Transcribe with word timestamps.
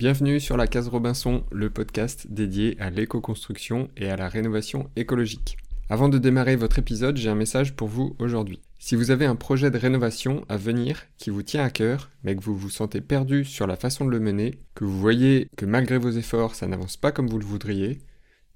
Bienvenue 0.00 0.40
sur 0.40 0.56
la 0.56 0.66
Case 0.66 0.88
Robinson, 0.88 1.44
le 1.52 1.68
podcast 1.68 2.26
dédié 2.30 2.74
à 2.80 2.88
l'éco-construction 2.88 3.90
et 3.98 4.08
à 4.08 4.16
la 4.16 4.30
rénovation 4.30 4.88
écologique. 4.96 5.58
Avant 5.90 6.08
de 6.08 6.16
démarrer 6.16 6.56
votre 6.56 6.78
épisode, 6.78 7.18
j'ai 7.18 7.28
un 7.28 7.34
message 7.34 7.76
pour 7.76 7.88
vous 7.88 8.16
aujourd'hui. 8.18 8.62
Si 8.78 8.96
vous 8.96 9.10
avez 9.10 9.26
un 9.26 9.36
projet 9.36 9.70
de 9.70 9.76
rénovation 9.76 10.46
à 10.48 10.56
venir 10.56 11.02
qui 11.18 11.28
vous 11.28 11.42
tient 11.42 11.62
à 11.62 11.68
cœur, 11.68 12.08
mais 12.24 12.34
que 12.34 12.42
vous 12.42 12.56
vous 12.56 12.70
sentez 12.70 13.02
perdu 13.02 13.44
sur 13.44 13.66
la 13.66 13.76
façon 13.76 14.06
de 14.06 14.10
le 14.10 14.20
mener, 14.20 14.58
que 14.74 14.86
vous 14.86 14.98
voyez 14.98 15.50
que 15.58 15.66
malgré 15.66 15.98
vos 15.98 16.12
efforts 16.12 16.54
ça 16.54 16.66
n'avance 16.66 16.96
pas 16.96 17.12
comme 17.12 17.28
vous 17.28 17.38
le 17.38 17.44
voudriez, 17.44 17.98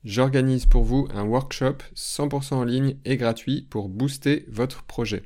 j'organise 0.02 0.64
pour 0.64 0.84
vous 0.84 1.08
un 1.12 1.24
workshop 1.24 1.76
100% 1.94 2.54
en 2.54 2.64
ligne 2.64 2.96
et 3.04 3.18
gratuit 3.18 3.66
pour 3.68 3.90
booster 3.90 4.46
votre 4.48 4.84
projet. 4.84 5.24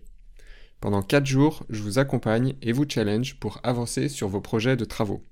Pendant 0.81 1.03
4 1.03 1.27
jours, 1.27 1.65
je 1.71 1.81
vous 1.81 2.01
accompagne 2.01 2.57
et 2.61 2.73
vous 2.73 2.87
challenge 2.89 3.39
pour 3.39 3.61
avancer 3.63 4.09
sur 4.09 4.27
vos 4.27 4.41
projets 4.41 4.77
de 4.77 4.85
travaux. 4.85 5.23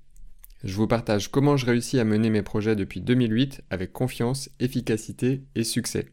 Je 0.63 0.73
vous 0.73 0.87
partage 0.87 1.29
comment 1.29 1.55
je 1.55 1.65
réussis 1.65 1.99
à 1.99 2.03
mener 2.03 2.29
mes 2.29 2.41
projets 2.41 2.75
depuis 2.75 3.01
2008 3.01 3.61
avec 3.69 3.93
confiance, 3.93 4.49
efficacité 4.59 5.43
et 5.55 5.63
succès. 5.63 6.07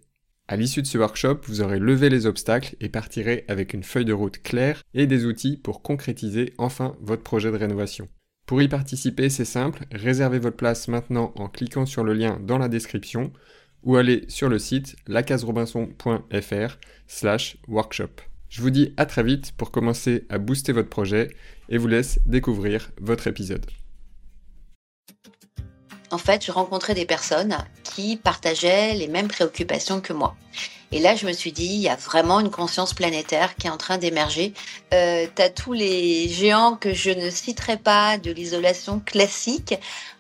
À 0.47 0.57
l'issue 0.57 0.83
de 0.83 0.87
ce 0.87 0.99
workshop, 0.99 1.41
vous 1.47 1.63
aurez 1.63 1.79
levé 1.79 2.11
les 2.11 2.27
obstacles 2.27 2.77
et 2.81 2.91
partirez 2.91 3.45
avec 3.49 3.73
une 3.73 3.83
feuille 3.83 4.05
de 4.05 4.13
route 4.13 4.43
claire 4.43 4.83
et 4.93 5.07
des 5.07 5.25
outils 5.25 5.57
pour 5.57 5.81
concrétiser 5.81 6.53
enfin 6.59 6.97
votre 7.01 7.23
projet 7.23 7.51
de 7.51 7.57
rénovation. 7.57 8.09
Pour 8.47 8.61
y 8.61 8.69
participer, 8.69 9.31
c'est 9.31 9.47
simple, 9.47 9.87
réservez 9.91 10.39
votre 10.39 10.59
place 10.59 10.89
maintenant 10.89 11.33
en 11.37 11.49
cliquant 11.49 11.87
sur 11.87 12.05
le 12.05 12.13
lien 12.13 12.39
dans 12.43 12.59
la 12.59 12.69
description 12.69 13.33
ou 13.85 13.97
allez 13.97 14.27
sur 14.29 14.51
le 14.51 14.59
site 14.59 14.97
lacaserobinson.fr 15.07 16.79
slash 17.07 17.57
workshop. 17.67 18.21
Je 18.51 18.61
vous 18.61 18.71
dis 18.71 18.93
à 18.99 19.07
très 19.07 19.23
vite 19.23 19.53
pour 19.57 19.71
commencer 19.71 20.27
à 20.29 20.37
booster 20.37 20.73
votre 20.73 20.91
projet 20.91 21.31
et 21.71 21.79
vous 21.79 21.89
laisse 21.89 22.21
découvrir 22.27 22.91
votre 23.01 23.27
épisode 23.27 23.65
en 26.15 26.19
fait, 26.19 26.45
je 26.45 26.53
rencontrais 26.53 26.95
des 26.95 27.07
personnes 27.07 27.57
qui 27.83 28.17
partageaient 28.17 28.95
les 28.95 29.09
mêmes 29.09 29.29
préoccupations 29.29 30.01
que 30.01 30.13
moi. 30.13 30.37
Et 30.93 31.01
là, 31.01 31.17
je 31.17 31.27
me 31.27 31.33
suis 31.33 31.51
dit, 31.51 31.67
il 31.67 31.81
y 31.81 31.89
a 31.89 31.97
vraiment 31.97 32.39
une 32.39 32.51
conscience 32.51 32.95
planétaire 32.95 33.57
qui 33.57 33.67
est 33.67 33.71
en 33.71 33.77
train 33.77 33.99
d'émerger. 33.99 34.55
Euh, 34.93 35.27
tu 35.35 35.43
as 35.43 35.51
tous 35.51 35.73
les 35.73 36.29
géants 36.29 36.77
que 36.77 36.95
je 36.95 37.11
ne 37.11 37.31
citerai 37.31 37.79
pas 37.79 38.17
de 38.17 38.31
l'isolation 38.31 39.01
classique, 39.05 39.75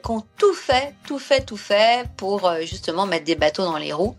qui 0.04 0.10
ont 0.10 0.24
tout 0.36 0.52
fait, 0.52 0.94
tout 1.06 1.20
fait, 1.20 1.42
tout 1.42 1.56
fait 1.56 2.08
pour 2.16 2.48
euh, 2.48 2.62
justement 2.62 3.06
mettre 3.06 3.24
des 3.24 3.36
bateaux 3.36 3.62
dans 3.62 3.78
les 3.78 3.92
roues. 3.92 4.16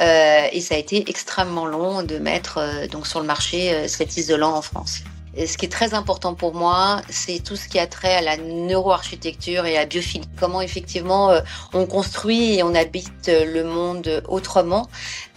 Euh, 0.00 0.46
et 0.50 0.62
ça 0.62 0.76
a 0.76 0.78
été 0.78 1.10
extrêmement 1.10 1.66
long 1.66 2.02
de 2.02 2.16
mettre 2.16 2.56
euh, 2.56 2.86
donc 2.86 3.06
sur 3.06 3.20
le 3.20 3.26
marché 3.26 3.86
cet 3.86 4.16
isolant 4.16 4.54
en 4.54 4.62
France 4.62 5.02
ce 5.46 5.56
qui 5.56 5.66
est 5.66 5.72
très 5.72 5.94
important 5.94 6.34
pour 6.34 6.54
moi, 6.54 7.00
c'est 7.08 7.42
tout 7.42 7.56
ce 7.56 7.68
qui 7.68 7.78
a 7.78 7.86
trait 7.86 8.14
à 8.14 8.22
la 8.22 8.36
neuroarchitecture 8.36 9.66
et 9.66 9.76
à 9.76 9.80
la 9.80 9.86
biophilie. 9.86 10.28
Comment 10.38 10.60
effectivement 10.60 11.30
euh, 11.30 11.40
on 11.72 11.86
construit 11.86 12.54
et 12.54 12.62
on 12.62 12.74
habite 12.74 13.28
euh, 13.28 13.44
le 13.44 13.64
monde 13.64 14.22
autrement 14.28 14.88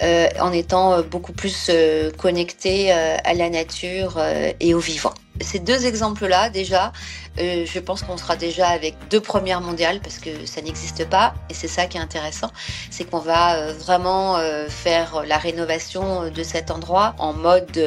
euh, 0.02 0.28
en 0.40 0.52
étant 0.52 1.02
beaucoup 1.02 1.34
plus 1.34 1.72
connecté 2.18 2.92
à 2.92 3.34
la 3.34 3.50
nature 3.50 4.20
et 4.60 4.74
au 4.74 4.80
vivant. 4.80 5.14
Ces 5.40 5.60
deux 5.60 5.86
exemples-là, 5.86 6.50
déjà, 6.50 6.92
euh, 7.40 7.66
je 7.66 7.80
pense 7.80 8.04
qu'on 8.04 8.18
sera 8.18 8.36
déjà 8.36 8.68
avec 8.68 8.96
deux 9.10 9.22
premières 9.22 9.62
mondiales 9.62 10.00
parce 10.02 10.20
que 10.20 10.46
ça 10.46 10.62
n'existe 10.62 11.10
pas. 11.10 11.34
Et 11.50 11.54
c'est 11.54 11.68
ça 11.68 11.86
qui 11.86 11.98
est 11.98 12.02
intéressant, 12.02 12.52
c'est 12.90 13.06
qu'on 13.06 13.20
va 13.20 13.56
euh, 13.56 13.74
vraiment 13.74 14.38
euh, 14.38 14.68
faire 14.68 15.24
la 15.26 15.38
rénovation 15.38 16.30
de 16.30 16.44
cet 16.44 16.70
endroit 16.70 17.16
en 17.18 17.34
mode 17.34 17.80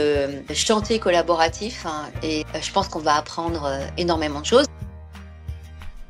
chantier 0.55 0.99
collaboratif. 0.99 1.87
Hein, 1.87 2.11
et 2.23 2.45
je 2.61 2.73
pense 2.73 2.89
qu'on 2.89 3.01
va 3.01 3.17
apprendre 3.17 3.71
énormément 3.99 4.41
de 4.41 4.47
choses. 4.47 4.67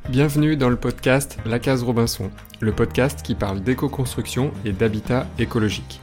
Bienvenue 0.09 0.57
dans 0.57 0.69
le 0.69 0.77
podcast 0.77 1.39
La 1.47 1.59
Case 1.59 1.83
Robinson, 1.83 2.31
le 2.61 2.73
podcast 2.73 3.23
qui 3.23 3.35
parle 3.35 3.61
d'éco-construction 3.61 4.53
et 4.65 4.73
d'habitat 4.73 5.27
écologique. 5.39 6.01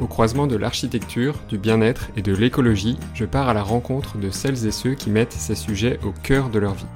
Au 0.00 0.06
croisement 0.08 0.48
de 0.48 0.56
l'architecture, 0.56 1.36
du 1.48 1.56
bien-être 1.56 2.08
et 2.16 2.22
de 2.22 2.34
l'écologie, 2.34 2.98
je 3.14 3.24
pars 3.24 3.48
à 3.48 3.54
la 3.54 3.62
rencontre 3.62 4.18
de 4.18 4.30
celles 4.30 4.66
et 4.66 4.72
ceux 4.72 4.94
qui 4.94 5.08
mettent 5.08 5.32
ces 5.32 5.54
sujets 5.54 6.00
au 6.04 6.10
cœur 6.10 6.50
de 6.50 6.58
leur 6.58 6.74
vie. 6.74 6.86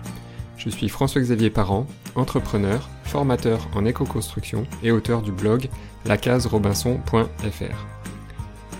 Je 0.56 0.68
suis 0.68 0.88
François-Xavier 0.88 1.50
Parent, 1.50 1.86
entrepreneur, 2.16 2.88
formateur 3.04 3.68
en 3.74 3.84
éco-construction 3.84 4.66
et 4.82 4.90
auteur 4.90 5.22
du 5.22 5.30
blog 5.30 5.68
lacaserobinson.fr. 6.06 7.86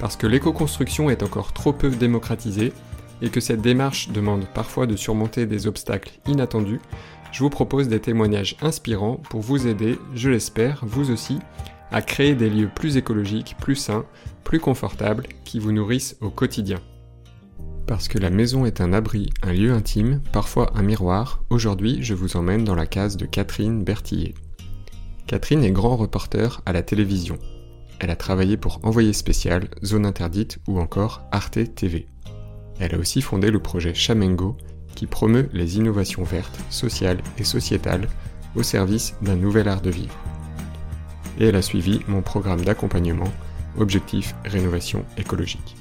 Parce 0.01 0.17
que 0.17 0.27
l'éco-construction 0.27 1.11
est 1.11 1.23
encore 1.23 1.53
trop 1.53 1.73
peu 1.73 1.91
démocratisée 1.91 2.73
et 3.23 3.31
que 3.31 3.41
cette 3.41 3.61
démarche 3.61 4.11
demande 4.11 4.47
parfois 4.53 4.87
de 4.87 4.97
surmonter 4.97 5.47
des 5.47 5.69
obstacles 5.69 6.19
inattendus, 6.27 6.81
je 7.31 7.41
vous 7.41 7.51
propose 7.51 7.89
des 7.89 8.01
témoignages 8.01 8.57
inspirants 8.63 9.21
pour 9.31 9.43
vous 9.43 9.69
aider, 9.69 9.99
je 10.15 10.31
l'espère, 10.31 10.81
vous 10.83 11.13
aussi, 11.13 11.39
à 11.91 12.03
créer 12.03 12.35
des 12.35 12.51
lieux 12.51 12.71
plus 12.73 12.97
écologiques, 12.97 13.57
plus 13.61 13.77
sains, 13.77 14.05
plus 14.45 14.61
confortables, 14.61 15.27
qui 15.45 15.59
vous 15.59 15.73
nourrissent 15.73 16.17
au 16.21 16.31
quotidien. 16.31 16.81
Parce 17.87 18.09
que 18.09 18.19
la 18.19 18.31
maison 18.31 18.67
est 18.67 18.83
un 18.83 18.93
abri, 18.93 19.31
un 19.43 19.53
lieu 19.53 19.73
intime, 19.73 20.21
parfois 20.33 20.71
un 20.75 20.83
miroir, 20.83 21.43
aujourd'hui 21.49 22.03
je 22.03 22.15
vous 22.15 22.37
emmène 22.37 22.65
dans 22.65 22.75
la 22.75 22.87
case 22.87 23.17
de 23.17 23.25
Catherine 23.25 23.83
Bertillet. 23.83 24.35
Catherine 25.27 25.65
est 25.65 25.71
grand 25.71 25.97
reporter 25.97 26.61
à 26.67 26.73
la 26.73 26.83
télévision. 26.83 27.39
Elle 28.01 28.11
a 28.11 28.17
travaillé 28.17 28.57
pour 28.57 28.81
Envoyé 28.83 29.13
spécial, 29.13 29.69
Zone 29.85 30.07
interdite 30.07 30.59
ou 30.69 30.79
encore 30.79 31.23
Arte 31.33 31.75
TV. 31.75 32.07
Elle 32.79 32.95
a 32.95 32.99
aussi 32.99 33.23
fondé 33.23 33.51
le 33.51 33.59
projet 33.59 33.95
Chamengo 33.95 34.57
qui 34.95 35.07
promeut 35.07 35.49
les 35.53 35.79
innovations 35.79 36.25
vertes, 36.25 36.59
sociales 36.71 37.23
et 37.39 37.45
sociétales 37.45 38.09
au 38.55 38.63
service 38.63 39.15
d'un 39.23 39.37
nouvel 39.37 39.69
art 39.69 39.81
de 39.81 39.91
vivre 39.91 40.15
et 41.39 41.47
elle 41.47 41.57
a 41.57 41.63
suivi 41.63 42.01
mon 42.09 42.21
programme 42.21 42.63
d'accompagnement 42.63 43.33
Objectif 43.79 44.35
Rénovation 44.45 45.05
écologique. 45.17 45.77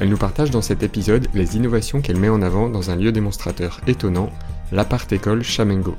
Elle 0.00 0.10
nous 0.10 0.16
partage 0.16 0.50
dans 0.50 0.62
cet 0.62 0.82
épisode 0.82 1.26
les 1.34 1.56
innovations 1.56 2.00
qu'elle 2.00 2.18
met 2.18 2.28
en 2.28 2.42
avant 2.42 2.68
dans 2.68 2.90
un 2.90 2.96
lieu 2.96 3.10
démonstrateur 3.10 3.80
étonnant, 3.86 4.30
l'appart 4.70 5.10
école 5.12 5.42
Chamengo. 5.42 5.96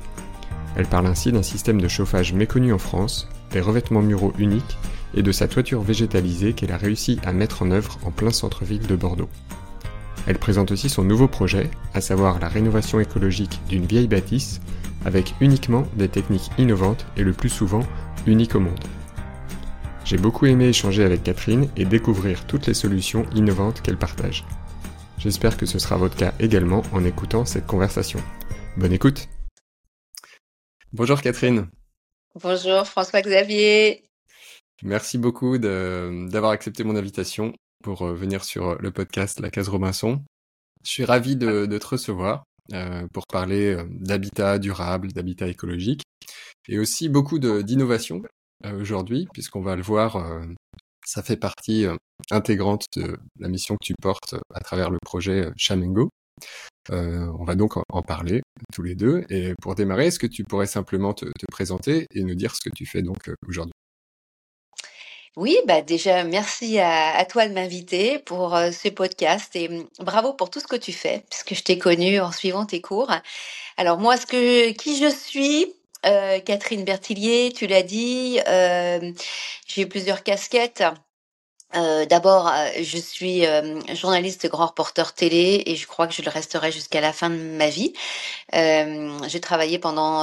Elle 0.76 0.86
parle 0.86 1.06
ainsi 1.06 1.32
d'un 1.32 1.42
système 1.42 1.80
de 1.80 1.88
chauffage 1.88 2.32
méconnu 2.32 2.72
en 2.72 2.78
France, 2.78 3.28
des 3.50 3.60
revêtements 3.60 4.02
muraux 4.02 4.32
uniques 4.38 4.78
et 5.14 5.22
de 5.22 5.32
sa 5.32 5.48
toiture 5.48 5.82
végétalisée 5.82 6.52
qu'elle 6.52 6.72
a 6.72 6.76
réussi 6.76 7.18
à 7.24 7.32
mettre 7.32 7.62
en 7.62 7.70
œuvre 7.72 7.98
en 8.04 8.10
plein 8.10 8.30
centre-ville 8.30 8.86
de 8.86 8.96
Bordeaux. 8.96 9.28
Elle 10.26 10.38
présente 10.38 10.70
aussi 10.70 10.88
son 10.88 11.02
nouveau 11.02 11.28
projet, 11.28 11.70
à 11.92 12.00
savoir 12.00 12.38
la 12.38 12.48
rénovation 12.48 13.00
écologique 13.00 13.60
d'une 13.68 13.86
vieille 13.86 14.06
bâtisse, 14.06 14.60
avec 15.04 15.34
uniquement 15.40 15.84
des 15.96 16.08
techniques 16.08 16.50
innovantes 16.58 17.06
et 17.16 17.24
le 17.24 17.32
plus 17.32 17.48
souvent 17.48 17.82
unique 18.26 18.54
au 18.54 18.60
monde. 18.60 18.84
J'ai 20.04 20.16
beaucoup 20.16 20.46
aimé 20.46 20.68
échanger 20.68 21.04
avec 21.04 21.22
Catherine 21.22 21.68
et 21.76 21.84
découvrir 21.84 22.46
toutes 22.46 22.66
les 22.66 22.74
solutions 22.74 23.26
innovantes 23.34 23.80
qu'elle 23.82 23.98
partage. 23.98 24.44
J'espère 25.18 25.56
que 25.56 25.66
ce 25.66 25.78
sera 25.78 25.96
votre 25.96 26.16
cas 26.16 26.34
également 26.40 26.82
en 26.92 27.04
écoutant 27.04 27.44
cette 27.44 27.66
conversation. 27.66 28.20
Bonne 28.76 28.92
écoute 28.92 29.28
Bonjour 30.92 31.20
Catherine 31.20 31.68
Bonjour 32.42 32.86
François-Xavier 32.86 34.02
Merci 34.82 35.18
beaucoup 35.18 35.58
d'avoir 35.58 36.52
accepté 36.52 36.84
mon 36.84 36.96
invitation 36.96 37.52
pour 37.82 38.02
euh, 38.02 38.14
venir 38.14 38.44
sur 38.44 38.76
le 38.80 38.90
podcast 38.90 39.40
La 39.40 39.50
Case 39.50 39.68
Robinson. 39.68 40.22
Je 40.84 40.90
suis 40.90 41.04
ravi 41.04 41.36
de, 41.36 41.66
te 41.66 41.86
recevoir 41.86 42.44
euh, 42.72 43.06
pour 43.12 43.26
parler 43.26 43.74
euh, 43.74 43.84
d'habitat 43.90 44.58
durable, 44.58 45.12
d'habitat 45.12 45.48
écologique 45.48 46.02
et 46.70 46.78
aussi 46.78 47.08
beaucoup 47.08 47.38
d'innovation 47.38 48.22
euh, 48.64 48.80
aujourd'hui, 48.80 49.28
puisqu'on 49.34 49.60
va 49.60 49.76
le 49.76 49.82
voir, 49.82 50.16
euh, 50.16 50.46
ça 51.04 51.22
fait 51.22 51.36
partie 51.36 51.84
euh, 51.84 51.96
intégrante 52.30 52.86
de 52.96 53.18
la 53.38 53.48
mission 53.48 53.74
que 53.74 53.84
tu 53.84 53.94
portes 54.00 54.36
à 54.54 54.60
travers 54.60 54.90
le 54.90 54.98
projet 55.04 55.50
Chamengo. 55.56 56.10
on 56.88 57.44
va 57.44 57.56
donc 57.56 57.76
en, 57.76 58.02
parler 58.02 58.40
tous 58.72 58.82
les 58.82 58.94
deux. 58.94 59.24
Et 59.30 59.54
pour 59.60 59.74
démarrer, 59.74 60.06
est-ce 60.06 60.20
que 60.20 60.28
tu 60.28 60.44
pourrais 60.44 60.66
simplement 60.66 61.12
te, 61.12 61.26
présenter 61.50 62.06
et 62.14 62.22
nous 62.22 62.36
dire 62.36 62.54
ce 62.54 62.60
que 62.60 62.74
tu 62.74 62.86
fais 62.86 63.02
donc 63.02 63.30
aujourd'hui? 63.48 63.72
Oui, 65.36 65.56
bah 65.66 65.80
déjà, 65.80 66.24
merci 66.24 66.78
à, 66.78 67.24
toi 67.24 67.48
de 67.48 67.54
m'inviter 67.54 68.18
pour 68.18 68.50
ce 68.50 68.88
podcast 68.88 69.54
et 69.54 69.68
mmh, 69.68 69.88
bravo 70.00 70.34
pour 70.34 70.50
tout 70.50 70.60
ce 70.60 70.66
que 70.66 70.76
tu 70.76 70.92
fais, 70.92 71.24
puisque 71.30 71.54
je 71.54 71.62
t'ai 71.62 71.78
connu 71.78 72.20
en 72.20 72.32
suivant 72.32 72.66
tes 72.66 72.80
cours. 72.80 73.12
Alors 73.76 73.98
moi, 73.98 74.16
ce 74.16 74.26
que, 74.26 74.72
qui 74.72 74.98
je 74.98 75.08
suis, 75.08 75.72
Catherine 76.02 76.84
Bertillier, 76.84 77.52
tu 77.54 77.66
l'as 77.66 77.82
dit, 77.82 78.40
euh, 78.46 79.12
j'ai 79.66 79.82
eu 79.82 79.88
plusieurs 79.88 80.22
casquettes. 80.22 80.82
Euh, 81.76 82.04
d'abord, 82.04 82.48
euh, 82.48 82.68
je 82.82 82.98
suis 82.98 83.46
euh, 83.46 83.78
journaliste 83.94 84.48
grand 84.48 84.66
reporter 84.66 85.14
télé 85.14 85.62
et 85.66 85.76
je 85.76 85.86
crois 85.86 86.08
que 86.08 86.14
je 86.14 86.22
le 86.22 86.30
resterai 86.30 86.72
jusqu'à 86.72 87.00
la 87.00 87.12
fin 87.12 87.30
de 87.30 87.36
ma 87.36 87.68
vie. 87.68 87.92
j'ai 88.52 89.40
travaillé 89.40 89.78
pendant 89.78 90.22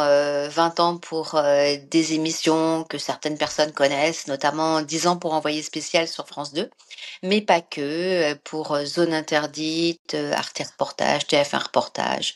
20 0.49 0.79
ans 0.79 0.97
pour 0.97 1.41
des 1.89 2.13
émissions 2.13 2.83
que 2.83 2.97
certaines 2.97 3.37
personnes 3.37 3.71
connaissent, 3.71 4.27
notamment 4.27 4.81
10 4.81 5.07
ans 5.07 5.17
pour 5.17 5.33
Envoyé 5.33 5.61
spécial 5.61 6.07
sur 6.07 6.27
France 6.27 6.53
2, 6.53 6.69
mais 7.23 7.41
pas 7.41 7.61
que, 7.61 8.33
pour 8.43 8.77
Zone 8.85 9.13
interdite, 9.13 10.15
Arte 10.33 10.59
Reportage, 10.71 11.23
TF1 11.27 11.63
Reportage, 11.63 12.35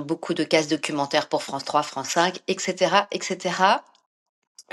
beaucoup 0.00 0.34
de 0.34 0.44
cases 0.44 0.68
documentaires 0.68 1.28
pour 1.28 1.42
France 1.42 1.64
3, 1.64 1.82
France 1.82 2.10
5, 2.10 2.40
etc., 2.48 3.06
etc. 3.10 3.78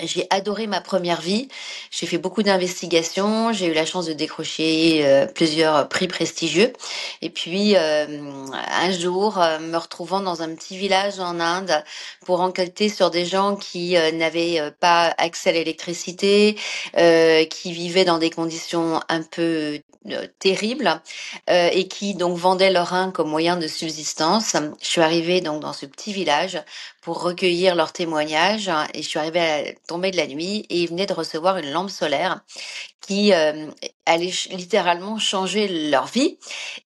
J'ai 0.02 0.26
adoré 0.32 0.66
ma 0.66 0.82
première 0.82 1.22
vie. 1.22 1.50
J'ai 1.92 2.08
fait 2.08 2.18
beaucoup 2.18 2.42
d'investigations. 2.42 3.54
J'ai 3.54 3.68
eu 3.68 3.74
la 3.74 3.86
chance 3.86 4.08
de 4.08 4.14
décrocher 4.14 5.06
euh, 5.06 5.28
plusieurs 5.28 5.88
prix 5.88 6.08
prestigieux. 6.08 6.74
Et 7.22 7.30
puis, 7.30 7.76
euh, 7.76 8.08
un 8.72 8.92
jour, 8.92 9.38
euh, 9.38 9.60
me 9.60 9.78
retrouvant 9.78 10.20
dans 10.20 10.42
un 10.42 10.56
petit 10.56 10.78
village 10.80 11.20
en 11.20 11.40
Inde 11.40 11.84
pour 12.26 12.42
enquêter 12.42 12.90
sur 12.90 13.12
des 13.12 13.28
gens 13.28 13.56
qui 13.56 13.94
n'avaient 14.14 14.72
pas 14.80 15.14
accès 15.20 15.52
à 15.52 15.54
l'électricité, 15.54 16.58
qui 16.96 17.72
vivaient 17.72 18.06
dans 18.06 18.18
des 18.18 18.30
conditions 18.30 19.00
un 19.10 19.22
peu 19.22 19.80
terribles 20.40 21.02
et 21.48 21.88
qui 21.88 22.16
donc 22.16 22.38
vendaient 22.38 22.72
leur 22.72 22.88
rein 22.88 23.12
comme 23.12 23.30
moyen 23.30 23.58
de 23.58 23.68
subsistance. 23.68 24.56
Je 24.82 24.88
suis 24.88 25.02
arrivée 25.02 25.42
donc 25.42 25.62
dans 25.62 25.74
ce 25.74 25.86
petit 25.86 26.14
village 26.14 26.62
pour 27.04 27.22
recueillir 27.22 27.76
leurs 27.76 27.94
témoignages 27.94 28.72
et 28.94 29.02
je 29.04 29.08
suis 29.08 29.20
arrivée 29.20 29.42
à 29.42 29.74
tomber 29.88 30.12
de 30.12 30.18
la 30.18 30.28
nuit 30.28 30.66
et 30.70 30.84
ils 30.84 30.90
venaient 30.90 31.06
de 31.06 31.14
recevoir 31.14 31.58
une 31.58 31.72
lampe 31.72 31.90
solaire 31.90 32.42
qui 33.02 33.34
euh, 33.34 33.68
allait 34.06 34.32
littéralement 34.52 35.20
changer 35.20 35.90
leur 35.90 36.08
vie 36.08 36.40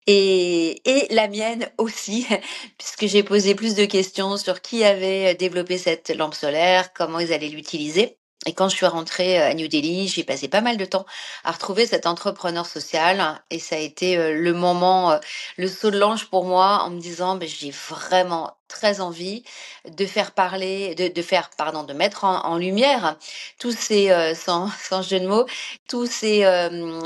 et, 0.07 0.81
et 0.89 1.13
la 1.13 1.27
mienne 1.27 1.69
aussi 1.77 2.25
puisque 2.77 3.05
j'ai 3.05 3.23
posé 3.23 3.55
plus 3.55 3.75
de 3.75 3.85
questions 3.85 4.37
sur 4.37 4.61
qui 4.61 4.83
avait 4.83 5.35
développé 5.35 5.77
cette 5.77 6.09
lampe 6.15 6.33
solaire, 6.33 6.93
comment 6.93 7.19
ils 7.19 7.31
allaient 7.33 7.49
l'utiliser. 7.49 8.17
Et 8.45 8.53
quand 8.53 8.69
je 8.69 8.75
suis 8.75 8.85
rentrée 8.85 9.41
euh, 9.41 9.49
à 9.49 9.53
New 9.53 9.67
Delhi, 9.67 10.07
j'ai 10.07 10.23
passé 10.23 10.47
pas 10.47 10.61
mal 10.61 10.77
de 10.77 10.85
temps 10.85 11.05
à 11.43 11.51
retrouver 11.51 11.87
cet 11.87 12.05
entrepreneur 12.05 12.65
social 12.65 13.41
et 13.49 13.59
ça 13.59 13.75
a 13.75 13.79
été 13.79 14.17
euh, 14.17 14.33
le 14.33 14.53
moment, 14.53 15.11
euh, 15.11 15.17
le 15.57 15.67
saut 15.67 15.89
de 15.91 15.97
l'ange 15.97 16.29
pour 16.29 16.45
moi 16.45 16.83
en 16.83 16.91
me 16.91 16.99
disant, 16.99 17.35
ben, 17.35 17.49
j'ai 17.49 17.71
vraiment 17.71 18.55
très 18.67 19.01
envie 19.01 19.43
de 19.89 20.05
faire 20.05 20.33
parler, 20.33 20.93
de, 20.93 21.21
faire, 21.21 21.49
pardon, 21.57 21.83
de 21.83 21.93
mettre 21.93 22.25
en, 22.25 22.57
lumière 22.57 23.17
tous 23.59 23.71
ces, 23.71 24.11
sans, 24.35 24.69
sans, 24.89 25.01
jeu 25.01 25.21
de 25.21 25.27
mots, 25.27 25.45
tous 25.87 26.05
ces, 26.05 26.45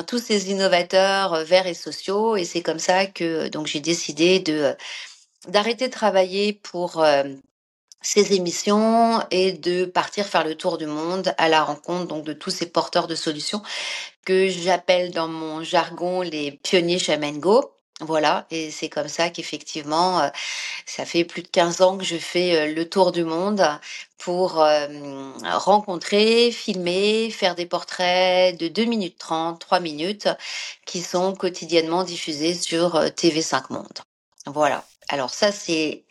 tous 0.08 0.18
ces 0.18 0.50
innovateurs 0.50 1.44
verts 1.44 1.68
et 1.68 1.76
sociaux. 1.76 2.36
Et 2.36 2.46
c'est 2.46 2.64
comme 2.64 2.80
ça 2.80 3.06
que 3.06 3.48
donc 3.50 3.68
j'ai 3.68 3.80
décidé 3.80 4.40
de 4.40 4.76
d'arrêter 5.48 5.88
de 5.88 5.94
travailler 5.94 6.54
pour 6.54 7.04
ces 8.02 8.34
émissions 8.34 9.22
et 9.32 9.52
de 9.54 9.86
partir 9.86 10.26
faire 10.26 10.44
le 10.44 10.56
tour 10.56 10.78
du 10.78 10.88
monde 10.88 11.34
à 11.38 11.50
la 11.50 11.64
rencontre 11.64 12.08
donc 12.08 12.24
de 12.24 12.34
tous 12.34 12.50
ces 12.50 12.66
porteurs 12.66 13.08
de 13.08 13.16
solutions 13.16 13.62
que 14.26 14.48
j'appelle 14.50 15.12
dans 15.12 15.28
mon 15.28 15.64
jargon 15.64 16.22
les 16.22 16.52
pionniers 16.52 17.00
Go. 17.38 17.72
Voilà, 18.04 18.48
et 18.50 18.72
c'est 18.72 18.90
comme 18.90 19.08
ça 19.08 19.30
qu'effectivement, 19.30 20.22
euh, 20.22 20.30
ça 20.88 21.06
fait 21.06 21.24
plus 21.24 21.44
de 21.44 21.48
15 21.48 21.82
ans 21.82 21.98
que 22.00 22.04
je 22.04 22.18
fais 22.18 22.56
euh, 22.56 22.74
le 22.74 22.90
tour 22.90 23.12
du 23.12 23.24
monde 23.24 23.64
pour 24.18 24.60
euh, 24.60 24.88
rencontrer, 25.44 26.52
filmer, 26.52 27.30
faire 27.30 27.54
des 27.54 27.68
portraits 27.68 28.58
de 28.60 28.70
2 28.70 28.86
minutes 28.86 29.20
30, 29.20 29.60
3 29.60 29.80
minutes 29.82 30.30
qui 30.88 31.02
sont 31.02 31.36
quotidiennement 31.36 32.04
diffusés 32.04 32.56
sur 32.56 32.96
TV5 32.96 33.72
Monde. 33.72 34.00
Voilà. 34.48 34.84
Alors 35.10 35.30
ça, 35.30 35.52
c'est 35.52 36.04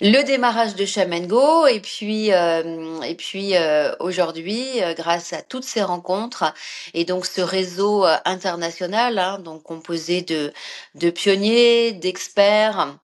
le 0.00 0.22
démarrage 0.22 0.74
de 0.74 0.84
Shaman 0.84 1.26
Go 1.26 1.66
et 1.66 1.80
puis 1.80 2.32
euh, 2.32 3.00
et 3.02 3.14
puis 3.14 3.56
euh, 3.56 3.94
aujourd'hui 4.00 4.82
euh, 4.82 4.94
grâce 4.94 5.32
à 5.32 5.42
toutes 5.42 5.64
ces 5.64 5.82
rencontres 5.82 6.52
et 6.94 7.04
donc 7.04 7.26
ce 7.26 7.40
réseau 7.40 8.04
international 8.24 9.18
hein, 9.18 9.38
donc 9.38 9.62
composé 9.62 10.22
de 10.22 10.52
de 10.96 11.10
pionniers 11.10 11.92
d'experts 11.92 12.98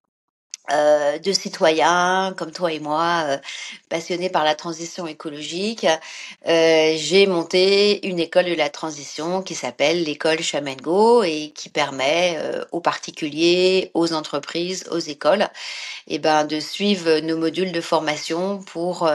euh, 0.73 1.19
de 1.19 1.33
citoyens 1.33 2.35
comme 2.37 2.53
toi 2.53 2.73
et 2.73 2.81
moi, 2.81 3.25
euh, 3.27 3.39
passionnés 3.89 4.31
par 4.31 4.45
la 4.45 4.55
transition 4.55 5.07
écologique, 5.07 5.87
euh, 6.47 6.95
j'ai 6.97 7.27
monté 7.27 8.07
une 8.07 8.21
école 8.21 8.47
de 8.47 8.55
la 8.55 8.71
transition 8.71 9.43
qui 9.43 9.55
s'appelle 9.55 10.05
l'école 10.05 10.41
Chamengo 10.43 11.23
et 11.25 11.53
qui 11.55 11.71
permet 11.71 12.39
aux 12.73 12.81
particuliers, 12.81 13.91
aux 13.95 14.13
entreprises, 14.13 14.87
aux 14.91 14.99
écoles, 14.99 15.49
et 16.07 16.17
eh 16.17 16.19
ben, 16.19 16.45
de 16.45 16.61
suivre 16.61 17.21
nos 17.21 17.37
modules 17.37 17.73
de 17.73 17.81
formation 17.81 18.59
pour 18.63 19.11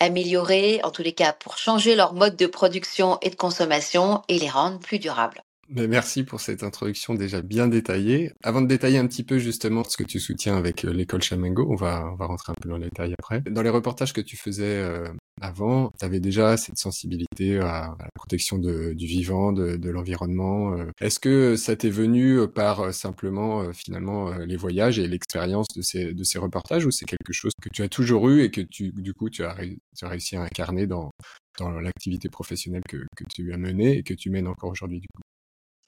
améliorer, 0.00 0.80
en 0.84 0.90
tous 0.90 1.02
les 1.02 1.12
cas, 1.14 1.32
pour 1.32 1.58
changer 1.58 1.94
leur 1.96 2.14
mode 2.14 2.36
de 2.36 2.46
production 2.46 3.18
et 3.22 3.30
de 3.30 3.36
consommation 3.36 4.22
et 4.28 4.38
les 4.38 4.50
rendre 4.50 4.78
plus 4.80 4.98
durables. 4.98 5.42
Merci 5.70 6.24
pour 6.24 6.40
cette 6.40 6.62
introduction 6.62 7.14
déjà 7.14 7.40
bien 7.40 7.68
détaillée. 7.68 8.32
Avant 8.42 8.60
de 8.60 8.66
détailler 8.66 8.98
un 8.98 9.06
petit 9.06 9.24
peu 9.24 9.38
justement 9.38 9.82
ce 9.84 9.96
que 9.96 10.04
tu 10.04 10.20
soutiens 10.20 10.56
avec 10.56 10.84
euh, 10.84 10.92
l'école 10.92 11.22
Chamengo, 11.22 11.66
on 11.70 11.74
va, 11.74 12.10
on 12.12 12.16
va 12.16 12.26
rentrer 12.26 12.52
un 12.52 12.60
peu 12.60 12.68
dans 12.68 12.76
les 12.76 12.90
détails 12.90 13.14
après. 13.18 13.40
Dans 13.50 13.62
les 13.62 13.70
reportages 13.70 14.12
que 14.12 14.20
tu 14.20 14.36
faisais 14.36 14.64
euh, 14.64 15.08
avant, 15.40 15.90
tu 15.98 16.04
avais 16.04 16.20
déjà 16.20 16.56
cette 16.56 16.78
sensibilité 16.78 17.58
à, 17.58 17.96
la 17.98 18.08
protection 18.14 18.58
de, 18.58 18.92
du 18.92 19.06
vivant, 19.06 19.52
de, 19.52 19.76
de 19.76 19.90
l'environnement. 19.90 20.74
Euh. 20.74 20.90
Est-ce 21.00 21.18
que 21.18 21.56
ça 21.56 21.76
t'est 21.76 21.90
venu 21.90 22.46
par 22.48 22.92
simplement 22.92 23.72
finalement 23.72 24.30
les 24.38 24.56
voyages 24.56 24.98
et 24.98 25.08
l'expérience 25.08 25.68
de 25.74 25.82
ces, 25.82 26.12
de 26.12 26.24
ces 26.24 26.38
reportages 26.38 26.84
ou 26.84 26.90
c'est 26.90 27.06
quelque 27.06 27.32
chose 27.32 27.52
que 27.60 27.70
tu 27.70 27.82
as 27.82 27.88
toujours 27.88 28.28
eu 28.28 28.42
et 28.42 28.50
que 28.50 28.60
tu, 28.60 28.92
du 28.92 29.14
coup 29.14 29.30
tu 29.30 29.44
as, 29.44 29.56
tu 29.96 30.04
as 30.04 30.08
réussi 30.08 30.36
à 30.36 30.42
incarner 30.42 30.86
dans, 30.86 31.10
dans 31.58 31.70
l'activité 31.70 32.28
professionnelle 32.28 32.82
que, 32.88 32.98
que 33.16 33.24
tu 33.32 33.52
as 33.52 33.56
menée 33.56 33.98
et 33.98 34.02
que 34.02 34.14
tu 34.14 34.30
mènes 34.30 34.46
encore 34.46 34.70
aujourd'hui 34.70 35.00
du 35.00 35.08
coup? 35.08 35.22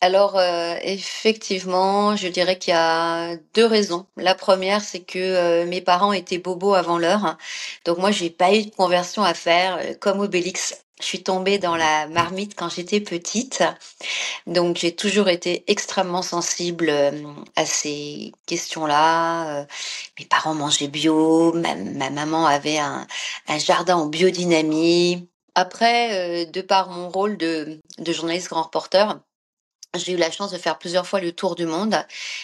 Alors 0.00 0.36
euh, 0.36 0.76
effectivement, 0.82 2.16
je 2.16 2.28
dirais 2.28 2.58
qu'il 2.58 2.72
y 2.72 2.76
a 2.76 3.36
deux 3.54 3.64
raisons. 3.64 4.06
La 4.16 4.34
première, 4.34 4.82
c'est 4.82 5.00
que 5.00 5.18
euh, 5.18 5.66
mes 5.66 5.80
parents 5.80 6.12
étaient 6.12 6.38
bobos 6.38 6.74
avant 6.74 6.98
l'heure, 6.98 7.38
donc 7.86 7.98
moi 7.98 8.10
j'ai 8.10 8.30
pas 8.30 8.54
eu 8.54 8.66
de 8.66 8.70
conversion 8.70 9.22
à 9.22 9.32
faire 9.34 9.78
euh, 9.78 9.94
comme 9.98 10.20
Obélix. 10.20 10.82
Je 11.00 11.06
suis 11.06 11.22
tombée 11.22 11.58
dans 11.58 11.76
la 11.76 12.08
marmite 12.08 12.54
quand 12.56 12.70
j'étais 12.70 13.00
petite, 13.00 13.62
donc 14.46 14.76
j'ai 14.78 14.94
toujours 14.94 15.28
été 15.28 15.64
extrêmement 15.66 16.22
sensible 16.22 16.90
à 17.54 17.66
ces 17.66 18.32
questions-là. 18.46 19.66
Mes 20.18 20.24
parents 20.24 20.54
mangeaient 20.54 20.88
bio, 20.88 21.52
ma, 21.52 22.10
maman 22.10 22.46
avait 22.46 22.78
un, 22.78 23.06
jardin 23.58 23.96
en 23.96 24.06
biodynamie. 24.06 25.28
Après, 25.54 26.46
de 26.46 26.60
par 26.62 26.88
mon 26.88 27.10
rôle 27.10 27.36
de 27.36 27.78
journaliste 27.98 28.48
grand 28.48 28.62
reporter, 28.62 29.20
j'ai 29.96 30.12
eu 30.12 30.16
la 30.16 30.30
chance 30.30 30.52
de 30.52 30.58
faire 30.58 30.78
plusieurs 30.78 31.06
fois 31.06 31.20
le 31.20 31.32
tour 31.32 31.54
du 31.54 31.66
monde 31.66 31.94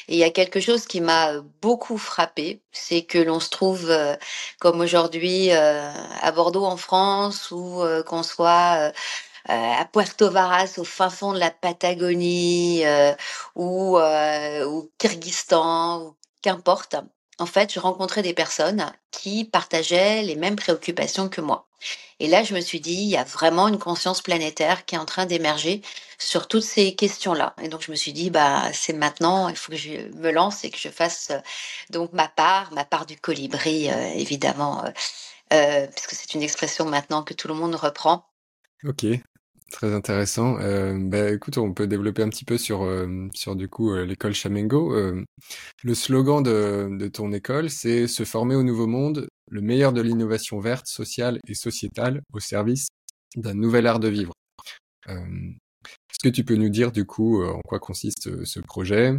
et 0.09 0.15
il 0.15 0.19
y 0.19 0.25
a 0.25 0.31
quelque 0.31 0.61
chose 0.61 0.87
qui 0.87 1.01
m'a 1.01 1.41
beaucoup 1.61 1.99
frappé, 1.99 2.63
c'est 2.73 3.03
que 3.03 3.19
l'on 3.19 3.41
se 3.41 3.51
trouve 3.51 3.91
euh, 3.91 4.17
comme 4.61 4.81
aujourd'hui 4.81 5.53
euh, 5.53 5.91
à 6.21 6.33
Bordeaux 6.33 6.65
en 6.65 6.77
France 6.77 7.51
ou 7.51 7.83
euh, 7.83 8.03
qu'on 8.03 8.23
soit 8.23 8.93
à 9.49 9.85
Puerto 9.93 10.31
Varas 10.31 10.75
au 10.79 10.85
fin 10.85 11.11
fond 11.11 11.33
de 11.33 11.39
la 11.39 11.51
Patagonie 11.51 12.85
ou 13.57 13.99
au 13.99 14.91
Kyrgyzstan 14.99 16.03
ou 16.03 16.17
qu'importe. 16.43 16.97
En 17.39 17.47
fait, 17.47 17.73
je 17.73 17.81
rencontrais 17.81 18.23
des 18.23 18.35
personnes 18.35 18.93
qui 19.11 19.45
partageaient 19.45 20.23
les 20.23 20.37
mêmes 20.37 20.57
préoccupations 20.57 21.29
que 21.29 21.41
moi. 21.41 21.67
Et 22.23 22.29
là, 22.29 22.45
je 22.45 22.55
me 22.55 22.61
suis 22.61 22.79
dit, 22.79 22.95
il 22.95 23.09
y 23.09 23.17
a 23.17 23.25
vraiment 23.25 23.67
une 23.67 23.81
conscience 23.81 24.23
planétaire 24.23 24.85
qui 24.85 24.95
est 24.95 24.99
en 24.99 25.05
train 25.05 25.27
d'émerger 25.27 25.83
sur 26.19 26.47
toutes 26.47 26.63
ces 26.63 26.95
questions-là. 26.95 27.53
Et 27.61 27.69
donc, 27.69 27.83
je 27.83 27.91
me 27.91 27.97
suis 27.97 28.13
dit, 28.13 28.31
bah, 28.31 28.73
c'est 28.73 28.93
maintenant, 28.93 29.49
il 29.49 29.57
faut 29.57 29.73
que 29.73 29.77
je 29.77 30.09
me 30.15 30.31
lance 30.31 30.63
et 30.63 30.71
que 30.71 30.79
je 30.79 30.89
fasse 30.89 31.31
euh, 31.33 31.41
donc 31.91 32.13
ma 32.13 32.29
part, 32.29 32.73
ma 32.73 32.85
part 32.85 33.07
du 33.07 33.17
colibri, 33.17 33.91
euh, 33.91 34.13
évidemment, 34.15 34.85
euh, 35.53 35.87
puisque 35.89 36.13
c'est 36.13 36.35
une 36.35 36.45
expression 36.45 36.85
maintenant 36.85 37.25
que 37.25 37.35
tout 37.35 37.49
le 37.49 37.55
monde 37.55 37.75
reprend. 37.75 38.25
Ok, 38.85 39.05
Très 39.73 39.93
intéressant. 39.93 40.59
Euh, 40.61 40.97
bah, 41.01 41.33
écoute, 41.33 41.59
on 41.59 41.73
peut 41.73 41.89
développer 41.89 42.23
un 42.23 42.29
petit 42.29 42.45
peu 42.45 42.59
sur, 42.59 42.87
sur 43.35 43.57
du 43.57 43.69
coup 43.69 43.95
l'école 43.97 44.35
Chamengo. 44.35 44.95
le 45.83 45.95
slogan 45.95 46.43
de, 46.43 46.89
de 46.97 47.09
ton 47.09 47.33
école, 47.33 47.71
c'est 47.71 48.07
se 48.07 48.25
former 48.25 48.55
au 48.55 48.63
nouveau 48.63 48.87
monde, 48.87 49.27
le 49.51 49.61
meilleur 49.61 49.93
de 49.93 50.01
l'innovation 50.01 50.61
verte, 50.61 50.87
sociale 50.87 51.39
et 51.47 51.55
sociétale 51.55 52.23
au 52.33 52.41
service 52.41 52.89
d'un 53.37 53.55
nouvel 53.55 53.87
art 53.87 54.01
de 54.01 54.09
vivre. 54.09 54.33
Euh, 55.09 55.51
est-ce 56.11 56.19
que 56.23 56.29
tu 56.29 56.45
peux 56.45 56.57
nous 56.57 56.69
dire 56.69 56.93
du 56.93 57.05
coup 57.05 57.43
euh, 57.43 57.53
en 57.53 57.61
quoi 57.61 57.79
consiste 57.79 58.29
euh, 58.29 58.45
ce 58.45 58.61
projet? 58.61 59.15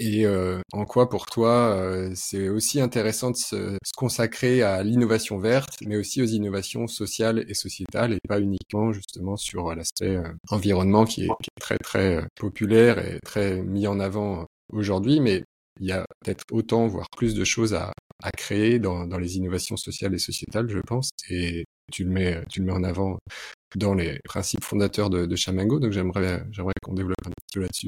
Et 0.00 0.26
en 0.72 0.84
quoi 0.86 1.08
pour 1.08 1.26
toi 1.26 2.08
c'est 2.14 2.48
aussi 2.48 2.80
intéressant 2.80 3.30
de 3.30 3.36
se, 3.36 3.76
consacrer 3.96 4.62
à 4.62 4.82
l'innovation 4.82 5.38
verte, 5.38 5.76
mais 5.86 5.96
aussi 5.96 6.22
aux 6.22 6.26
innovations 6.26 6.86
sociales 6.86 7.44
et 7.48 7.54
sociétales, 7.54 8.14
et 8.14 8.18
pas 8.26 8.40
uniquement 8.40 8.92
justement 8.92 9.36
sur 9.36 9.74
l'aspect 9.74 10.18
environnement 10.50 11.04
qui 11.04 11.24
est, 11.24 11.28
qui 11.42 11.50
est, 11.56 11.60
très 11.60 11.78
très 11.78 12.26
populaire 12.34 12.98
et 12.98 13.20
très 13.24 13.62
mis 13.62 13.86
en 13.86 14.00
avant 14.00 14.46
aujourd'hui, 14.72 15.20
mais 15.20 15.44
il 15.80 15.86
y 15.86 15.92
a 15.92 16.04
peut-être 16.20 16.44
autant, 16.50 16.86
voire 16.86 17.08
plus 17.16 17.34
de 17.34 17.44
choses 17.44 17.74
à, 17.74 17.92
à 18.22 18.30
créer 18.30 18.78
dans, 18.78 19.06
dans, 19.06 19.18
les 19.18 19.36
innovations 19.36 19.76
sociales 19.76 20.14
et 20.14 20.18
sociétales, 20.18 20.68
je 20.68 20.78
pense, 20.78 21.10
et 21.30 21.64
tu 21.92 22.04
le 22.04 22.10
mets, 22.10 22.42
tu 22.48 22.60
le 22.60 22.66
mets 22.66 22.72
en 22.72 22.84
avant 22.84 23.18
dans 23.76 23.94
les 23.94 24.18
principes 24.24 24.64
fondateurs 24.64 25.10
de, 25.10 25.26
de 25.26 25.36
Chamango, 25.36 25.80
donc 25.80 25.92
j'aimerais, 25.92 26.42
j'aimerais 26.50 26.74
qu'on 26.82 26.94
développe 26.94 27.16
un 27.26 27.30
petit 27.30 27.54
peu 27.54 27.60
là-dessus. 27.60 27.86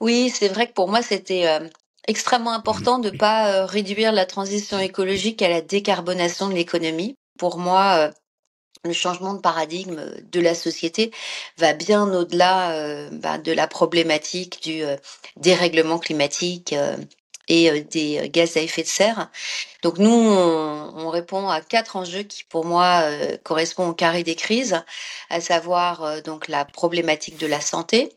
Oui, 0.00 0.30
c'est 0.30 0.48
vrai 0.48 0.66
que 0.66 0.72
pour 0.72 0.88
moi, 0.88 1.02
c'était 1.02 1.46
euh, 1.46 1.68
extrêmement 2.08 2.52
important 2.52 2.98
de 2.98 3.10
ne 3.10 3.16
pas 3.16 3.52
euh, 3.52 3.66
réduire 3.66 4.12
la 4.12 4.26
transition 4.26 4.78
écologique 4.78 5.42
à 5.42 5.48
la 5.48 5.60
décarbonation 5.60 6.48
de 6.48 6.54
l'économie. 6.54 7.16
Pour 7.38 7.58
moi, 7.58 8.08
euh, 8.08 8.10
le 8.84 8.92
changement 8.92 9.34
de 9.34 9.40
paradigme 9.40 10.04
de 10.24 10.40
la 10.40 10.54
société 10.56 11.12
va 11.56 11.72
bien 11.72 12.12
au-delà 12.12 13.08
bah, 13.12 13.38
de 13.38 13.52
la 13.52 13.68
problématique 13.68 14.60
du 14.64 14.82
dérèglement 15.36 16.00
climatique 16.00 16.74
et 17.46 17.82
des 17.82 18.28
gaz 18.28 18.56
à 18.56 18.60
effet 18.60 18.82
de 18.82 18.88
serre. 18.88 19.30
Donc 19.84 19.98
nous, 19.98 20.10
on, 20.10 21.10
répond 21.10 21.48
à 21.48 21.60
quatre 21.60 21.94
enjeux 21.94 22.24
qui, 22.24 22.42
pour 22.42 22.64
moi, 22.64 23.04
correspondent 23.44 23.90
au 23.90 23.94
carré 23.94 24.24
des 24.24 24.34
crises, 24.34 24.82
à 25.30 25.40
savoir 25.40 26.20
donc 26.22 26.48
la 26.48 26.64
problématique 26.64 27.38
de 27.38 27.46
la 27.46 27.60
santé, 27.60 28.12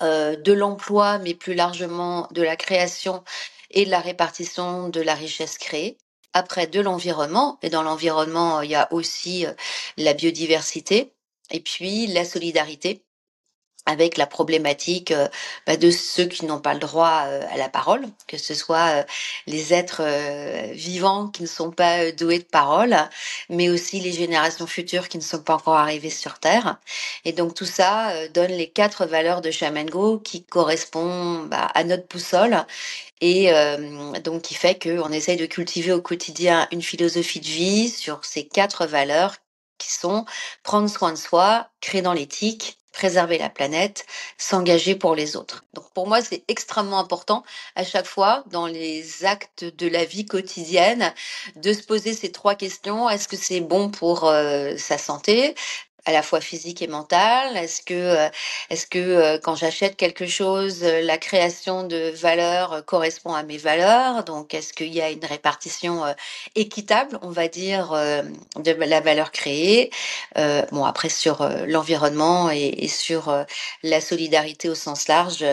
de 0.00 0.52
l'emploi, 0.52 1.18
mais 1.18 1.34
plus 1.34 1.54
largement 1.54 2.28
de 2.30 2.42
la 2.42 2.56
création 2.56 3.24
et 3.70 3.84
de 3.86 3.90
la 3.90 4.00
répartition 4.00 4.88
de 4.88 5.00
la 5.00 5.14
richesse 5.14 5.58
créée. 5.58 5.98
Après, 6.32 6.66
de 6.66 6.80
l'environnement, 6.80 7.58
et 7.62 7.70
dans 7.70 7.82
l'environnement, 7.82 8.60
il 8.60 8.70
y 8.70 8.74
a 8.74 8.92
aussi 8.92 9.46
la 9.96 10.12
biodiversité, 10.12 11.14
et 11.50 11.60
puis 11.60 12.06
la 12.08 12.24
solidarité 12.24 13.05
avec 13.86 14.16
la 14.18 14.26
problématique 14.26 15.12
euh, 15.12 15.28
bah, 15.66 15.76
de 15.76 15.90
ceux 15.90 16.26
qui 16.26 16.44
n'ont 16.44 16.60
pas 16.60 16.74
le 16.74 16.80
droit 16.80 17.24
euh, 17.26 17.42
à 17.50 17.56
la 17.56 17.68
parole, 17.68 18.04
que 18.26 18.36
ce 18.36 18.54
soit 18.54 18.88
euh, 19.00 19.04
les 19.46 19.72
êtres 19.72 20.02
vivants 20.72 21.28
qui 21.28 21.42
ne 21.42 21.46
sont 21.46 21.70
pas 21.70 22.10
doués 22.12 22.40
de 22.40 22.44
parole, 22.44 22.96
mais 23.48 23.70
aussi 23.70 24.00
les 24.00 24.12
générations 24.12 24.66
futures 24.66 25.08
qui 25.08 25.18
ne 25.18 25.22
sont 25.22 25.40
pas 25.40 25.54
encore 25.54 25.76
arrivées 25.76 26.10
sur 26.10 26.38
Terre. 26.38 26.78
Et 27.24 27.32
donc 27.32 27.54
tout 27.54 27.64
ça 27.64 28.28
donne 28.28 28.50
les 28.50 28.68
quatre 28.68 29.06
valeurs 29.06 29.40
de 29.40 29.50
Shamango 29.50 30.18
qui 30.18 30.44
correspondent 30.44 31.48
bah, 31.48 31.68
à 31.74 31.84
notre 31.84 32.08
boussole 32.08 32.64
et 33.20 33.50
donc 34.24 34.42
qui 34.42 34.54
fait 34.54 34.80
qu'on 34.80 35.12
essaye 35.12 35.36
de 35.36 35.46
cultiver 35.46 35.92
au 35.92 36.02
quotidien 36.02 36.68
une 36.72 36.82
philosophie 36.82 37.40
de 37.40 37.46
vie 37.46 37.88
sur 37.88 38.24
ces 38.24 38.46
quatre 38.46 38.86
valeurs 38.86 39.36
qui 39.78 39.92
sont 39.92 40.24
prendre 40.62 40.88
soin 40.88 41.12
de 41.12 41.18
soi, 41.18 41.68
créer 41.80 42.02
dans 42.02 42.12
l'éthique, 42.12 42.78
préserver 42.96 43.36
la 43.36 43.50
planète, 43.50 44.06
s'engager 44.38 44.94
pour 44.94 45.14
les 45.14 45.36
autres. 45.36 45.64
Donc 45.74 45.84
pour 45.92 46.08
moi, 46.08 46.22
c'est 46.22 46.42
extrêmement 46.48 46.98
important 46.98 47.44
à 47.74 47.84
chaque 47.84 48.06
fois 48.06 48.42
dans 48.46 48.66
les 48.66 49.26
actes 49.26 49.64
de 49.64 49.86
la 49.86 50.06
vie 50.06 50.24
quotidienne 50.24 51.12
de 51.56 51.74
se 51.74 51.82
poser 51.82 52.14
ces 52.14 52.32
trois 52.32 52.54
questions. 52.54 53.10
Est-ce 53.10 53.28
que 53.28 53.36
c'est 53.36 53.60
bon 53.60 53.90
pour 53.90 54.24
euh, 54.24 54.76
sa 54.78 54.96
santé? 54.96 55.54
À 56.06 56.12
la 56.12 56.22
fois 56.22 56.40
physique 56.40 56.82
et 56.82 56.86
mentale? 56.86 57.56
Est-ce 57.56 57.82
que, 57.82 57.94
euh, 57.94 58.28
est-ce 58.70 58.86
que 58.86 58.98
euh, 58.98 59.38
quand 59.42 59.56
j'achète 59.56 59.96
quelque 59.96 60.26
chose, 60.26 60.82
euh, 60.84 61.02
la 61.02 61.18
création 61.18 61.82
de 61.82 62.10
valeur 62.14 62.84
correspond 62.86 63.34
à 63.34 63.42
mes 63.42 63.58
valeurs? 63.58 64.24
Donc, 64.24 64.54
est-ce 64.54 64.72
qu'il 64.72 64.94
y 64.94 65.02
a 65.02 65.10
une 65.10 65.24
répartition 65.24 66.02
équitable, 66.54 67.18
on 67.22 67.30
va 67.30 67.48
dire, 67.48 67.90
de 67.92 68.72
la 68.72 69.00
valeur 69.00 69.32
créée? 69.32 69.90
Bon, 70.72 70.84
après 70.84 71.08
sur 71.08 71.48
l'environnement 71.66 72.50
et, 72.50 72.74
et, 72.78 72.88
sur 72.88 73.44
la 73.82 74.00
solidarité 74.00 74.68
au 74.68 74.74
sens 74.74 75.08
large, 75.08 75.44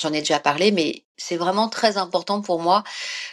j'en 0.00 0.12
ai 0.12 0.20
déjà 0.20 0.40
parlé, 0.40 0.72
mais 0.72 1.04
c'est 1.22 1.36
vraiment 1.36 1.68
très 1.68 1.96
important 1.98 2.40
pour 2.42 2.60
moi 2.60 2.84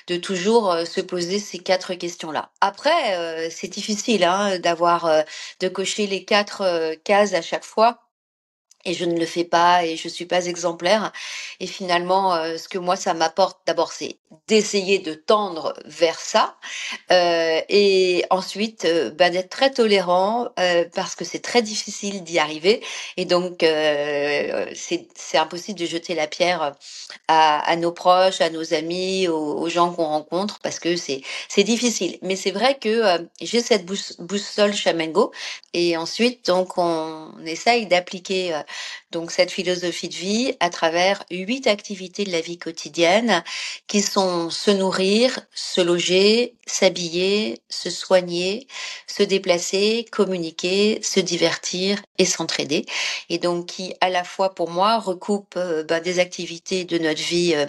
de 0.07 0.17
toujours 0.17 0.71
euh, 0.71 0.85
se 0.85 1.01
poser 1.01 1.39
ces 1.39 1.59
quatre 1.59 1.93
questions-là. 1.95 2.51
Après, 2.61 3.17
euh, 3.17 3.49
c'est 3.51 3.67
difficile 3.67 4.23
hein, 4.23 4.59
d'avoir 4.59 5.05
euh, 5.05 5.21
de 5.59 5.69
cocher 5.69 6.07
les 6.07 6.25
quatre 6.25 6.95
cases 7.03 7.33
à 7.33 7.41
chaque 7.41 7.65
fois 7.65 8.08
et 8.85 8.93
je 8.93 9.05
ne 9.05 9.17
le 9.19 9.25
fais 9.25 9.43
pas 9.43 9.85
et 9.85 9.97
je 9.97 10.07
suis 10.07 10.25
pas 10.25 10.45
exemplaire. 10.45 11.11
Et 11.59 11.67
finalement, 11.67 12.33
euh, 12.35 12.57
ce 12.57 12.67
que 12.69 12.77
moi 12.77 12.95
ça 12.95 13.13
m'apporte 13.13 13.59
d'abord, 13.65 13.91
c'est 13.91 14.17
d'essayer 14.47 14.99
de 14.99 15.13
tendre 15.13 15.73
vers 15.85 16.19
ça, 16.19 16.55
euh, 17.11 17.61
et 17.69 18.25
ensuite 18.29 18.85
euh, 18.85 19.11
bah, 19.11 19.29
d'être 19.29 19.49
très 19.49 19.71
tolérant 19.71 20.49
euh, 20.59 20.85
parce 20.93 21.15
que 21.15 21.25
c'est 21.25 21.39
très 21.39 21.61
difficile 21.61 22.23
d'y 22.23 22.39
arriver. 22.39 22.81
Et 23.17 23.25
donc 23.25 23.63
euh, 23.63 24.65
c'est 24.75 25.37
impossible 25.37 25.79
de 25.79 25.85
jeter 25.85 26.15
la 26.15 26.27
pierre 26.27 26.73
à, 27.27 27.59
à, 27.59 27.75
nos 27.75 27.91
proches, 27.91 28.41
à 28.41 28.49
nos 28.49 28.73
amis, 28.73 29.27
aux, 29.27 29.69
gens 29.69 29.91
qu'on 29.93 30.05
rencontre 30.05 30.59
parce 30.59 30.79
que 30.79 30.95
c'est 30.95 31.23
difficile. 31.63 32.17
Mais 32.21 32.35
c'est 32.35 32.51
vrai 32.51 32.77
que 32.79 33.03
j'ai 33.41 33.61
cette 33.61 33.85
boussole 33.85 34.73
Chamengo 34.73 35.31
et 35.73 35.97
ensuite 35.97 36.45
donc 36.47 36.77
on, 36.77 37.31
on 37.39 37.45
essaye 37.45 37.85
d'appliquer 37.87 38.59
donc 39.11 39.31
cette 39.31 39.51
philosophie 39.51 40.09
de 40.09 40.15
vie 40.15 40.53
à 40.59 40.69
travers 40.69 41.23
huit 41.31 41.67
activités 41.67 42.23
de 42.25 42.31
la 42.31 42.41
vie 42.41 42.57
quotidienne 42.57 43.43
qui 43.87 44.01
sont 44.01 44.49
se 44.49 44.71
nourrir, 44.71 45.39
se 45.53 45.81
loger, 45.81 46.55
s'habiller, 46.65 47.61
se 47.69 47.89
soigner, 47.89 48.67
se 49.07 49.23
déplacer, 49.23 50.05
communiquer, 50.11 51.01
se 51.01 51.19
divertir 51.19 52.01
et 52.17 52.25
s'entraider. 52.25 52.85
Et 53.29 53.39
donc 53.39 53.67
qui 53.67 53.93
à 54.01 54.09
la 54.09 54.23
fois 54.23 54.55
pour 54.55 54.69
moi 54.69 54.99
recoupe 54.99 55.55
euh, 55.57 55.83
ben, 55.83 56.01
des 56.01 56.19
activités 56.19 56.85
de 56.85 56.97
notre 56.97 57.21
vie 57.21 57.53
euh, 57.55 57.65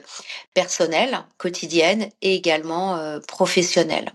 personnelle, 0.55 1.25
quotidienne 1.39 2.11
et 2.23 2.35
également 2.35 2.97
euh, 2.97 3.21
professionnelle. 3.21 4.13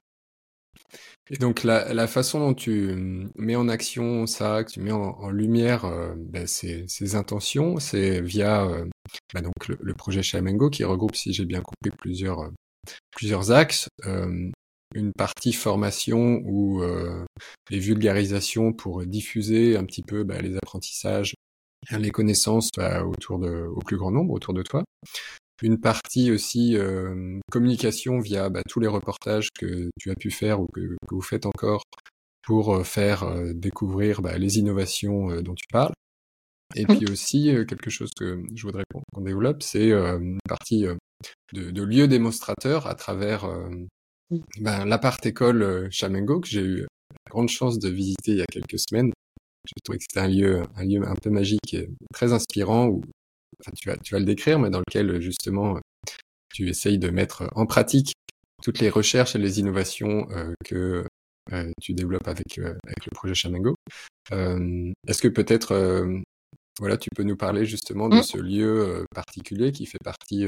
Et 1.31 1.37
donc 1.37 1.63
la, 1.63 1.91
la, 1.93 2.07
façon 2.07 2.39
dont 2.39 2.53
tu 2.53 2.91
hum, 2.91 3.31
mets 3.35 3.55
en 3.55 3.67
action 3.67 4.27
ça, 4.27 4.63
que 4.63 4.71
tu 4.71 4.79
mets 4.79 4.91
en, 4.91 5.17
en 5.19 5.29
lumière 5.29 5.85
euh, 5.85 6.13
ben, 6.15 6.45
ces, 6.45 7.15
intentions, 7.15 7.79
c'est 7.79 8.21
via 8.21 8.65
euh, 8.65 8.85
ben 9.33 9.41
donc 9.41 9.67
le, 9.67 9.93
projet 9.95 10.21
Shamengo 10.21 10.69
qui 10.69 10.83
regroupe, 10.83 11.15
si 11.15 11.33
j'ai 11.33 11.45
bien 11.45 11.61
compris, 11.61 11.95
plusieurs, 11.97 12.41
euh, 12.41 12.49
plusieurs 13.11 13.51
axes. 13.51 13.87
une 14.93 15.11
partie 15.13 15.51
formation 15.51 16.41
ou 16.45 16.81
les 17.69 17.79
vulgarisations 17.79 18.71
pour 18.71 19.05
diffuser 19.05 19.75
un 19.75 19.83
petit 19.83 20.03
peu 20.03 20.23
ben, 20.23 20.41
les 20.41 20.55
apprentissages, 20.55 21.33
les 21.91 22.11
connaissances 22.11 22.69
autour 23.05 23.39
de, 23.39 23.65
au 23.75 23.79
plus 23.79 23.97
grand 23.97 24.11
nombre 24.11 24.33
autour 24.33 24.53
de 24.53 24.61
toi 24.61 24.83
une 25.61 25.79
partie 25.79 26.31
aussi 26.31 26.77
euh, 26.77 27.39
communication 27.51 28.19
via 28.19 28.49
bah, 28.49 28.61
tous 28.67 28.79
les 28.79 28.87
reportages 28.87 29.49
que 29.57 29.89
tu 29.99 30.11
as 30.11 30.15
pu 30.15 30.31
faire 30.31 30.59
ou 30.59 30.67
que, 30.73 30.81
que 30.81 31.15
vous 31.15 31.21
faites 31.21 31.45
encore 31.45 31.83
pour 32.45 32.75
euh, 32.75 32.83
faire 32.83 33.23
euh, 33.23 33.53
découvrir 33.53 34.21
bah, 34.21 34.37
les 34.37 34.59
innovations 34.59 35.31
euh, 35.31 35.41
dont 35.41 35.55
tu 35.55 35.65
parles. 35.71 35.93
Et 36.75 36.85
puis 36.85 37.05
aussi, 37.09 37.53
quelque 37.67 37.89
chose 37.89 38.09
que 38.17 38.43
je 38.53 38.63
voudrais 38.63 38.83
qu'on 38.91 39.21
développe, 39.21 39.61
c'est 39.61 39.91
une 39.91 40.39
partie 40.49 40.85
de, 41.53 41.69
de 41.69 41.83
lieu 41.83 42.07
démonstrateur 42.07 42.87
à 42.87 42.95
travers 42.95 43.47
ben, 44.59 44.83
l'appart 44.83 45.23
école 45.25 45.87
Chamengo 45.91 46.41
que 46.41 46.47
j'ai 46.47 46.63
eu 46.63 46.79
la 46.79 47.29
grande 47.29 47.49
chance 47.49 47.77
de 47.77 47.87
visiter 47.87 48.31
il 48.31 48.37
y 48.37 48.41
a 48.41 48.45
quelques 48.51 48.79
semaines. 48.79 49.11
Je 49.67 49.73
trouvais 49.83 49.99
que 49.99 50.05
c'était 50.09 50.25
un 50.25 50.27
lieu, 50.27 50.63
un 50.75 50.83
lieu 50.83 51.07
un 51.07 51.13
peu 51.13 51.29
magique 51.29 51.75
et 51.75 51.87
très 52.11 52.33
inspirant 52.33 52.87
où 52.87 53.01
tu, 53.75 53.89
vas, 53.89 53.97
tu 53.97 54.13
vas 54.13 54.19
le 54.19 54.25
décrire, 54.25 54.59
mais 54.59 54.69
dans 54.69 54.79
lequel 54.79 55.21
justement 55.21 55.79
tu 56.53 56.69
essayes 56.69 56.99
de 56.99 57.09
mettre 57.09 57.49
en 57.55 57.65
pratique 57.65 58.13
toutes 58.63 58.79
les 58.79 58.89
recherches 58.89 59.35
et 59.35 59.39
les 59.39 59.59
innovations 59.59 60.27
euh, 60.31 60.53
que 60.63 61.05
euh, 61.53 61.71
tu 61.81 61.93
développes 61.93 62.27
avec, 62.27 62.57
euh, 62.57 62.75
avec 62.85 63.05
le 63.05 63.11
projet 63.13 63.35
Chamango. 63.35 63.75
Euh, 64.31 64.91
est-ce 65.07 65.21
que 65.21 65.27
peut-être 65.27 66.07
voilà, 66.79 66.97
tu 66.97 67.09
peux 67.15 67.23
nous 67.23 67.37
parler 67.37 67.65
justement 67.65 68.09
de 68.09 68.17
mmh. 68.17 68.23
ce 68.23 68.37
lieu 68.37 69.05
particulier 69.13 69.71
qui 69.71 69.85
fait 69.85 69.99
partie 70.03 70.45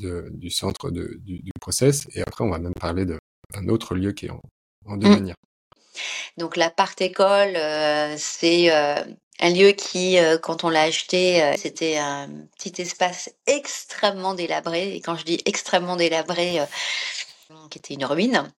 de, 0.00 0.30
du 0.30 0.50
centre 0.50 0.90
de, 0.90 1.18
du, 1.20 1.40
du, 1.40 1.50
process? 1.60 2.06
Et 2.14 2.22
après 2.22 2.44
on 2.44 2.50
va 2.50 2.58
même 2.58 2.74
parler 2.74 3.04
d'un 3.04 3.68
autre 3.68 3.94
lieu 3.94 4.12
qui 4.12 4.26
est 4.26 4.30
en, 4.30 4.40
en 4.86 4.96
devenir. 4.96 5.34
Mmh. 5.34 6.40
Donc 6.40 6.56
la 6.56 6.70
part 6.70 6.94
école, 7.00 7.56
c'est 8.16 8.70
un 9.40 9.50
lieu 9.50 9.72
qui, 9.72 10.18
euh, 10.18 10.38
quand 10.38 10.64
on 10.64 10.68
l'a 10.70 10.82
acheté, 10.82 11.42
euh, 11.42 11.54
c'était 11.58 11.98
un 11.98 12.28
petit 12.58 12.80
espace 12.82 13.30
extrêmement 13.46 14.34
délabré. 14.34 14.94
Et 14.94 15.00
quand 15.00 15.16
je 15.16 15.24
dis 15.24 15.40
extrêmement 15.44 15.96
délabré, 15.96 16.60
euh, 16.60 16.66
qui 17.70 17.78
était 17.78 17.94
une 17.94 18.04
ruine, 18.04 18.52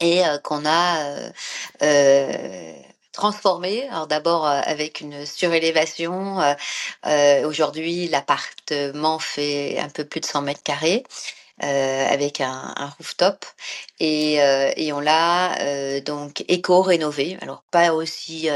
et 0.00 0.22
qu'on 0.44 0.66
a 0.66 1.30
transformé. 3.12 3.88
Alors 3.90 4.06
d'abord 4.06 4.46
avec 4.46 5.00
une 5.02 5.26
surélévation. 5.26 6.38
Aujourd'hui, 7.44 8.08
l'appartement 8.08 9.18
fait 9.18 9.78
un 9.78 9.90
peu 9.90 10.04
plus 10.06 10.20
de 10.20 10.26
100 10.26 10.42
mètres 10.42 10.62
carrés. 10.62 11.04
avec 11.60 12.40
un, 12.40 12.74
rooftop 12.98 13.44
et, 14.00 14.36
et 14.76 14.92
on 14.94 15.00
l'a 15.00 16.00
donc 16.02 16.44
éco-rénové. 16.48 17.38
Alors 17.42 17.62
pas 17.70 17.92
aussi 17.94 18.48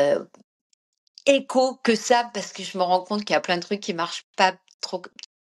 éco 1.26 1.78
que 1.82 1.94
ça 1.94 2.30
parce 2.34 2.52
que 2.52 2.62
je 2.62 2.76
me 2.78 2.82
rends 2.82 3.00
compte 3.00 3.24
qu'il 3.24 3.34
y 3.34 3.36
a 3.36 3.40
plein 3.40 3.56
de 3.56 3.62
trucs 3.62 3.80
qui 3.80 3.94
marchent 3.94 4.24
pas 4.36 4.54
trop 4.80 5.02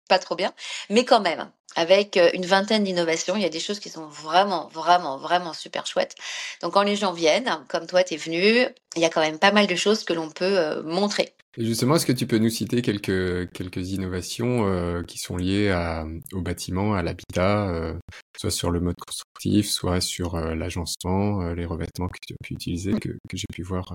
pas 0.07 0.19
trop 0.19 0.35
bien, 0.35 0.53
mais 0.89 1.05
quand 1.05 1.21
même 1.21 1.51
avec 1.75 2.19
une 2.33 2.45
vingtaine 2.45 2.83
d'innovations. 2.83 3.35
Il 3.35 3.43
y 3.43 3.45
a 3.45 3.49
des 3.49 3.59
choses 3.59 3.79
qui 3.79 3.89
sont 3.89 4.07
vraiment, 4.07 4.67
vraiment, 4.69 5.17
vraiment 5.17 5.53
super 5.53 5.85
chouettes. 5.85 6.15
Donc 6.61 6.73
quand 6.73 6.81
les 6.81 6.95
gens 6.95 7.13
viennent, 7.13 7.49
comme 7.67 7.85
toi, 7.85 8.03
tu 8.03 8.15
es 8.15 8.17
venu, 8.17 8.65
il 8.95 9.01
y 9.01 9.05
a 9.05 9.09
quand 9.09 9.21
même 9.21 9.37
pas 9.37 9.51
mal 9.51 9.67
de 9.67 9.75
choses 9.75 10.03
que 10.03 10.13
l'on 10.13 10.29
peut 10.29 10.81
montrer. 10.81 11.35
Et 11.55 11.65
justement, 11.65 11.95
est-ce 11.95 12.05
que 12.05 12.13
tu 12.13 12.25
peux 12.25 12.39
nous 12.39 12.49
citer 12.49 12.81
quelques, 12.81 13.51
quelques 13.51 13.91
innovations 13.91 15.03
qui 15.07 15.19
sont 15.19 15.37
liées 15.37 15.69
à, 15.69 16.05
au 16.33 16.41
bâtiment, 16.41 16.95
à 16.95 17.03
l'habitat, 17.03 17.93
soit 18.39 18.51
sur 18.51 18.71
le 18.71 18.79
mode 18.79 18.97
constructif, 19.05 19.69
soit 19.69 20.01
sur 20.01 20.35
l'agencement, 20.37 21.53
les 21.53 21.65
revêtements 21.65 22.07
que 22.07 22.19
tu 22.25 22.33
as 22.33 22.43
pu 22.43 22.53
utiliser, 22.53 22.93
que, 22.93 23.09
que 23.09 23.37
j'ai 23.37 23.45
pu 23.53 23.61
voir 23.61 23.93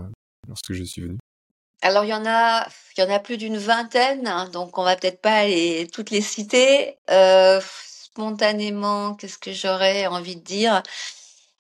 lorsque 0.49 0.73
je 0.73 0.85
suis 0.85 1.03
venu? 1.03 1.19
Alors 1.83 2.05
il 2.05 2.11
y 2.11 2.15
en 2.15 2.25
a, 2.27 2.67
il 2.97 3.01
y 3.01 3.05
en 3.05 3.11
a 3.11 3.19
plus 3.19 3.37
d'une 3.37 3.59
vingtaine, 3.59 4.27
hein, 4.27 4.49
donc 4.53 4.79
on 4.79 4.85
va 4.85 4.97
peut-être 4.97 5.21
pas 5.21 5.45
les, 5.45 5.89
toutes 5.93 6.11
les 6.11 6.21
citer. 6.23 6.97
Euh, 7.11 7.61
spontanément, 7.61 9.15
qu'est-ce 9.15 9.39
que 9.39 9.53
j'aurais 9.53 10.07
envie 10.07 10.37
de 10.37 10.43
dire? 10.43 10.83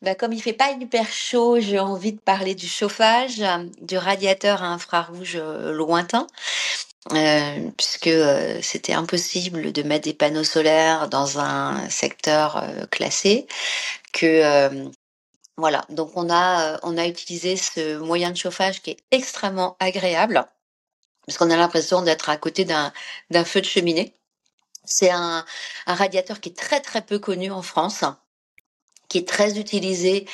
Ben, 0.02 0.14
Comme 0.16 0.32
il 0.32 0.42
fait 0.42 0.52
pas 0.52 0.70
hyper 0.72 1.10
chaud, 1.10 1.60
j'ai 1.60 1.78
envie 1.78 2.12
de 2.12 2.20
parler 2.20 2.54
du 2.54 2.68
chauffage, 2.68 3.42
du 3.80 3.98
radiateur 3.98 4.62
à 4.62 4.68
infrarouge 4.68 5.36
euh, 5.36 5.72
lointain. 5.72 6.26
Euh, 7.12 7.70
puisque 7.76 8.10
c'était 8.62 8.92
impossible 8.92 9.72
de 9.72 9.82
mettre 9.82 10.04
des 10.04 10.14
panneaux 10.14 10.44
solaires 10.44 11.08
dans 11.08 11.40
un 11.40 11.88
secteur 11.88 12.64
classé, 12.92 13.48
que 14.12 14.88
voilà, 15.62 15.84
donc 15.90 16.10
on 16.16 16.28
a, 16.28 16.74
euh, 16.74 16.78
on 16.82 16.98
a 16.98 17.06
utilisé 17.06 17.56
ce 17.56 17.96
moyen 17.98 18.32
de 18.32 18.36
chauffage 18.36 18.82
qui 18.82 18.90
est 18.90 18.96
extrêmement 19.12 19.76
agréable, 19.78 20.44
parce 21.24 21.38
qu'on 21.38 21.50
a 21.50 21.56
l'impression 21.56 22.02
d'être 22.02 22.30
à 22.30 22.36
côté 22.36 22.64
d'un 22.64 22.92
feu 23.44 23.60
de 23.60 23.66
cheminée. 23.66 24.12
C'est 24.84 25.10
un, 25.12 25.44
un 25.86 25.94
radiateur 25.94 26.40
qui 26.40 26.48
est 26.48 26.58
très 26.58 26.80
très 26.80 27.00
peu 27.00 27.20
connu 27.20 27.52
en 27.52 27.62
France, 27.62 28.02
qui 29.12 29.18
est 29.18 29.28
très 29.28 29.58
utilisé 29.58 30.24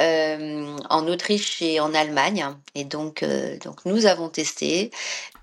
euh, 0.00 0.78
en 0.88 1.06
Autriche 1.06 1.60
et 1.60 1.80
en 1.80 1.92
Allemagne. 1.92 2.46
Et 2.74 2.84
donc, 2.84 3.22
euh, 3.22 3.58
donc 3.58 3.84
nous 3.84 4.06
avons 4.06 4.30
testé. 4.30 4.90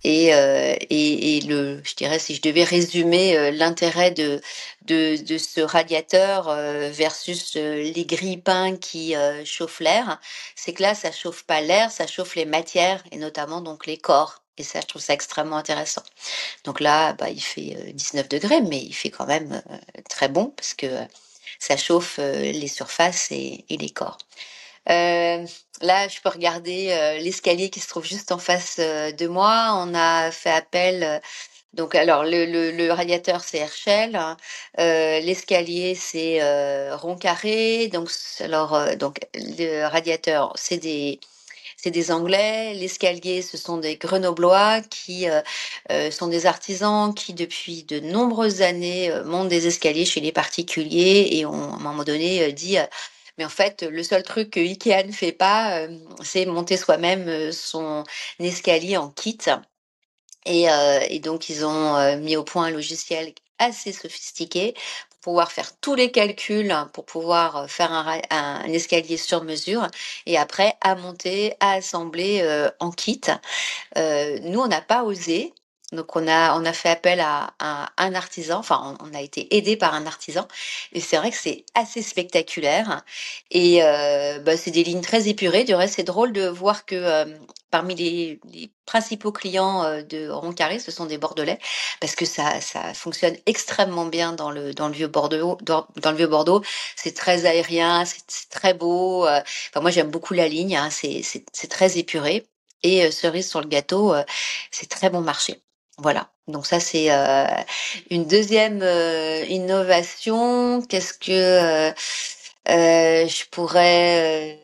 Et, 0.03 0.33
euh, 0.33 0.75
et, 0.89 1.37
et, 1.37 1.41
le, 1.41 1.81
je 1.83 1.93
dirais, 1.93 2.17
si 2.17 2.33
je 2.33 2.41
devais 2.41 2.63
résumer 2.63 3.51
l'intérêt 3.51 4.09
de, 4.09 4.41
de, 4.85 5.37
ce 5.37 5.61
radiateur 5.61 6.49
versus 6.89 7.55
les 7.55 8.05
grille-pains 8.05 8.77
qui 8.77 9.13
chauffent 9.45 9.81
l'air, 9.81 10.19
c'est 10.55 10.73
que 10.73 10.81
là, 10.81 10.95
ça 10.95 11.11
chauffe 11.11 11.43
pas 11.43 11.61
l'air, 11.61 11.91
ça 11.91 12.07
chauffe 12.07 12.35
les 12.35 12.45
matières 12.45 13.03
et 13.11 13.17
notamment 13.17 13.61
donc 13.61 13.85
les 13.85 13.97
corps. 13.97 14.41
Et 14.57 14.63
ça, 14.63 14.79
je 14.81 14.87
trouve 14.87 15.01
ça 15.01 15.13
extrêmement 15.13 15.57
intéressant. 15.57 16.03
Donc 16.63 16.79
là, 16.79 17.13
bah, 17.13 17.29
il 17.29 17.41
fait 17.41 17.93
19 17.93 18.29
degrés, 18.29 18.61
mais 18.61 18.79
il 18.81 18.93
fait 18.93 19.09
quand 19.11 19.27
même 19.27 19.61
très 20.09 20.29
bon 20.29 20.47
parce 20.55 20.73
que 20.73 20.87
ça 21.57 21.77
chauffe 21.77 22.17
les 22.19 22.67
surfaces 22.67 23.31
et, 23.31 23.65
les 23.69 23.89
corps. 23.89 24.17
Euh, 24.89 25.45
là, 25.81 26.07
je 26.07 26.19
peux 26.21 26.29
regarder 26.29 26.89
euh, 26.91 27.19
l'escalier 27.19 27.69
qui 27.69 27.79
se 27.79 27.87
trouve 27.87 28.05
juste 28.05 28.31
en 28.31 28.39
face 28.39 28.77
euh, 28.79 29.11
de 29.11 29.27
moi. 29.27 29.73
On 29.75 29.93
a 29.93 30.31
fait 30.31 30.49
appel. 30.49 31.21
donc, 31.73 31.95
alors, 31.95 32.23
le, 32.25 32.91
radiateur, 32.91 33.43
c'est 33.43 33.59
Herschel. 33.59 34.15
Hein. 34.15 34.37
L'escalier, 34.77 35.95
c'est 35.95 36.41
rond 36.93 37.15
carré. 37.17 37.87
Donc, 37.89 38.09
alors, 38.39 38.95
donc, 38.97 39.19
le 39.35 39.85
radiateur, 39.87 40.53
c'est 40.55 40.77
des 40.77 41.19
c'est 41.81 41.91
des 41.91 42.11
Anglais. 42.11 42.73
L'escalier, 42.73 43.41
ce 43.41 43.57
sont 43.57 43.77
des 43.77 43.95
Grenoblois 43.97 44.81
qui 44.81 45.27
sont 46.11 46.27
des 46.27 46.45
artisans 46.45 47.13
qui, 47.13 47.33
depuis 47.33 47.83
de 47.83 47.99
nombreuses 47.99 48.61
années, 48.61 49.11
montent 49.25 49.49
des 49.49 49.67
escaliers 49.67 50.05
chez 50.05 50.19
les 50.19 50.31
particuliers 50.31 51.29
et 51.31 51.45
ont, 51.45 51.73
à 51.73 51.75
un 51.75 51.79
moment 51.79 52.03
donné, 52.03 52.51
dit 52.51 52.77
mais 53.39 53.45
en 53.45 53.49
fait, 53.49 53.83
le 53.83 54.03
seul 54.03 54.21
truc 54.23 54.51
que 54.51 54.59
Ikea 54.59 55.07
ne 55.07 55.13
fait 55.13 55.31
pas, 55.31 55.79
euh, 55.79 55.97
c'est 56.21 56.45
monter 56.45 56.75
soi-même 56.75 57.29
euh, 57.29 57.53
son 57.53 58.03
escalier 58.39 58.97
en 58.97 59.09
kit. 59.11 59.37
Et, 60.45 60.69
euh, 60.69 61.19
donc, 61.19 61.47
ils 61.49 61.65
ont 61.65 62.17
mis 62.17 62.35
au 62.35 62.43
point 62.43 62.65
un 62.65 62.71
logiciel 62.71 63.33
assez 63.57 63.93
sophistiqué 63.93 64.73
pouvoir 65.21 65.51
faire 65.51 65.71
tous 65.81 65.95
les 65.95 66.11
calculs, 66.11 66.73
pour 66.93 67.05
pouvoir 67.05 67.69
faire 67.69 67.91
un, 67.91 68.63
escalier 68.65 69.17
sur 69.17 69.43
mesure 69.43 69.87
et 70.25 70.37
après 70.37 70.73
à 70.81 70.95
monter, 70.95 71.53
à 71.59 71.73
assembler 71.73 72.43
en 72.79 72.91
kit. 72.91 73.21
nous, 73.95 74.59
on 74.59 74.67
n'a 74.67 74.81
pas 74.81 75.03
osé 75.03 75.53
donc 75.91 76.15
on 76.15 76.27
a 76.27 76.55
on 76.59 76.65
a 76.65 76.73
fait 76.73 76.89
appel 76.89 77.19
à, 77.19 77.51
un 77.97 78.13
artisan, 78.13 78.59
enfin 78.59 78.95
on, 79.01 79.13
a 79.15 79.21
été 79.21 79.55
aidé 79.55 79.75
par 79.75 79.95
un 79.95 80.05
artisan 80.05 80.47
et 80.93 80.99
c'est 81.01 81.17
vrai 81.17 81.31
que 81.31 81.37
c'est 81.37 81.65
assez 81.73 82.03
spectaculaire 82.03 83.03
et 83.49 83.83
euh, 83.83 84.39
bah, 84.39 84.55
c'est 84.55 84.71
des 84.71 84.83
lignes 84.83 85.01
très 85.01 85.27
épurées. 85.27 85.63
Du 85.63 85.73
reste 85.73 85.95
c'est 85.95 86.03
drôle 86.03 86.31
de 86.31 86.47
voir 86.47 86.85
que 86.85 86.95
euh, 86.95 87.25
parmi 87.71 87.95
les, 87.95 88.39
principaux 88.85 89.31
clients 89.31 89.83
euh, 89.83 90.03
de 90.03 90.29
Roncarré 90.29 90.79
ce 90.79 90.91
sont 90.91 91.05
des 91.05 91.17
Bordelais 91.17 91.59
parce 91.99 92.15
que 92.15 92.25
ça 92.25 92.61
ça 92.61 92.93
fonctionne 92.93 93.35
extrêmement 93.47 94.05
bien 94.05 94.33
dans 94.33 94.51
le 94.51 94.73
dans 94.75 94.87
le 94.89 94.93
vieux 94.93 95.07
Bordeaux 95.07 95.57
dans, 95.63 95.87
le 95.95 96.15
vieux 96.15 96.27
Bordeaux. 96.27 96.61
C'est 96.95 97.15
très 97.15 97.45
aérien, 97.45 98.05
c'est 98.05 98.49
très 98.49 98.73
beau. 98.75 99.25
Enfin 99.27 99.81
moi 99.81 99.91
j'aime 99.91 100.11
beaucoup 100.11 100.33
la 100.35 100.47
ligne, 100.47 100.77
hein, 100.77 100.89
c'est 100.91 101.21
c'est 101.23 101.67
très 101.67 101.97
épuré. 101.97 102.47
Et 102.83 103.11
cerise 103.11 103.49
sur 103.49 103.61
le 103.61 103.67
gâteau, 103.67 104.13
c'est 104.71 104.87
très 104.89 105.09
bon 105.09 105.21
marché. 105.21 105.61
Voilà. 106.01 106.29
Donc 106.47 106.65
ça 106.65 106.79
c'est 106.79 107.11
euh, 107.11 107.45
une 108.09 108.25
deuxième 108.25 108.81
euh, 108.81 109.45
innovation. 109.49 110.81
Qu'est-ce 110.81 111.13
que 111.13 111.91
euh, 112.69 113.27
je 113.27 113.43
pourrais 113.51 114.59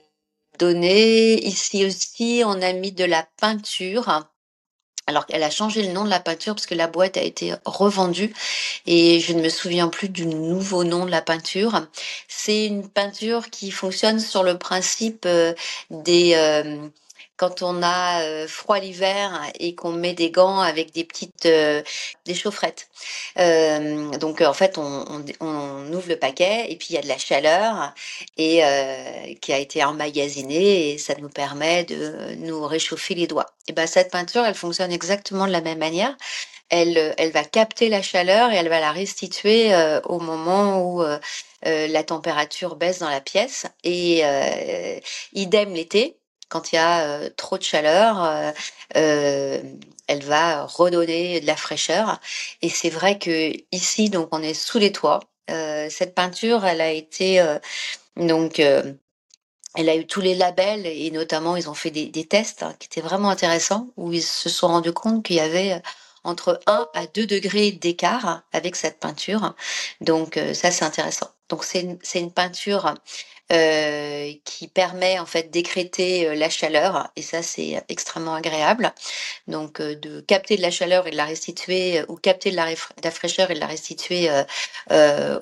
donner? 0.59 1.45
Ici 1.45 1.85
aussi 1.85 2.43
On 2.45 2.61
a 2.61 2.73
mis 2.73 2.91
de 2.91 3.03
la 3.05 3.27
peinture. 3.39 4.29
Alors 5.07 5.25
elle 5.29 5.43
a 5.43 5.51
changé 5.51 5.83
le 5.83 5.93
nom 5.93 6.05
de 6.05 6.09
la 6.09 6.19
peinture 6.19 6.55
parce 6.55 6.65
que 6.65 6.73
la 6.73 6.87
boîte 6.87 7.17
a 7.17 7.21
été 7.21 7.53
revendue 7.65 8.33
et 8.87 9.19
je 9.19 9.33
ne 9.33 9.41
me 9.41 9.49
souviens 9.49 9.89
plus 9.89 10.09
du 10.09 10.25
nouveau 10.25 10.83
nom 10.83 11.05
de 11.05 11.11
la 11.11 11.21
peinture. 11.21 11.85
C'est 12.27 12.65
une 12.65 12.89
peinture 12.89 13.49
qui 13.51 13.69
fonctionne 13.71 14.19
sur 14.19 14.41
le 14.41 14.57
principe 14.57 15.27
des 15.91 16.33
quand 17.37 17.61
on 17.61 17.83
a 17.83 18.21
euh, 18.21 18.47
froid 18.47 18.79
l'hiver 18.79 19.41
et 19.59 19.75
qu'on 19.75 19.91
met 19.91 20.13
des 20.13 20.31
gants 20.31 20.59
avec 20.59 20.93
des 20.93 21.03
petites 21.03 21.45
euh, 21.45 21.81
des 22.25 22.33
chaufferettes. 22.33 22.87
Euh, 23.39 24.09
donc 24.17 24.41
en 24.41 24.53
fait 24.53 24.77
on, 24.77 25.05
on, 25.41 25.93
ouvre 25.93 26.09
le 26.09 26.17
paquet 26.17 26.65
et 26.69 26.75
puis 26.77 26.87
il 26.91 26.95
y 26.95 26.97
a 26.97 27.01
de 27.01 27.07
la 27.07 27.17
chaleur 27.17 27.93
et 28.37 28.61
qui 29.41 29.53
a 29.53 29.57
été 29.57 29.83
emmagasinée 29.83 30.91
et 30.91 30.97
ça 30.97 31.13
nous 31.19 31.29
permet 31.29 31.83
de 31.83 32.35
nous 32.35 32.65
réchauffer 32.65 33.15
les 33.15 33.27
doigts. 33.27 33.47
Et 33.67 33.73
ben 33.73 33.87
cette 33.87 34.11
peinture 34.11 34.45
elle 34.45 34.55
fonctionne 34.55 34.91
exactement 34.91 35.47
de 35.47 35.51
la 35.51 35.61
même 35.61 35.79
manière. 35.79 36.15
Elle, 36.69 37.13
elle 37.17 37.31
va 37.31 37.43
capter 37.43 37.89
la 37.89 38.01
chaleur 38.01 38.51
et 38.51 38.55
elle 38.55 38.69
va 38.69 38.79
la 38.79 38.91
restituer 38.91 39.71
au 40.05 40.19
moment 40.19 40.81
où 40.81 41.03
la 41.63 42.03
température 42.03 42.75
baisse 42.75 42.99
dans 42.99 43.09
la 43.09 43.21
pièce 43.21 43.65
et 43.83 44.23
idem 45.33 45.73
l'été 45.73 46.17
quand 46.49 46.71
il 46.71 46.75
y 46.75 46.77
a 46.77 47.01
euh, 47.01 47.29
trop 47.35 47.57
de 47.57 47.63
chaleur, 47.63 48.23
euh, 48.23 48.51
euh, 48.97 49.61
elle 50.07 50.23
va 50.23 50.65
redonner 50.65 51.41
de 51.41 51.47
la 51.47 51.55
fraîcheur. 51.55 52.19
Et 52.61 52.69
c'est 52.69 52.89
vrai 52.89 53.17
que 53.19 53.51
ici, 53.71 54.09
donc, 54.09 54.29
on 54.31 54.41
est 54.41 54.53
sous 54.53 54.79
les 54.79 54.91
toits. 54.91 55.21
cette 55.47 56.15
peinture, 56.15 56.65
elle 56.65 56.81
a 56.81 56.91
été 56.91 57.43
donc 58.17 58.59
elle 58.59 59.89
a 59.89 59.95
eu 59.95 60.07
tous 60.07 60.21
les 60.21 60.35
labels 60.35 60.85
et 60.85 61.11
notamment 61.11 61.55
ils 61.57 61.69
ont 61.69 61.73
fait 61.73 61.91
des, 61.91 62.25
tests 62.27 62.63
hein, 62.63 62.75
qui 62.79 62.87
étaient 62.87 63.01
vraiment 63.01 63.29
intéressants 63.29 63.89
où 63.97 64.13
ils 64.13 64.23
se 64.23 64.49
sont 64.49 64.67
rendus 64.69 64.93
compte 64.93 65.23
qu'il 65.25 65.35
y 65.37 65.39
avait 65.39 65.81
entre 66.23 66.59
1 66.67 66.87
à 66.93 67.07
2 67.07 67.27
degrés 67.27 67.71
d'écart 67.71 68.43
avec 68.53 68.75
cette 68.75 68.99
peinture. 68.99 69.55
Donc 70.01 70.39
ça 70.53 70.71
c'est 70.71 70.85
intéressant. 70.85 71.34
Donc 71.49 71.63
c'est 71.63 71.81
une, 71.81 71.99
une, 72.15 72.31
peinture 72.31 72.95
euh, 73.51 74.33
qui 74.43 74.67
permet 74.67 75.19
en 75.19 75.27
fait 75.27 75.51
d'écréter 75.51 76.27
euh, 76.27 76.33
la 76.33 76.49
chaleur 76.49 77.11
et 77.15 77.21
ça 77.21 77.43
c'est 77.43 77.83
extrêmement 77.89 78.33
agréable. 78.33 78.91
Donc 79.47 79.79
euh, 79.81 79.93
de 79.93 80.19
capter 80.21 80.57
de 80.57 80.63
la 80.63 80.71
chaleur 80.71 81.05
et 81.05 81.11
de 81.11 81.15
la 81.15 81.25
restituer 81.25 82.03
ou 82.07 82.15
capter 82.15 82.49
de 82.49 82.55
la, 82.55 82.65
fraîcheur 83.11 83.51
et 83.51 83.53
de 83.53 83.59
la 83.59 83.67
restituer 83.67 84.31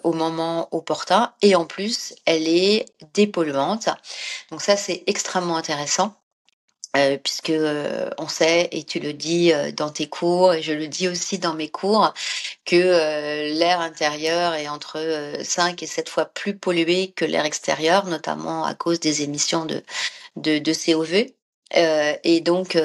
au 0.03 0.13
moment 0.13 0.67
opportun 0.71 1.33
et 1.41 1.55
en 1.55 1.65
plus 1.65 2.13
elle 2.25 2.49
est 2.49 2.85
dépolluante. 3.13 3.87
Donc 4.51 4.61
ça 4.61 4.75
c'est 4.75 5.03
extrêmement 5.07 5.55
intéressant. 5.55 6.13
Euh, 6.95 7.17
puisque 7.17 7.49
euh, 7.49 8.07
on 8.19 8.27
sait, 8.27 8.69
et 8.71 8.83
tu 8.83 8.99
le 8.99 9.13
dis 9.13 9.51
euh, 9.51 9.71
dans 9.71 9.89
tes 9.89 10.07
cours, 10.07 10.53
et 10.53 10.61
je 10.61 10.73
le 10.73 10.87
dis 10.87 11.07
aussi 11.07 11.39
dans 11.39 11.55
mes 11.55 11.69
cours, 11.69 12.13
que 12.65 12.75
l'air 13.57 13.79
intérieur 13.81 14.53
est 14.53 14.67
entre 14.67 14.99
5 15.43 15.81
et 15.81 15.87
7 15.87 16.07
fois 16.07 16.25
plus 16.25 16.55
pollué 16.55 17.11
que 17.11 17.25
l'air 17.25 17.45
extérieur, 17.45 18.05
notamment 18.05 18.63
à 18.63 18.75
cause 18.75 18.99
des 18.99 19.23
émissions 19.23 19.65
de, 19.65 19.83
de, 20.35 20.59
de 20.59 20.73
COV. 20.73 21.33
et 22.23 22.41
donc, 22.41 22.77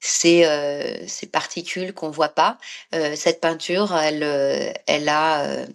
ces, 0.00 1.04
ces 1.06 1.26
particules 1.26 1.92
qu'on 1.94 2.10
voit 2.10 2.30
pas, 2.30 2.58
cette 3.14 3.40
peinture, 3.40 3.96
elle, 3.96 4.22
elle 4.86 5.08
a 5.08 5.66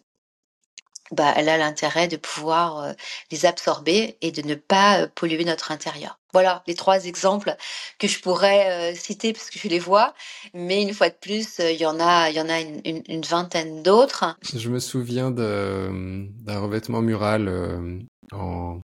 bah, 1.11 1.33
elle 1.35 1.49
a 1.49 1.57
l'intérêt 1.57 2.07
de 2.07 2.17
pouvoir 2.17 2.79
euh, 2.79 2.93
les 3.31 3.45
absorber 3.45 4.17
et 4.21 4.31
de 4.31 4.41
ne 4.41 4.55
pas 4.55 5.01
euh, 5.01 5.07
polluer 5.13 5.45
notre 5.45 5.71
intérieur. 5.71 6.19
Voilà 6.33 6.63
les 6.67 6.73
trois 6.73 7.05
exemples 7.05 7.55
que 7.99 8.07
je 8.07 8.19
pourrais 8.19 8.93
euh, 8.93 8.95
citer 8.95 9.31
parce 9.31 9.49
que 9.49 9.59
je 9.59 9.67
les 9.67 9.79
vois, 9.79 10.15
mais 10.53 10.81
une 10.81 10.93
fois 10.93 11.09
de 11.09 11.15
plus, 11.15 11.59
il 11.59 11.77
y 11.77 11.85
en 11.85 11.99
a, 11.99 12.29
il 12.29 12.35
y 12.35 12.41
en 12.41 12.49
a 12.49 12.59
une, 12.59 13.21
vingtaine 13.21 13.83
d'autres. 13.83 14.35
Je 14.53 14.69
me 14.69 14.79
souviens 14.79 15.31
d'un 15.31 16.59
revêtement 16.59 17.01
mural 17.01 18.07
en, 18.33 18.81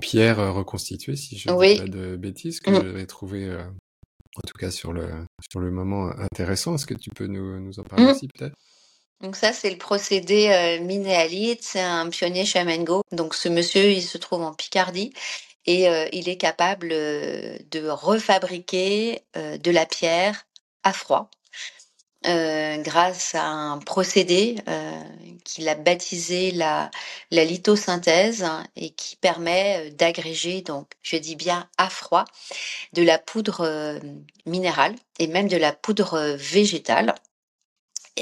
pierre 0.00 0.52
reconstituée, 0.52 1.14
si 1.14 1.38
je 1.38 1.50
ne 1.50 1.74
dis 1.74 1.78
pas 1.80 1.86
de 1.86 2.16
bêtises, 2.16 2.58
que 2.58 2.70
mmh. 2.70 2.74
j'avais 2.74 3.06
trouvé, 3.06 3.54
en 3.54 4.40
tout 4.44 4.58
cas 4.58 4.72
sur 4.72 4.92
le, 4.92 5.08
sur 5.48 5.60
le 5.60 5.70
moment 5.70 6.10
intéressant. 6.18 6.74
Est-ce 6.74 6.86
que 6.86 6.94
tu 6.94 7.10
peux 7.10 7.26
nous, 7.26 7.60
nous 7.60 7.78
en 7.78 7.84
parler 7.84 8.06
mmh. 8.06 8.08
aussi 8.08 8.26
peut-être? 8.26 8.56
Donc 9.20 9.36
ça, 9.36 9.52
c'est 9.52 9.70
le 9.70 9.78
procédé 9.78 10.48
euh, 10.50 10.82
minéalite, 10.84 11.62
c'est 11.62 11.80
un 11.80 12.08
pionnier 12.08 12.46
chamengo. 12.46 13.02
Donc 13.12 13.34
ce 13.34 13.48
monsieur, 13.48 13.90
il 13.90 14.02
se 14.02 14.18
trouve 14.18 14.42
en 14.42 14.54
Picardie 14.54 15.12
et 15.66 15.88
euh, 15.88 16.08
il 16.12 16.28
est 16.28 16.36
capable 16.36 16.90
euh, 16.92 17.56
de 17.70 17.88
refabriquer 17.88 19.22
euh, 19.36 19.58
de 19.58 19.70
la 19.70 19.86
pierre 19.86 20.46
à 20.82 20.92
froid 20.92 21.30
grâce 22.22 23.34
à 23.34 23.46
un 23.46 23.78
procédé 23.78 24.56
qu'il 25.44 25.68
a 25.70 25.74
baptisé 25.74 26.50
la, 26.50 26.90
la 27.30 27.46
lithosynthèse 27.46 28.46
et 28.76 28.90
qui 28.90 29.16
permet 29.16 29.90
d'agréger, 29.92 30.60
donc 30.60 30.92
je 31.02 31.16
dis 31.16 31.34
bien 31.34 31.68
à 31.78 31.88
froid, 31.88 32.26
de 32.92 33.02
la 33.02 33.18
poudre 33.18 33.98
minérale 34.44 34.96
et 35.18 35.28
même 35.28 35.48
de 35.48 35.56
la 35.56 35.72
poudre 35.72 36.36
végétale 36.36 37.14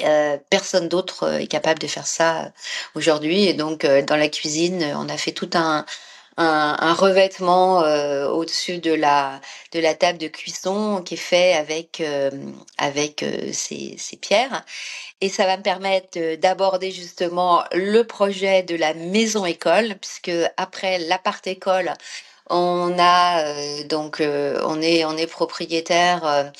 euh, 0.05 0.37
personne 0.51 0.88
d'autre 0.88 1.24
euh, 1.24 1.38
est 1.38 1.46
capable 1.46 1.81
de 1.81 1.87
faire 1.87 2.07
ça 2.07 2.42
euh, 2.44 2.48
aujourd'hui. 2.94 3.44
Et 3.46 3.55
donc, 3.55 3.85
dans 3.87 4.16
la 4.16 4.29
cuisine, 4.29 4.85
on 4.96 5.09
a 5.09 5.16
fait 5.16 5.33
tout 5.33 5.51
un, 5.55 5.85
un, 6.37 6.94
revêtement 6.94 7.79
au-dessus 8.29 8.79
de 8.79 8.92
la, 8.92 9.40
de 9.72 9.81
la 9.81 9.94
table 9.94 10.18
de 10.18 10.29
cuisson 10.29 11.03
qui 11.05 11.14
est 11.14 11.16
fait 11.16 11.55
avec, 11.55 12.03
avec 12.79 13.24
ces, 13.53 13.96
ces, 13.98 14.16
pierres. 14.16 14.64
Et 15.20 15.29
ça 15.29 15.46
va 15.46 15.57
me 15.57 15.62
permettre 15.62 16.37
d'aborder 16.37 16.92
justement 16.92 17.64
le 17.72 18.03
projet 18.05 18.62
de 18.62 18.77
la 18.77 18.94
maison 18.94 19.44
école, 19.46 19.96
puisque 20.01 20.33
après 20.57 20.98
l'appart 20.98 21.44
école, 21.46 21.92
on 22.51 22.96
a 22.98 23.85
donc 23.85 24.20
on 24.20 24.81
est 24.81 25.05
on 25.05 25.16
est 25.16 25.27
propriétaire 25.27 26.53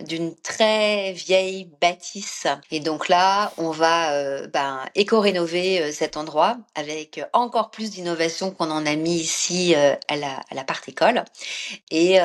d'une 0.00 0.34
très 0.36 1.12
vieille 1.12 1.68
bâtisse. 1.80 2.46
Et 2.70 2.80
donc 2.80 3.08
là, 3.08 3.52
on 3.56 3.70
va 3.70 4.12
euh, 4.12 4.46
ben, 4.46 4.80
éco-rénover 4.94 5.80
euh, 5.80 5.92
cet 5.92 6.16
endroit 6.16 6.56
avec 6.74 7.20
encore 7.32 7.70
plus 7.70 7.90
d'innovation 7.90 8.50
qu'on 8.50 8.70
en 8.70 8.86
a 8.86 8.96
mis 8.96 9.16
ici 9.16 9.74
euh, 9.74 9.94
à 10.08 10.16
la, 10.16 10.36
à 10.50 10.54
la 10.54 10.64
part 10.64 10.80
école. 10.86 11.24
Et, 11.90 12.18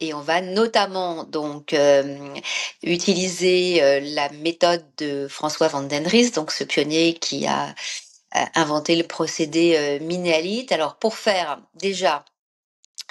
et 0.00 0.14
on 0.14 0.20
va 0.20 0.40
notamment 0.40 1.24
donc 1.24 1.74
utiliser 2.82 4.00
la 4.00 4.28
méthode 4.30 4.84
de 4.98 5.26
François 5.28 5.68
Van 5.68 5.82
den 5.82 6.06
Ries, 6.06 6.30
donc 6.30 6.52
ce 6.52 6.64
pionnier 6.64 7.14
qui 7.14 7.46
a 7.46 7.74
inventé 8.54 8.96
le 8.96 9.04
procédé 9.04 9.98
minéalite. 10.00 10.72
Alors 10.72 10.96
pour 10.96 11.16
faire 11.16 11.60
déjà 11.74 12.24
euh, 12.33 12.33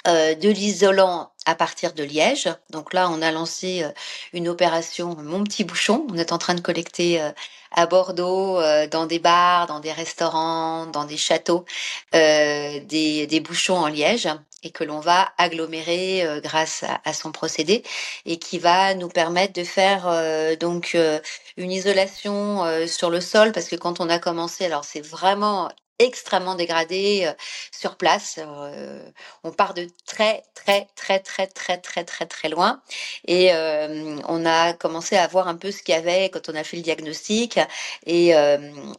de 0.06 0.48
l'isolant 0.50 1.30
à 1.46 1.54
partir 1.54 1.92
de 1.92 2.02
Liège. 2.02 2.48
Donc 2.70 2.92
là, 2.92 3.08
on 3.10 3.22
a 3.22 3.30
lancé 3.30 3.82
euh, 3.82 3.90
une 4.32 4.48
opération 4.48 5.16
Mon 5.22 5.44
petit 5.44 5.64
bouchon. 5.64 6.06
On 6.10 6.16
est 6.16 6.32
en 6.32 6.38
train 6.38 6.54
de 6.54 6.60
collecter 6.60 7.20
euh, 7.20 7.30
à 7.76 7.86
Bordeaux, 7.86 8.60
dans 8.92 9.06
des 9.06 9.18
bars, 9.18 9.66
dans 9.66 9.80
des 9.80 9.90
restaurants, 9.90 10.86
dans 10.86 11.04
des 11.06 11.16
châteaux, 11.16 11.64
des, 12.12 13.26
des, 13.28 13.40
bouchons 13.40 13.78
en 13.78 13.88
liège 13.88 14.28
et 14.62 14.70
que 14.70 14.84
l'on 14.84 15.00
va 15.00 15.32
agglomérer 15.38 16.24
grâce 16.40 16.84
à, 17.04 17.12
son 17.12 17.32
procédé 17.32 17.82
et 18.26 18.38
qui 18.38 18.60
va 18.60 18.94
nous 18.94 19.08
permettre 19.08 19.54
de 19.54 19.64
faire 19.64 20.08
donc 20.60 20.96
une 21.56 21.72
isolation 21.72 22.62
sur 22.86 23.10
le 23.10 23.20
sol 23.20 23.50
parce 23.50 23.66
que 23.66 23.74
quand 23.74 23.98
on 23.98 24.08
a 24.08 24.20
commencé, 24.20 24.66
alors 24.66 24.84
c'est 24.84 25.04
vraiment 25.04 25.68
extrêmement 25.98 26.54
dégradé 26.54 27.30
sur 27.72 27.96
place. 27.96 28.40
On 29.44 29.52
part 29.52 29.74
de 29.74 29.86
très 30.06 30.42
très 30.54 30.88
très 30.96 31.20
très 31.20 31.46
très 31.46 31.78
très 31.78 32.04
très 32.04 32.26
très 32.26 32.48
loin 32.48 32.82
et 33.26 33.50
on 33.54 34.46
a 34.46 34.72
commencé 34.74 35.16
à 35.16 35.26
voir 35.26 35.48
un 35.48 35.56
peu 35.56 35.70
ce 35.70 35.82
qu'il 35.82 35.94
y 35.94 35.98
avait 35.98 36.30
quand 36.30 36.48
on 36.48 36.54
a 36.54 36.64
fait 36.64 36.76
le 36.76 36.82
diagnostic 36.82 37.58
et 38.06 38.34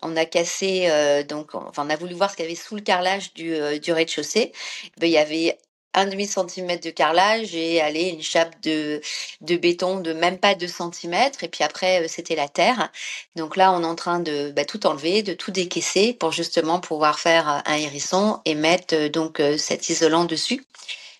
on 0.01 0.15
a 0.15 0.25
cassé 0.25 1.23
donc 1.27 1.55
enfin 1.55 1.85
on 1.85 1.89
a 1.89 1.95
voulu 1.95 2.13
voir 2.13 2.31
ce 2.31 2.35
qu'il 2.35 2.45
y 2.45 2.47
avait 2.47 2.55
sous 2.55 2.75
le 2.75 2.81
carrelage 2.81 3.33
du, 3.33 3.55
du 3.79 3.91
rez-de-chaussée. 3.91 4.51
Ben, 4.97 5.07
il 5.07 5.13
y 5.13 5.17
avait 5.17 5.57
un 5.95 6.05
demi 6.05 6.27
centimètre 6.27 6.83
de 6.83 6.91
carrelage 6.91 7.55
et 7.55 7.81
aller 7.81 8.09
une 8.09 8.21
chape 8.21 8.61
de, 8.61 9.01
béton 9.41 9.99
de 9.99 10.13
même 10.13 10.37
pas 10.37 10.53
2 10.53 10.67
centimètres. 10.67 11.43
Et 11.43 11.47
puis 11.47 11.63
après, 11.63 12.03
euh, 12.03 12.07
c'était 12.07 12.35
la 12.35 12.49
terre. 12.49 12.91
Donc 13.35 13.55
là, 13.55 13.71
on 13.71 13.81
est 13.81 13.85
en 13.85 13.95
train 13.95 14.19
de 14.19 14.51
bah, 14.51 14.65
tout 14.65 14.85
enlever, 14.85 15.23
de 15.23 15.33
tout 15.33 15.51
décaisser 15.51 16.13
pour 16.13 16.31
justement 16.31 16.79
pouvoir 16.79 17.19
faire 17.19 17.49
euh, 17.49 17.59
un 17.65 17.75
hérisson 17.75 18.41
et 18.45 18.55
mettre 18.55 18.95
euh, 18.95 19.09
donc 19.09 19.41
cet 19.57 19.89
isolant 19.89 20.25
dessus. 20.25 20.65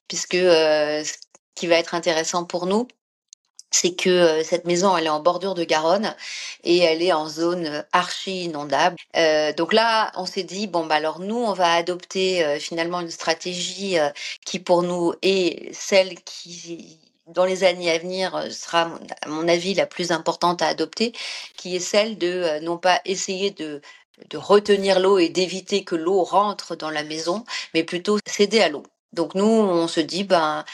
Puisque 0.08 0.36
ce 0.36 1.14
qui 1.56 1.68
va 1.68 1.78
être 1.78 1.96
intéressant 1.96 2.46
pour 2.46 2.68
nous, 2.68 2.88
c'est 3.76 3.94
que 3.94 4.10
euh, 4.10 4.44
cette 4.44 4.66
maison, 4.66 4.96
elle 4.96 5.08
est 5.08 5.10
en 5.10 5.20
bordure 5.20 5.54
de 5.54 5.66
Garonne 5.66 6.16
et 6.64 6.78
elle 6.80 7.02
est 7.02 7.12
en 7.12 7.28
zone 7.28 7.66
euh, 7.66 7.82
archi 7.92 8.46
inondable. 8.46 8.96
Euh, 9.18 9.52
donc 9.54 9.74
là, 9.74 10.12
on 10.16 10.26
s'est 10.26 10.44
dit 10.44 10.68
bon 10.68 10.86
bah 10.86 10.96
alors 10.96 11.20
nous, 11.20 11.36
on 11.36 11.54
va 11.54 11.74
adopter 11.74 12.58
finalement 12.60 13.02
une 13.02 13.12
stratégie 13.12 13.98
qui 14.46 14.60
pour 14.60 14.84
nous 14.84 15.14
est 15.22 15.74
celle 15.74 16.16
qui 16.24 17.00
dans 17.28 17.46
les 17.46 17.64
années 17.64 17.92
à 17.92 17.98
venir 17.98 18.48
sera 18.52 18.92
à 19.22 19.30
mon 19.30 19.48
avis 19.48 19.74
la 19.74 19.86
plus 19.88 20.12
importante 20.12 20.62
à 20.62 20.68
adopter, 20.68 21.14
qui 21.58 21.76
est 21.76 21.80
celle 21.80 22.18
de 22.18 22.60
non 22.62 22.78
pas 22.78 23.02
essayer 23.06 23.52
de 23.52 23.82
de 24.30 24.38
retenir 24.38 25.00
l'eau 25.00 25.18
et 25.20 25.30
d'éviter 25.30 25.84
que 25.84 25.96
l'eau 25.96 26.24
rentre 26.24 26.76
dans 26.76 26.92
la 26.92 27.04
maison, 27.04 27.44
mais 27.74 27.84
plutôt 27.84 28.18
céder 28.28 28.62
à 28.62 28.70
l'eau. 28.70 28.84
Donc 29.14 29.36
nous, 29.36 29.46
on 29.46 29.88
se 29.88 30.00
dit 30.02 30.24
ben 30.24 30.66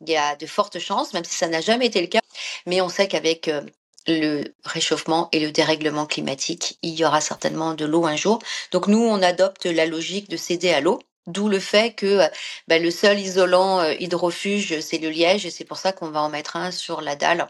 il 0.00 0.12
y 0.12 0.16
a 0.16 0.36
de 0.36 0.46
fortes 0.46 0.78
chances, 0.78 1.12
même 1.12 1.24
si 1.24 1.34
ça 1.34 1.48
n'a 1.48 1.60
jamais 1.60 1.86
été 1.86 2.00
le 2.00 2.06
cas, 2.06 2.20
mais 2.66 2.80
on 2.80 2.88
sait 2.88 3.08
qu'avec 3.08 3.48
euh, 3.48 3.62
le 4.06 4.44
réchauffement 4.64 5.28
et 5.32 5.40
le 5.40 5.50
dérèglement 5.52 6.06
climatique, 6.06 6.78
il 6.82 6.94
y 6.94 7.04
aura 7.04 7.20
certainement 7.20 7.74
de 7.74 7.84
l'eau 7.84 8.06
un 8.06 8.16
jour. 8.16 8.40
Donc 8.72 8.86
nous, 8.86 9.02
on 9.02 9.22
adopte 9.22 9.66
la 9.66 9.86
logique 9.86 10.28
de 10.30 10.36
céder 10.36 10.70
à 10.70 10.80
l'eau. 10.80 11.00
D'où 11.26 11.48
le 11.48 11.60
fait 11.60 11.94
que 11.94 12.06
euh, 12.06 12.28
bah, 12.68 12.78
le 12.78 12.90
seul 12.90 13.18
isolant 13.18 13.80
euh, 13.80 13.94
hydrofuge, 14.00 14.80
c'est 14.80 14.98
le 14.98 15.10
liège, 15.10 15.44
et 15.46 15.50
c'est 15.50 15.64
pour 15.64 15.76
ça 15.76 15.92
qu'on 15.92 16.10
va 16.10 16.22
en 16.22 16.30
mettre 16.30 16.56
un 16.56 16.70
sur 16.70 17.00
la 17.02 17.16
dalle 17.16 17.48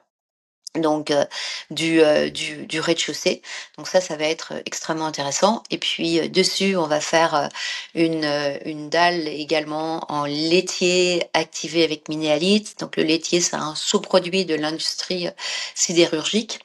donc 0.79 1.11
euh, 1.11 1.25
du, 1.71 2.01
euh, 2.01 2.31
du, 2.31 2.67
du 2.67 2.81
rez-de-chaussée. 2.81 3.43
Donc 3.77 3.89
ça, 3.89 4.01
ça 4.01 4.17
va 4.17 4.25
être 4.25 4.55
extrêmement 4.67 5.07
intéressant. 5.07 5.63
Et 5.71 5.79
puis 5.79 6.19
euh, 6.19 6.29
dessus, 6.29 6.77
on 6.77 6.87
va 6.87 7.01
faire 7.01 7.49
une, 7.95 8.25
une 8.65 8.89
dalle 8.89 9.29
également 9.29 10.05
en 10.13 10.25
laitier 10.25 11.25
activé 11.35 11.85
avec 11.85 12.09
minéalite. 12.09 12.79
Donc 12.81 12.97
le 12.97 13.03
laitier, 13.03 13.41
c'est 13.41 13.57
un 13.57 13.75
sous-produit 13.75 14.45
de 14.45 14.55
l'industrie 14.55 15.29
sidérurgique. 15.75 16.61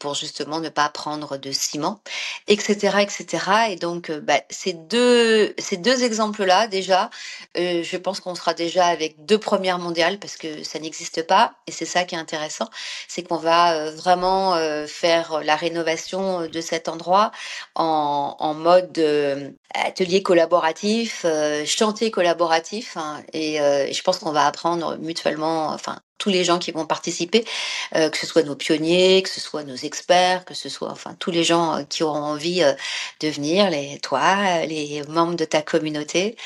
Pour 0.00 0.14
justement 0.14 0.60
ne 0.60 0.68
pas 0.68 0.88
prendre 0.88 1.36
de 1.36 1.52
ciment, 1.52 2.00
etc., 2.48 2.98
etc. 3.00 3.44
Et 3.70 3.76
donc, 3.76 4.10
bah, 4.10 4.40
ces 4.50 4.72
deux 4.72 5.54
ces 5.58 5.76
deux 5.76 6.04
exemples-là, 6.04 6.66
déjà, 6.66 7.10
je 7.54 7.96
pense 7.96 8.20
qu'on 8.20 8.34
sera 8.34 8.54
déjà 8.54 8.86
avec 8.86 9.24
deux 9.24 9.38
premières 9.38 9.78
mondiales 9.78 10.18
parce 10.18 10.36
que 10.36 10.62
ça 10.64 10.78
n'existe 10.78 11.26
pas. 11.26 11.54
Et 11.66 11.72
c'est 11.72 11.86
ça 11.86 12.04
qui 12.04 12.14
est 12.14 12.18
intéressant, 12.18 12.68
c'est 13.08 13.22
qu'on 13.22 13.36
va 13.36 13.90
vraiment 13.90 14.56
faire 14.86 15.40
la 15.42 15.56
rénovation 15.56 16.46
de 16.48 16.60
cet 16.60 16.88
endroit 16.88 17.32
en, 17.74 18.36
en 18.38 18.54
mode 18.54 18.98
atelier 19.74 20.22
collaboratif, 20.22 21.24
chantier 21.66 22.10
collaboratif. 22.10 22.96
Hein, 22.96 23.22
et, 23.32 23.56
et 23.56 23.92
je 23.92 24.02
pense 24.02 24.18
qu'on 24.18 24.32
va 24.32 24.46
apprendre 24.46 24.96
mutuellement, 24.98 25.68
enfin 25.68 25.98
tous 26.22 26.30
les 26.30 26.44
gens 26.44 26.60
qui 26.60 26.70
vont 26.70 26.86
participer, 26.86 27.44
euh, 27.96 28.08
que 28.08 28.16
ce 28.16 28.26
soit 28.28 28.44
nos 28.44 28.54
pionniers, 28.54 29.22
que 29.22 29.28
ce 29.28 29.40
soit 29.40 29.64
nos 29.64 29.74
experts, 29.74 30.44
que 30.44 30.54
ce 30.54 30.68
soit 30.68 30.88
enfin 30.88 31.16
tous 31.18 31.32
les 31.32 31.42
gens 31.42 31.78
euh, 31.78 31.82
qui 31.82 32.04
auront 32.04 32.22
envie 32.22 32.62
euh, 32.62 32.74
de 33.20 33.28
venir, 33.28 33.70
les 33.70 33.98
toi, 33.98 34.64
les 34.66 35.02
membres 35.08 35.34
de 35.34 35.44
ta 35.44 35.62
communauté. 35.62 36.36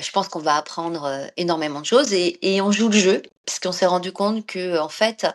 Je 0.00 0.10
pense 0.10 0.28
qu'on 0.28 0.40
va 0.40 0.56
apprendre 0.56 1.10
énormément 1.36 1.80
de 1.80 1.86
choses 1.86 2.12
et, 2.12 2.38
et 2.42 2.60
on 2.60 2.72
joue 2.72 2.88
le 2.88 2.98
jeu 2.98 3.22
parce 3.46 3.58
qu'on 3.58 3.72
s'est 3.72 3.86
rendu 3.86 4.12
compte 4.12 4.46
que 4.46 4.78
en 4.78 4.88
fait 4.88 5.26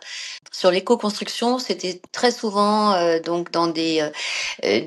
sur 0.50 0.70
l'éco-construction 0.70 1.58
c'était 1.58 2.00
très 2.12 2.32
souvent 2.32 3.18
donc 3.20 3.52
dans 3.52 3.68
des 3.68 4.08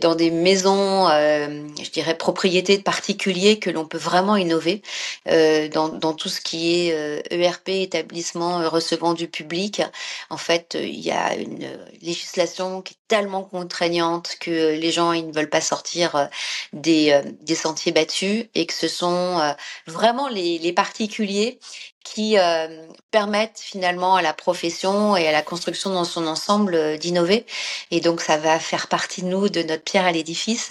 dans 0.01 0.15
des 0.15 0.29
maisons 0.29 1.07
je 1.07 1.89
dirais 1.91 2.17
propriétés 2.17 2.77
de 2.77 2.83
particuliers 2.83 3.59
que 3.59 3.69
l'on 3.69 3.85
peut 3.85 3.97
vraiment 3.97 4.35
innover 4.35 4.81
dans, 5.25 5.89
dans 5.89 6.13
tout 6.13 6.29
ce 6.29 6.41
qui 6.41 6.89
est 6.89 7.31
ERP 7.31 7.69
e 7.69 7.83
établissement 7.83 8.69
recevant 8.69 9.13
du 9.13 9.27
public. 9.27 9.81
En 10.29 10.37
fait 10.37 10.77
il 10.79 10.99
y 10.99 11.11
a 11.11 11.35
une 11.35 11.69
législation 12.01 12.81
qui 12.81 12.93
est 12.93 13.07
tellement 13.07 13.43
contraignante 13.43 14.35
que 14.39 14.75
les 14.75 14.91
gens 14.91 15.13
ils 15.13 15.27
ne 15.27 15.33
veulent 15.33 15.49
pas 15.49 15.61
sortir 15.61 16.29
des, 16.73 17.21
des 17.41 17.55
sentiers 17.55 17.91
battus 17.91 18.45
et 18.53 18.65
que 18.65 18.73
ce 18.73 18.87
sont 18.87 19.39
vraiment 19.87 20.27
les, 20.27 20.57
les 20.59 20.73
particuliers 20.73 21.59
qui 22.03 22.37
euh, 22.37 22.67
permettent 23.11 23.59
finalement 23.59 24.15
à 24.15 24.21
la 24.21 24.33
profession 24.33 25.15
et 25.15 25.27
à 25.27 25.31
la 25.31 25.41
construction 25.41 25.91
dans 25.91 26.03
son 26.03 26.27
ensemble 26.27 26.75
euh, 26.75 26.97
d'innover. 26.97 27.45
Et 27.91 28.01
donc 28.01 28.21
ça 28.21 28.37
va 28.37 28.59
faire 28.59 28.87
partie 28.87 29.23
de 29.23 29.27
nous, 29.27 29.49
de 29.49 29.63
notre 29.63 29.83
pierre 29.83 30.05
à 30.05 30.11
l'édifice, 30.11 30.69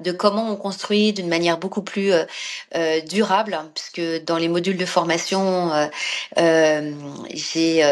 de 0.00 0.12
comment 0.12 0.50
on 0.50 0.56
construit 0.56 1.12
d'une 1.12 1.28
manière 1.28 1.58
beaucoup 1.58 1.82
plus 1.82 2.12
euh, 2.12 2.24
euh 2.76 3.00
durable, 3.00 3.58
puisque 3.74 4.24
dans 4.24 4.36
les 4.36 4.48
modules 4.48 4.76
de 4.76 4.86
formation, 4.86 5.72
j'ai 6.36 7.82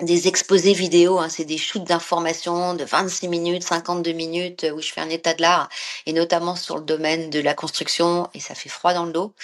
des 0.00 0.28
exposés 0.28 0.72
vidéo, 0.74 1.18
hein, 1.18 1.28
c'est 1.28 1.44
des 1.44 1.58
shoots 1.58 1.84
d'informations 1.84 2.74
de 2.74 2.84
26 2.84 3.28
minutes, 3.28 3.64
52 3.64 4.12
minutes, 4.12 4.66
où 4.74 4.80
je 4.80 4.92
fais 4.92 5.00
un 5.00 5.10
état 5.10 5.34
de 5.34 5.42
l'art, 5.42 5.68
et 6.06 6.12
notamment 6.12 6.56
sur 6.56 6.76
le 6.76 6.84
domaine 6.84 7.30
de 7.30 7.40
la 7.40 7.54
construction, 7.54 8.28
et 8.34 8.40
ça 8.40 8.54
fait 8.54 8.68
froid 8.68 8.94
dans 8.94 9.06
le 9.06 9.12
dos. 9.12 9.34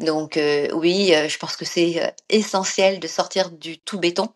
Donc 0.00 0.36
euh, 0.36 0.68
oui, 0.72 1.14
euh, 1.14 1.28
je 1.28 1.38
pense 1.38 1.56
que 1.56 1.64
c'est 1.64 2.02
euh, 2.02 2.08
essentiel 2.28 2.98
de 2.98 3.06
sortir 3.06 3.50
du 3.50 3.78
tout 3.78 3.98
béton 3.98 4.28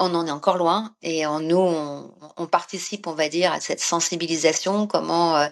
on 0.00 0.14
en 0.14 0.26
est 0.26 0.30
encore 0.30 0.56
loin 0.56 0.94
et 1.02 1.26
en 1.26 1.40
nous, 1.40 1.58
on, 2.36 2.46
participe, 2.46 3.06
on 3.06 3.12
va 3.12 3.28
dire, 3.28 3.52
à 3.52 3.60
cette 3.60 3.80
sensibilisation, 3.80 4.86
comment 4.86 5.36
euh, 5.36 5.46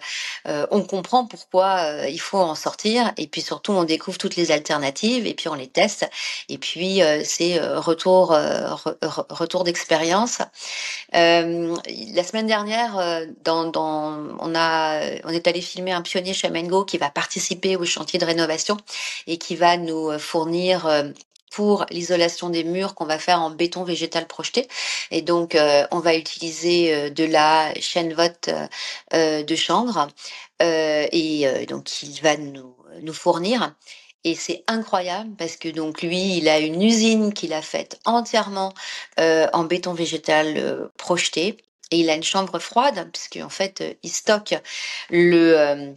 euh, 0.47 0.65
on 0.71 0.81
comprend 0.81 1.25
pourquoi 1.25 1.77
euh, 1.81 2.09
il 2.09 2.19
faut 2.19 2.39
en 2.39 2.55
sortir 2.55 3.13
et 3.17 3.27
puis 3.27 3.41
surtout 3.41 3.71
on 3.73 3.83
découvre 3.83 4.17
toutes 4.17 4.35
les 4.35 4.51
alternatives 4.51 5.27
et 5.27 5.35
puis 5.35 5.47
on 5.49 5.53
les 5.53 5.67
teste 5.67 6.09
et 6.49 6.57
puis 6.57 7.01
c'est 7.23 7.59
retour 7.59 8.29
retour 9.29 9.63
d'expérience. 9.63 10.39
la 11.13 12.23
semaine 12.23 12.47
dernière, 12.47 13.23
dans, 13.43 13.65
dans, 13.65 14.17
on 14.39 14.55
a 14.55 14.99
on 15.23 15.29
est 15.29 15.47
allé 15.47 15.61
filmer 15.61 15.91
un 15.91 16.01
pionnier 16.01 16.33
Chamengo 16.33 16.85
qui 16.85 16.97
va 16.97 17.09
participer 17.09 17.75
au 17.75 17.85
chantier 17.85 18.17
de 18.17 18.25
rénovation 18.25 18.77
et 19.27 19.37
qui 19.37 19.55
va 19.55 19.77
nous 19.77 20.17
fournir 20.17 20.87
pour 21.51 21.85
l'isolation 21.89 22.49
des 22.49 22.63
murs 22.63 22.95
qu'on 22.95 23.05
va 23.05 23.19
faire 23.19 23.41
en 23.41 23.49
béton 23.49 23.83
végétal 23.83 24.27
projeté. 24.27 24.67
Et 25.11 25.21
donc, 25.21 25.55
euh, 25.55 25.85
on 25.91 25.99
va 25.99 26.15
utiliser 26.15 26.93
euh, 26.93 27.09
de 27.09 27.23
la 27.23 27.73
chaîne 27.79 28.13
vote 28.13 28.49
euh, 29.13 29.43
de 29.43 29.55
chanvre 29.55 30.07
et 30.61 31.65
donc 31.69 32.03
il 32.03 32.19
va 32.21 32.35
nous, 32.35 32.75
nous 33.01 33.13
fournir. 33.13 33.73
Et 34.25 34.35
c'est 34.35 34.65
incroyable 34.67 35.33
parce 35.37 35.55
que 35.55 35.69
donc 35.69 36.01
lui, 36.01 36.37
il 36.37 36.49
a 36.49 36.59
une 36.59 36.81
usine 36.81 37.33
qu'il 37.33 37.53
a 37.53 37.61
faite 37.61 37.97
entièrement 38.03 38.73
en 39.17 39.63
béton 39.63 39.93
végétal 39.93 40.89
projeté 40.97 41.55
et 41.91 41.99
il 41.99 42.09
a 42.09 42.15
une 42.15 42.23
chambre 42.23 42.59
froide 42.59 43.09
puisque 43.13 43.39
en 43.41 43.49
fait 43.49 43.97
il 44.03 44.11
stocke 44.11 44.55
le 45.09 45.95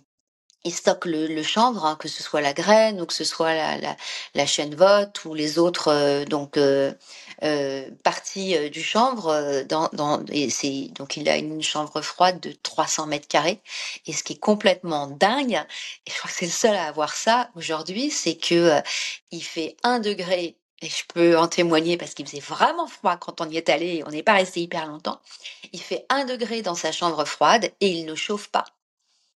il 0.64 0.72
stocke 0.72 1.07
le, 1.07 1.42
chanvre, 1.42 1.85
hein, 1.85 1.96
que 1.96 2.09
ce 2.09 2.22
soit 2.22 2.40
la 2.40 2.53
graine 2.53 3.01
ou 3.01 3.07
que 3.07 3.14
ce 3.14 3.25
soit 3.25 3.55
la, 3.55 3.79
la, 3.79 3.96
la 4.35 4.44
ou 5.25 5.35
les 5.35 5.59
autres 5.59 5.88
euh, 5.88 6.25
donc 6.25 6.57
euh, 6.57 6.92
euh, 7.42 7.90
parties 8.05 8.70
du 8.70 8.83
chanvre. 8.83 9.62
Dans, 9.68 9.88
dans, 9.92 10.25
et 10.31 10.51
c'est 10.51 10.88
donc 10.94 11.16
il 11.16 11.29
a 11.29 11.37
une 11.37 11.62
chambre 11.62 12.01
froide 12.03 12.40
de 12.40 12.53
300 12.62 13.07
mètres 13.07 13.29
carrés. 13.29 13.61
Et 14.07 14.12
ce 14.12 14.22
qui 14.22 14.35
est 14.35 14.40
complètement 14.40 15.09
dingue, 15.09 15.61
et 16.07 16.11
je 16.11 16.18
crois 16.18 16.31
que 16.31 16.37
c'est 16.37 16.46
le 16.46 16.53
seul 16.53 16.77
à 16.77 16.87
avoir 16.87 17.14
ça 17.14 17.51
aujourd'hui, 17.57 18.11
c'est 18.11 18.37
que 18.37 18.81
il 19.33 19.42
fait 19.42 19.77
un 19.83 19.98
degré. 20.01 20.57
Et 20.85 20.88
je 20.88 21.05
peux 21.14 21.38
en 21.38 21.46
témoigner 21.46 21.96
parce 21.96 22.12
qu'il 22.14 22.27
faisait 22.27 22.40
vraiment 22.40 22.88
froid 22.88 23.16
quand 23.16 23.40
on 23.40 23.48
y 23.48 23.57
est 23.57 23.68
allé 23.68 24.03
on 24.05 24.11
n'est 24.11 24.25
pas 24.25 24.35
resté 24.35 24.61
hyper 24.62 24.87
longtemps. 24.87 25.20
Il 25.72 25.81
fait 25.81 26.07
un 26.09 26.25
degré 26.25 26.62
dans 26.62 26.75
sa 26.75 26.92
chambre 26.92 27.25
froide 27.25 27.70
et 27.81 27.88
il 27.88 28.05
ne 28.07 28.14
chauffe 28.16 28.48
pas 28.48 28.64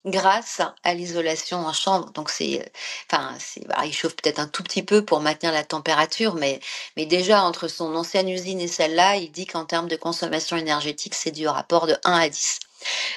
grâce 0.06 0.62
à 0.84 0.94
l'isolation 0.94 1.66
en 1.66 1.74
chambre. 1.74 2.12
Donc 2.12 2.30
c'est, 2.30 2.72
enfin, 3.12 3.34
c'est, 3.40 3.62
il 3.86 3.94
chauffe 3.94 4.16
peut-être 4.16 4.40
un 4.40 4.48
tout 4.48 4.64
petit 4.64 4.84
peu 4.84 5.04
pour 5.06 5.22
maintenir 5.22 5.52
la 5.52 5.64
température, 5.64 6.36
mais, 6.36 6.60
mais 6.98 7.06
déjà 7.06 7.44
entre 7.44 7.68
son 7.68 7.96
ancienne 7.96 8.30
usine 8.30 8.60
et 8.60 8.68
celle-là, 8.68 9.18
il 9.18 9.32
dit 9.32 9.46
qu'en 9.46 9.66
termes 9.66 9.88
de 9.88 9.96
consommation 9.96 10.58
énergétique, 10.58 11.16
c'est 11.16 11.32
du 11.32 11.48
rapport 11.48 11.88
de 11.88 11.96
1 12.04 12.14
à 12.14 12.30
10. 12.30 12.60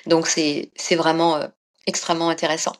Donc 0.06 0.26
c'est, 0.28 0.70
vraiment 0.92 1.36
euh, 1.36 1.48
extrêmement 1.86 2.28
intéressant. 2.28 2.74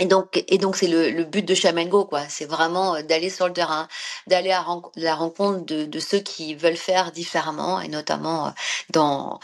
Et 0.00 0.06
donc, 0.06 0.42
et 0.48 0.58
donc 0.58 0.76
c'est 0.76 0.88
le, 0.88 1.10
le, 1.10 1.24
but 1.24 1.44
de 1.44 1.54
Chamengo, 1.54 2.06
quoi. 2.06 2.26
C'est 2.28 2.46
vraiment 2.46 2.96
euh, 2.96 3.02
d'aller 3.02 3.28
sur 3.30 3.46
le 3.46 3.52
terrain, 3.52 3.86
d'aller 4.26 4.50
à 4.50 4.64
la 4.96 5.14
rencontre 5.14 5.66
de, 5.66 5.84
de, 5.84 6.00
ceux 6.00 6.20
qui 6.20 6.54
veulent 6.54 6.76
faire 6.76 7.12
différemment, 7.12 7.80
et 7.80 7.88
notamment 7.88 8.48
euh, 8.48 8.50
dans 8.90 9.40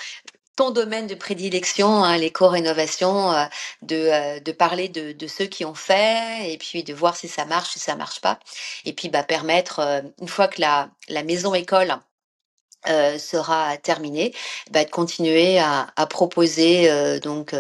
ton 0.57 0.71
domaine 0.71 1.07
de 1.07 1.15
prédilection, 1.15 2.03
hein, 2.03 2.17
l'éco-rénovation, 2.19 3.33
euh, 3.33 3.45
de, 3.83 3.97
euh, 3.97 4.41
de 4.41 4.53
parler 4.53 4.89
de, 4.89 5.13
de, 5.13 5.27
ceux 5.27 5.47
qui 5.47 5.65
ont 5.65 5.75
fait 5.75 6.53
et 6.53 6.59
puis 6.59 6.83
de 6.83 6.95
voir 6.95 7.17
si 7.17 7.29
ça 7.29 7.45
marche, 7.45 7.73
si 7.73 7.79
ça 7.79 7.95
marche 7.95 8.21
pas. 8.21 8.39
Et 8.87 8.93
puis 8.95 9.09
bah, 9.11 9.23
permettre, 9.23 9.81
euh, 9.81 10.01
une 10.21 10.29
fois 10.29 10.49
que 10.49 10.61
la, 10.61 10.91
la 11.09 11.23
maison 11.23 11.55
école 11.55 11.95
sera 13.19 13.77
terminée, 13.79 14.33
bah, 14.71 14.85
de 14.85 14.91
continuer 14.91 15.59
à, 15.59 15.89
à 15.97 16.07
proposer 16.07 17.19
donc 17.19 17.53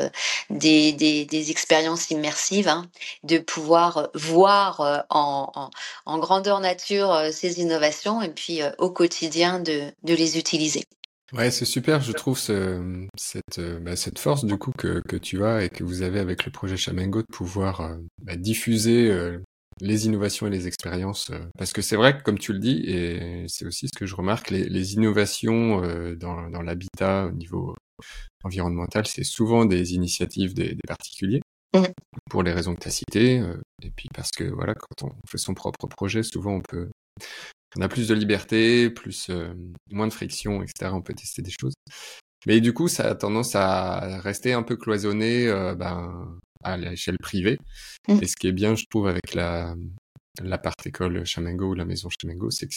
des, 0.51 0.93
des, 0.93 1.25
des, 1.25 1.51
expériences 1.51 2.11
immersives, 2.11 2.69
hein, 2.69 2.87
de 3.25 3.39
pouvoir 3.39 4.09
voir 4.15 5.05
en, 5.11 5.51
en, 5.55 5.71
en, 6.07 6.19
grandeur 6.19 6.61
nature 6.61 7.29
ces 7.33 7.59
innovations 7.61 8.23
et 8.23 8.29
puis 8.29 8.61
au 8.79 8.91
quotidien 8.91 9.59
de, 9.59 9.93
de 10.05 10.15
les 10.15 10.39
utiliser. 10.39 10.85
Ouais, 11.33 11.51
c'est 11.51 11.65
super, 11.65 12.01
je 12.03 12.13
trouve 12.13 12.39
ce, 12.39 13.07
cette, 13.19 13.59
euh, 13.59 13.81
bah, 13.81 13.97
cette 13.97 14.21
force 14.21 14.45
du 14.45 14.57
coup 14.59 14.71
que, 14.79 15.01
que 15.09 15.17
tu 15.17 15.45
as 15.45 15.65
et 15.65 15.69
que 15.69 15.83
vous 15.83 16.03
avez 16.03 16.21
avec 16.21 16.45
le 16.45 16.53
projet 16.53 16.77
Chamengo 16.77 17.21
de 17.23 17.27
pouvoir 17.27 17.81
euh, 17.81 17.97
bah, 18.23 18.37
diffuser 18.37 19.11
euh, 19.11 19.39
les 19.81 20.07
innovations 20.07 20.47
et 20.47 20.51
les 20.51 20.69
expériences. 20.69 21.33
parce 21.59 21.73
que 21.73 21.83
c'est 21.83 21.97
vrai 21.97 22.17
que 22.17 22.23
comme 22.23 22.39
tu 22.39 22.53
le 22.53 22.61
dis, 22.61 22.81
et 22.87 23.45
c'est 23.49 23.67
aussi 23.67 23.89
ce 23.89 23.99
que 23.99 24.07
je 24.07 24.15
remarque, 24.15 24.51
les, 24.51 24.69
les 24.69 24.95
innovations 24.95 25.83
dans, 26.17 26.49
dans 26.49 26.63
l'habitat 26.63 27.27
au 27.27 27.33
niveau 27.33 27.75
environnemental, 28.43 29.07
c'est 29.07 29.25
souvent 29.25 29.67
des 29.67 29.93
initiatives 29.93 30.55
des, 30.55 30.69
des 30.75 30.87
particuliers. 30.89 31.43
Pour 32.31 32.43
les 32.43 32.53
raisons 32.53 32.75
que 32.75 32.81
tu 32.81 32.89
as 32.89 32.93
citées, 32.93 33.43
et 33.83 33.91
puis 33.91 34.09
parce 34.15 34.31
que 34.31 34.45
voilà, 34.45 34.75
quand 34.75 35.09
on 35.09 35.13
fait 35.29 35.37
son 35.37 35.53
propre 35.53 35.87
projet, 35.89 36.23
souvent 36.23 36.53
on 36.55 36.63
peut 36.63 36.89
on 37.77 37.83
a 37.83 37.89
plus 37.89 38.09
de 38.09 38.15
liberté, 38.15 38.91
plus 38.91 39.29
euh, 39.31 39.53
moins 39.91 40.07
de 40.07 40.13
friction, 40.13 40.63
etc. 40.63 40.93
On 40.95 41.03
peut 41.03 41.15
tester 41.15 41.43
des 41.43 41.51
choses. 41.51 41.75
Mais 42.47 42.61
du 42.61 42.73
coup, 42.73 42.89
ça 42.89 43.09
a 43.09 43.15
tendance 43.15 43.55
à 43.57 44.21
rester 44.21 44.53
un 44.53 44.63
peu 44.63 44.77
cloisonné 44.77 45.49
euh, 45.49 45.75
ben, 45.75 46.39
à 46.63 46.77
l'échelle 46.77 47.19
privée. 47.19 47.59
Mmh. 48.09 48.19
Et 48.23 48.27
ce 48.27 48.37
qui 48.37 48.47
est 48.47 48.53
bien, 48.53 48.77
je 48.77 48.85
trouve, 48.89 49.09
avec 49.09 49.35
la, 49.35 49.75
la 50.43 50.59
part 50.59 50.75
école 50.85 51.25
Chamengo 51.25 51.71
ou 51.71 51.75
la 51.75 51.85
maison 51.85 52.09
Chamengo, 52.21 52.51
c'est 52.51 52.69
que 52.69 52.75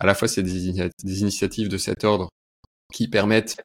à 0.00 0.06
la 0.06 0.14
fois 0.14 0.28
c'est 0.28 0.42
des, 0.42 0.72
des, 0.72 1.20
initiatives 1.20 1.68
de 1.68 1.78
cet 1.78 2.04
ordre 2.04 2.28
qui 2.92 3.08
permettent 3.08 3.60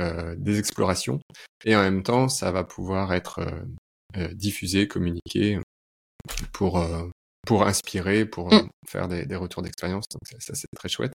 euh, 0.00 0.34
des 0.36 0.58
explorations 0.58 1.20
et 1.64 1.74
en 1.74 1.82
même 1.82 2.02
temps 2.02 2.28
ça 2.28 2.52
va 2.52 2.64
pouvoir 2.64 3.12
être 3.14 3.40
euh, 4.16 4.32
diffusé, 4.34 4.88
communiqué 4.88 5.58
pour 6.52 6.82
pour 7.46 7.66
inspirer, 7.66 8.26
pour 8.26 8.52
mmh. 8.52 8.68
faire 8.88 9.08
des, 9.08 9.24
des 9.24 9.36
retours 9.36 9.62
d'expérience. 9.62 10.04
Donc 10.12 10.40
ça, 10.40 10.54
c'est 10.54 10.66
très 10.76 10.88
chouette. 10.88 11.12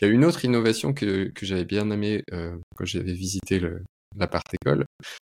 Il 0.00 0.08
y 0.08 0.10
a 0.10 0.12
une 0.12 0.24
autre 0.24 0.44
innovation 0.44 0.92
que, 0.92 1.28
que 1.28 1.46
j'avais 1.46 1.64
bien 1.64 1.90
aimé 1.90 2.24
euh, 2.32 2.56
quand 2.74 2.84
j'avais 2.84 3.12
visité 3.12 3.60
le, 3.60 3.84
l'appart 4.16 4.46
école. 4.54 4.86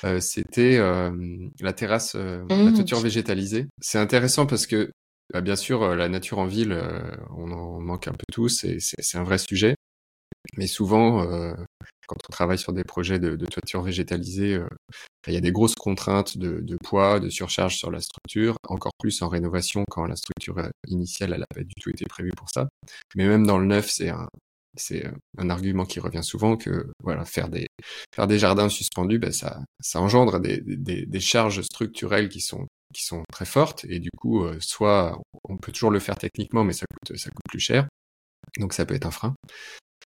Euh, 0.06 0.19
c'était 0.19 0.78
euh, 0.78 1.12
la 1.60 1.73
terrasse, 1.73 2.15
la 2.15 2.43
mmh. 2.45 2.73
toiture 2.73 2.99
végétalisée. 2.99 3.67
C'est 3.82 3.99
intéressant 3.99 4.47
parce 4.47 4.65
que, 4.65 4.89
bah, 5.34 5.41
bien 5.41 5.56
sûr, 5.56 5.95
la 5.95 6.10
nature 6.10 6.39
en 6.39 6.47
ville, 6.47 6.82
on 7.38 7.52
en 7.52 7.80
manque 7.80 8.08
un 8.08 8.13
peu 8.13 8.25
tous 8.32 8.63
et 8.63 8.78
c'est 8.80 9.17
un 9.17 9.23
vrai 9.23 9.38
sujet. 9.38 9.75
Mais 10.58 10.67
souvent, 10.67 11.23
euh, 11.23 11.54
quand 12.07 12.17
on 12.27 12.31
travaille 12.31 12.57
sur 12.57 12.73
des 12.73 12.83
projets 12.83 13.19
de, 13.19 13.35
toiture 13.45 13.83
végétalisée, 13.83 14.55
euh, 14.55 14.67
il 15.27 15.33
y 15.33 15.37
a 15.37 15.41
des 15.41 15.51
grosses 15.51 15.75
contraintes 15.75 16.37
de, 16.37 16.77
poids, 16.83 17.19
de 17.19 17.29
surcharge 17.29 17.77
sur 17.77 17.91
la 17.91 18.01
structure, 18.01 18.57
encore 18.67 18.93
plus 18.99 19.21
en 19.21 19.29
rénovation 19.29 19.83
quand 19.89 20.05
la 20.05 20.15
structure 20.15 20.57
euh, 20.57 20.69
initiale, 20.87 21.37
n'a 21.37 21.45
pas 21.53 21.61
du 21.61 21.73
tout 21.79 21.91
été 21.91 22.05
prévue 22.05 22.31
pour 22.35 22.49
ça. 22.49 22.67
Mais 23.15 23.27
même 23.27 23.45
dans 23.45 23.59
le 23.59 23.65
neuf, 23.65 23.89
c'est 23.89 24.09
un, 24.09 24.27
un 25.37 25.49
argument 25.49 25.85
qui 25.85 25.99
revient 25.99 26.23
souvent 26.23 26.57
que 26.57 26.87
voilà 27.03 27.25
faire 27.25 27.49
des 27.49 27.67
jardins 28.39 28.69
suspendus 28.69 29.19
ben 29.19 29.31
ça 29.31 29.59
engendre 29.95 30.39
des, 30.39 31.19
charges 31.19 31.61
structurelles 31.63 32.29
qui 32.29 32.39
sont 32.39 32.67
très 33.31 33.45
fortes 33.45 33.85
et 33.85 33.99
du 33.99 34.09
coup, 34.17 34.45
soit 34.59 35.19
on 35.43 35.57
peut 35.57 35.71
toujours 35.71 35.91
le 35.91 35.99
faire 35.99 36.17
techniquement, 36.17 36.63
mais 36.63 36.73
ça 36.73 36.85
coûte 37.03 37.17
plus 37.49 37.59
cher. 37.59 37.87
Donc 38.57 38.73
ça 38.73 38.85
peut 38.85 38.95
être 38.95 39.05
un 39.05 39.11
frein. 39.11 39.35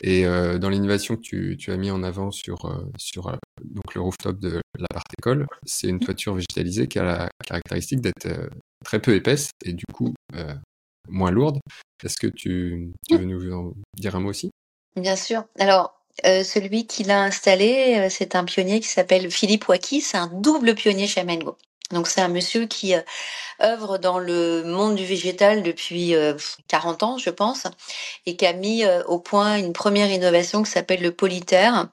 Et 0.01 0.25
euh, 0.25 0.57
dans 0.57 0.69
l'innovation 0.69 1.15
que 1.15 1.21
tu, 1.21 1.57
tu, 1.57 1.71
as 1.71 1.77
mis 1.77 1.91
en 1.91 2.03
avant 2.03 2.31
sur, 2.31 2.65
euh, 2.65 2.85
sur 2.97 3.27
euh, 3.27 3.35
donc 3.63 3.93
le 3.93 4.01
rooftop 4.01 4.39
de 4.39 4.61
l'appart 4.77 5.05
école, 5.17 5.47
c'est 5.65 5.87
une 5.87 5.99
toiture 5.99 6.33
végétalisée 6.33 6.87
qui 6.87 6.99
a 6.99 7.03
la 7.03 7.29
caractéristique 7.45 8.01
d'être 8.01 8.27
très 8.83 8.99
peu 8.99 9.15
épaisse 9.15 9.51
et 9.63 9.73
du 9.73 9.85
coup 9.93 10.13
moins 11.09 11.31
lourde. 11.31 11.59
Est-ce 12.03 12.17
que 12.17 12.27
tu, 12.27 12.91
tu, 13.07 13.17
veux 13.17 13.25
nous 13.25 13.53
en 13.53 13.73
dire 13.97 14.15
un 14.15 14.19
mot 14.19 14.29
aussi? 14.29 14.49
Bien 14.99 15.15
sûr. 15.15 15.45
Alors, 15.57 16.01
celui 16.23 16.85
qui 16.85 17.03
l'a 17.03 17.23
installé, 17.23 18.07
c'est 18.09 18.35
un 18.35 18.43
pionnier 18.43 18.79
qui 18.79 18.87
s'appelle 18.87 19.31
Philippe 19.31 19.67
Waki, 19.69 20.01
c'est 20.01 20.17
un 20.17 20.27
double 20.27 20.75
pionnier 20.75 21.07
chez 21.07 21.23
Mengo. 21.23 21.57
Donc 21.93 22.07
c'est 22.07 22.21
un 22.21 22.27
monsieur 22.27 22.65
qui 22.65 22.93
œuvre 23.61 23.97
dans 23.97 24.19
le 24.19 24.63
monde 24.63 24.95
du 24.95 25.05
végétal 25.05 25.63
depuis 25.63 26.15
40 26.67 27.03
ans, 27.03 27.17
je 27.17 27.29
pense, 27.29 27.67
et 28.25 28.35
qui 28.35 28.45
a 28.45 28.53
mis 28.53 28.83
au 29.07 29.19
point 29.19 29.57
une 29.57 29.73
première 29.73 30.11
innovation 30.11 30.63
qui 30.63 30.71
s'appelle 30.71 31.01
le 31.01 31.13
polytère, 31.13 31.89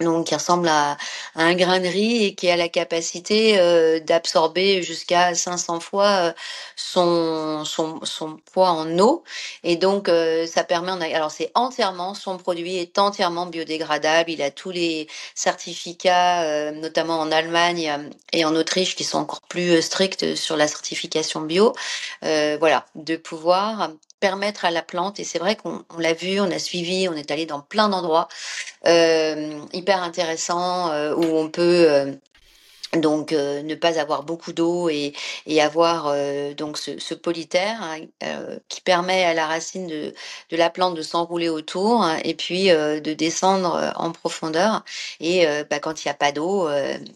donc 0.00 0.26
qui 0.26 0.34
ressemble 0.34 0.68
à, 0.68 0.96
un 1.34 1.54
grain 1.54 1.80
de 1.80 1.86
riz 1.86 2.24
et 2.24 2.34
qui 2.34 2.50
a 2.50 2.56
la 2.56 2.68
capacité 2.68 3.58
euh, 3.58 4.00
d'absorber 4.00 4.82
jusqu'à 4.82 5.34
500 5.34 5.80
fois 5.80 6.06
euh, 6.06 6.32
son, 6.76 7.64
son, 7.64 8.00
son, 8.04 8.36
poids 8.52 8.70
en 8.70 8.98
eau. 8.98 9.22
Et 9.62 9.76
donc, 9.76 10.08
euh, 10.08 10.46
ça 10.46 10.64
permet, 10.64 11.14
alors 11.14 11.30
c'est 11.30 11.50
entièrement, 11.54 12.14
son 12.14 12.38
produit 12.38 12.76
est 12.76 12.98
entièrement 12.98 13.46
biodégradable. 13.46 14.30
Il 14.30 14.42
a 14.42 14.50
tous 14.50 14.70
les 14.70 15.08
certificats, 15.34 16.72
notamment 16.72 17.18
en 17.20 17.30
Allemagne 17.30 18.10
et 18.32 18.44
en 18.44 18.54
Autriche, 18.56 18.96
qui 18.96 19.04
sont 19.04 19.18
encore 19.18 19.42
plus 19.48 19.82
stricts 19.82 20.34
sur 20.34 20.56
la 20.56 20.66
certification 20.68 21.42
bio. 21.42 21.74
voilà, 22.22 22.86
de 22.94 23.16
pouvoir 23.16 23.90
permettre 24.20 24.64
à 24.66 24.70
la 24.70 24.82
plante, 24.82 25.18
et 25.18 25.24
c'est 25.24 25.38
vrai 25.38 25.56
qu'on 25.56 25.84
l'a 25.98 26.12
vu, 26.14 26.40
on 26.40 26.50
a 26.50 26.58
suivi, 26.58 27.08
on 27.08 27.14
est 27.14 27.30
allé 27.30 27.46
dans 27.46 27.60
plein 27.60 27.88
d'endroits 27.88 28.28
euh, 28.86 29.58
hyper 29.72 30.02
intéressants 30.02 30.92
euh, 30.92 31.14
où 31.14 31.24
on 31.24 31.48
peut 31.48 31.86
euh, 31.88 32.12
donc 32.96 33.32
euh, 33.32 33.62
ne 33.62 33.76
pas 33.76 34.00
avoir 34.00 34.24
beaucoup 34.24 34.52
d'eau 34.52 34.88
et, 34.88 35.12
et 35.46 35.62
avoir 35.62 36.08
euh, 36.08 36.54
donc 36.54 36.76
ce, 36.76 36.98
ce 36.98 37.14
polytère 37.14 37.80
hein, 37.80 37.98
qui 38.68 38.80
permet 38.80 39.24
à 39.24 39.32
la 39.32 39.46
racine 39.46 39.86
de, 39.86 40.12
de 40.50 40.56
la 40.56 40.70
plante 40.70 40.96
de 40.96 41.02
s'enrouler 41.02 41.48
autour 41.48 42.02
hein, 42.02 42.18
et 42.24 42.34
puis 42.34 42.68
de 42.68 43.14
descendre 43.14 43.92
en 43.96 44.10
profondeur. 44.10 44.84
Et 45.20 45.46
bah, 45.70 45.78
quand 45.78 46.04
il 46.04 46.08
n'y 46.08 46.10
a 46.10 46.14
pas 46.14 46.32
d'eau 46.32 46.68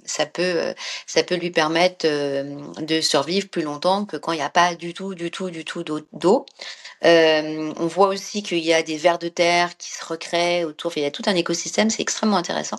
ça 0.04 0.26
peut 0.26 0.74
ça 1.06 1.24
peut 1.24 1.34
lui 1.34 1.50
permettre 1.50 2.06
de 2.06 3.00
survivre 3.00 3.48
plus 3.48 3.62
longtemps 3.62 4.04
que 4.04 4.16
quand 4.16 4.32
il 4.32 4.36
n'y 4.36 4.42
a 4.42 4.50
pas 4.50 4.76
du 4.76 4.94
tout 4.94 5.14
du 5.14 5.30
tout 5.32 5.50
du 5.50 5.64
tout 5.64 5.82
d'eau 6.12 6.46
on 7.04 7.86
voit 7.86 8.08
aussi 8.08 8.42
qu'il 8.42 8.58
y 8.58 8.72
a 8.72 8.82
des 8.82 8.96
vers 8.96 9.18
de 9.18 9.28
terre 9.28 9.76
qui 9.76 9.90
se 9.90 10.04
recréent 10.04 10.64
autour 10.64 10.92
il 10.96 11.02
y 11.02 11.06
a 11.06 11.10
tout 11.10 11.22
un 11.26 11.34
écosystème 11.34 11.90
c'est 11.90 12.02
extrêmement 12.02 12.36
intéressant 12.36 12.78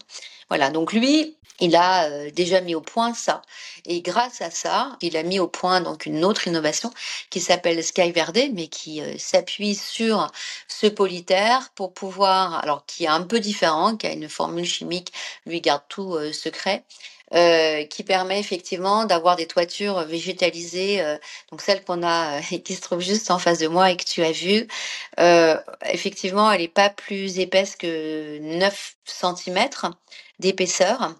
voilà 0.49 0.69
donc 0.69 0.93
lui 0.93 1.35
il 1.59 1.75
a 1.75 2.09
euh, 2.09 2.31
déjà 2.31 2.59
mis 2.61 2.75
au 2.75 2.81
point 2.81 3.13
ça. 3.13 3.41
Et 3.85 4.01
grâce 4.01 4.41
à 4.41 4.51
ça, 4.51 4.97
il 5.01 5.15
a 5.15 5.23
mis 5.23 5.39
au 5.39 5.47
point 5.47 5.79
donc 5.81 6.05
une 6.05 6.25
autre 6.25 6.47
innovation 6.47 6.91
qui 7.29 7.39
s'appelle 7.39 7.81
Sky 7.83 8.11
Verde, 8.11 8.39
mais 8.53 8.67
qui 8.67 9.01
euh, 9.01 9.17
s'appuie 9.17 9.75
sur 9.75 10.29
ce 10.67 10.87
polytère 10.87 11.69
pour 11.75 11.93
pouvoir, 11.93 12.55
alors 12.55 12.85
qui 12.85 13.05
est 13.05 13.07
un 13.07 13.21
peu 13.21 13.39
différent, 13.39 13.95
qui 13.95 14.07
a 14.07 14.11
une 14.11 14.27
formule 14.29 14.65
chimique, 14.65 15.13
lui 15.45 15.61
garde 15.61 15.83
tout 15.87 16.17
euh, 17.35 17.83
qui 17.85 18.03
permet 18.03 18.39
effectivement 18.39 19.05
d'avoir 19.05 19.35
des 19.35 19.47
toitures 19.47 20.01
végétalisées, 20.05 21.03
donc 21.51 21.61
celle 21.61 21.83
qu'on 21.83 22.03
a 22.03 22.39
et 22.51 22.61
qui 22.61 22.75
se 22.75 22.81
trouve 22.81 23.01
juste 23.01 23.31
en 23.31 23.39
face 23.39 23.59
de 23.59 23.67
moi 23.67 23.91
et 23.91 23.97
que 23.97 24.05
tu 24.05 24.23
as 24.23 24.31
vue. 24.31 24.67
effectivement, 25.85 26.51
elle 26.51 26.61
n'est 26.61 26.67
pas 26.67 26.89
plus 26.89 27.39
épaisse 27.39 27.75
que 27.75 28.39
9 28.39 28.95
cm 29.05 29.69
d'épaisseur. 30.39 31.15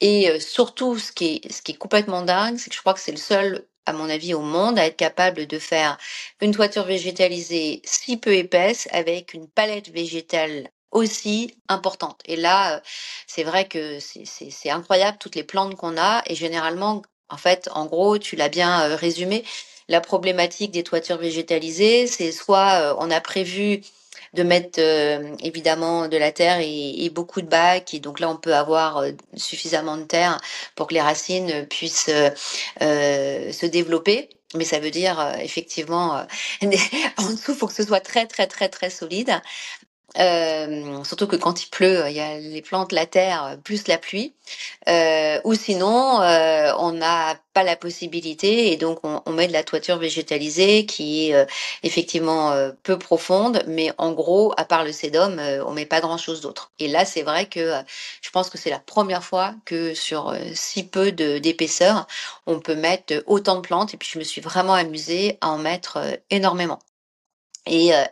Et 0.00 0.30
euh, 0.30 0.40
surtout, 0.40 0.98
ce 0.98 1.12
qui 1.12 1.40
est, 1.44 1.52
ce 1.52 1.62
qui 1.62 1.72
est 1.72 1.76
complètement 1.76 2.22
dingue, 2.22 2.58
c'est 2.58 2.70
que 2.70 2.76
je 2.76 2.80
crois 2.80 2.94
que 2.94 3.00
c'est 3.00 3.12
le 3.12 3.18
seul 3.18 3.66
à 3.86 3.92
mon 3.94 4.10
avis, 4.10 4.34
au 4.34 4.42
monde 4.42 4.78
à 4.78 4.84
être 4.86 4.96
capable 4.96 5.46
de 5.46 5.58
faire 5.58 5.96
une 6.42 6.52
toiture 6.54 6.84
végétalisée 6.84 7.80
si 7.84 8.18
peu 8.18 8.34
épaisse 8.34 8.86
avec 8.92 9.32
une 9.32 9.48
palette 9.48 9.88
végétale 9.90 10.70
aussi 10.90 11.56
importante. 11.68 12.20
Et 12.26 12.36
là, 12.36 12.76
euh, 12.76 12.80
c'est 13.26 13.44
vrai 13.44 13.66
que 13.66 13.98
c'est 14.00 14.70
incroyable 14.70 15.18
toutes 15.18 15.34
les 15.34 15.44
plantes 15.44 15.76
qu'on 15.76 15.96
a 15.98 16.22
et 16.26 16.34
généralement, 16.34 17.02
en 17.28 17.36
fait, 17.36 17.68
en 17.72 17.86
gros, 17.86 18.18
tu 18.18 18.36
l'as 18.36 18.48
bien 18.48 18.82
euh, 18.82 18.96
résumé, 18.96 19.44
la 19.88 20.00
problématique 20.00 20.70
des 20.70 20.82
toitures 20.82 21.18
végétalisées, 21.18 22.06
c'est 22.06 22.32
soit 22.32 22.96
on 22.98 23.10
a 23.10 23.20
prévu 23.20 23.82
de 24.34 24.42
mettre 24.42 24.80
euh, 24.80 25.34
évidemment 25.40 26.08
de 26.08 26.16
la 26.16 26.32
terre 26.32 26.58
et, 26.60 27.10
beaucoup 27.10 27.40
de 27.40 27.46
bacs. 27.48 27.94
Et 27.94 28.00
donc 28.00 28.20
là, 28.20 28.28
on 28.28 28.36
peut 28.36 28.54
avoir 28.54 28.98
euh, 28.98 29.12
suffisamment 29.36 29.96
de 29.96 30.04
terre 30.04 30.40
pour 30.74 30.86
que 30.88 30.94
les 30.94 31.00
racines 31.00 31.66
puissent 31.66 32.10
euh, 32.82 33.52
se 33.52 33.66
développer. 33.66 34.28
Mais 34.54 34.64
ça 34.64 34.78
veut 34.78 34.90
dire 34.90 35.34
effectivement, 35.40 36.24
en 36.62 37.30
dessous, 37.30 37.52
il 37.52 37.54
faut 37.54 37.66
que 37.66 37.74
ce 37.74 37.84
soit 37.84 38.00
très 38.00 38.26
très 38.26 38.46
très 38.46 38.70
très 38.70 38.88
solide. 38.88 39.42
Surtout 40.16 41.26
que 41.26 41.36
quand 41.36 41.62
il 41.62 41.68
pleut, 41.68 42.04
il 42.08 42.14
y 42.14 42.20
a 42.20 42.38
les 42.38 42.62
plantes, 42.62 42.92
la 42.92 43.06
terre, 43.06 43.58
plus 43.62 43.86
la 43.88 43.98
pluie. 43.98 44.34
Euh, 44.88 45.38
ou 45.44 45.54
sinon, 45.54 46.22
euh, 46.22 46.72
on 46.78 46.92
n'a 46.92 47.36
pas 47.52 47.62
la 47.62 47.76
possibilité 47.76 48.72
et 48.72 48.76
donc 48.76 49.00
on, 49.02 49.20
on, 49.26 49.32
met 49.32 49.46
de 49.46 49.52
la 49.52 49.62
toiture 49.62 49.98
végétalisée 49.98 50.86
qui 50.86 51.30
est 51.30 51.46
effectivement 51.82 52.54
peu 52.82 52.98
profonde, 52.98 53.62
mais 53.66 53.92
en 53.98 54.12
gros, 54.12 54.54
à 54.56 54.64
part 54.64 54.84
le 54.84 54.92
sédum, 54.92 55.40
on 55.66 55.72
met 55.72 55.86
pas 55.86 56.00
grand-chose 56.00 56.40
d'autre. 56.40 56.72
Et 56.78 56.88
là, 56.88 57.04
c'est 57.04 57.22
vrai 57.22 57.46
que 57.46 57.72
je 58.22 58.30
pense 58.30 58.48
que 58.50 58.58
c'est 58.58 58.70
la 58.70 58.78
première 58.78 59.24
fois 59.24 59.54
que 59.66 59.94
sur 59.94 60.34
si 60.54 60.84
peu 60.84 61.12
d'épaisseur, 61.12 62.06
on 62.46 62.60
peut 62.60 62.76
mettre 62.76 63.22
autant 63.26 63.56
de 63.56 63.60
plantes. 63.60 63.94
Et 63.94 63.96
puis 63.96 64.08
je 64.12 64.18
me 64.18 64.24
suis 64.24 64.40
vraiment 64.40 64.74
amusée 64.74 65.38
à 65.40 65.50
en 65.50 65.58
mettre 65.58 65.98
énormément 66.30 66.78
et, 67.68 67.94
euh, 67.94 68.04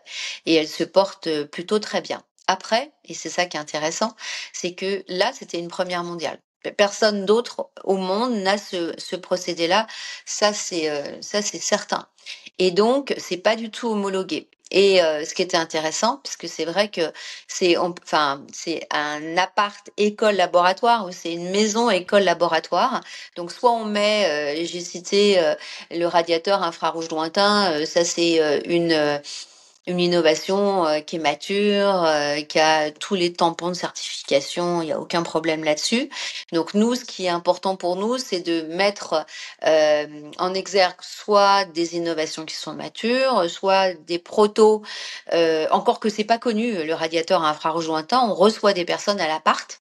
et 0.47 0.55
elle 0.57 0.69
se 0.69 0.85
porte 0.85 1.45
plutôt 1.47 1.81
très 1.81 2.03
bien. 2.03 2.23
Après, 2.49 2.93
et 3.07 3.15
c'est 3.15 3.31
ça 3.31 3.47
qui 3.47 3.57
est 3.59 3.61
intéressant, 3.61 4.15
c'est 4.53 4.75
que 4.75 5.05
là, 5.09 5.33
c'était 5.35 5.59
une 5.61 5.69
première 5.69 6.05
mondiale. 6.05 6.41
Personne 6.79 7.27
d'autre 7.27 7.71
au 7.85 7.97
monde 7.97 8.35
n'a 8.35 8.59
ce, 8.59 8.95
ce 8.99 9.17
procédé-là. 9.17 9.87
Ça, 10.27 10.53
c'est 10.55 10.91
euh, 10.91 11.21
ça, 11.23 11.43
c'est 11.43 11.61
certain. 11.61 12.09
Et 12.59 12.73
donc, 12.73 13.15
c'est 13.19 13.39
pas 13.39 13.57
du 13.57 13.71
tout 13.71 13.89
homologué. 13.89 14.51
Et 14.73 15.01
euh, 15.03 15.25
ce 15.25 15.35
qui 15.35 15.43
était 15.43 15.57
intéressant, 15.57 16.21
puisque 16.25 16.49
c'est 16.49 16.65
vrai 16.65 16.89
que 16.91 17.13
c'est 17.47 17.77
enfin 17.77 18.43
c'est 18.53 18.87
un 18.91 19.37
appart 19.37 19.91
école 19.97 20.35
laboratoire 20.37 21.07
ou 21.07 21.13
c'est 21.13 21.33
une 21.33 21.51
maison 21.51 21.89
école 21.91 22.25
laboratoire. 22.25 23.01
Donc 23.37 23.53
soit 23.53 23.71
on 23.73 23.85
met, 23.85 24.57
euh, 24.57 24.67
j'ai 24.67 24.81
cité 24.81 25.39
euh, 25.39 25.55
le 25.93 26.07
radiateur 26.07 26.63
infrarouge 26.65 27.09
lointain, 27.11 27.85
ça 27.87 28.05
c'est 28.05 28.63
une 28.67 29.21
une 29.87 30.01
innovation 30.01 30.87
euh, 30.87 31.01
qui 31.01 31.17
est 31.17 31.19
mature, 31.21 32.05
euh, 32.05 32.41
qui 32.43 32.59
a 32.59 32.91
tous 32.91 33.15
les 33.15 33.33
tampons 33.33 33.69
de 33.69 33.75
certification, 33.75 34.83
il 34.83 34.87
n'y 34.87 34.93
a 34.93 35.01
aucun 35.01 35.23
problème 35.23 35.65
là-dessus. 35.65 36.11
Donc 36.53 36.75
nous, 36.75 36.95
ce 36.95 37.05
qui 37.05 37.27
est 37.27 37.31
important 37.31 37.77
pour 37.77 37.97
nous, 37.97 38.19
c'est 38.19 38.41
de 38.41 38.63
mettre 38.63 39.25
euh, 39.65 40.07
en 40.39 40.55
exergue 40.55 40.97
soit 41.01 41.65
des 41.67 41.97
innovations 41.97 42.45
qui 42.45 42.55
sont 42.55 42.75
matures, 42.75 43.49
soit 43.49 43.95
des 43.95 44.19
protos, 44.19 44.83
encore 45.71 46.01
que 46.01 46.09
c'est 46.09 46.25
pas 46.25 46.39
connu, 46.39 46.85
le 46.85 46.95
radiateur 46.95 47.43
infrarouge 47.43 47.87
lointain, 47.87 48.21
on 48.21 48.35
reçoit 48.35 48.73
des 48.73 48.85
personnes 48.85 49.21
à 49.21 49.29
l'appart 49.29 49.81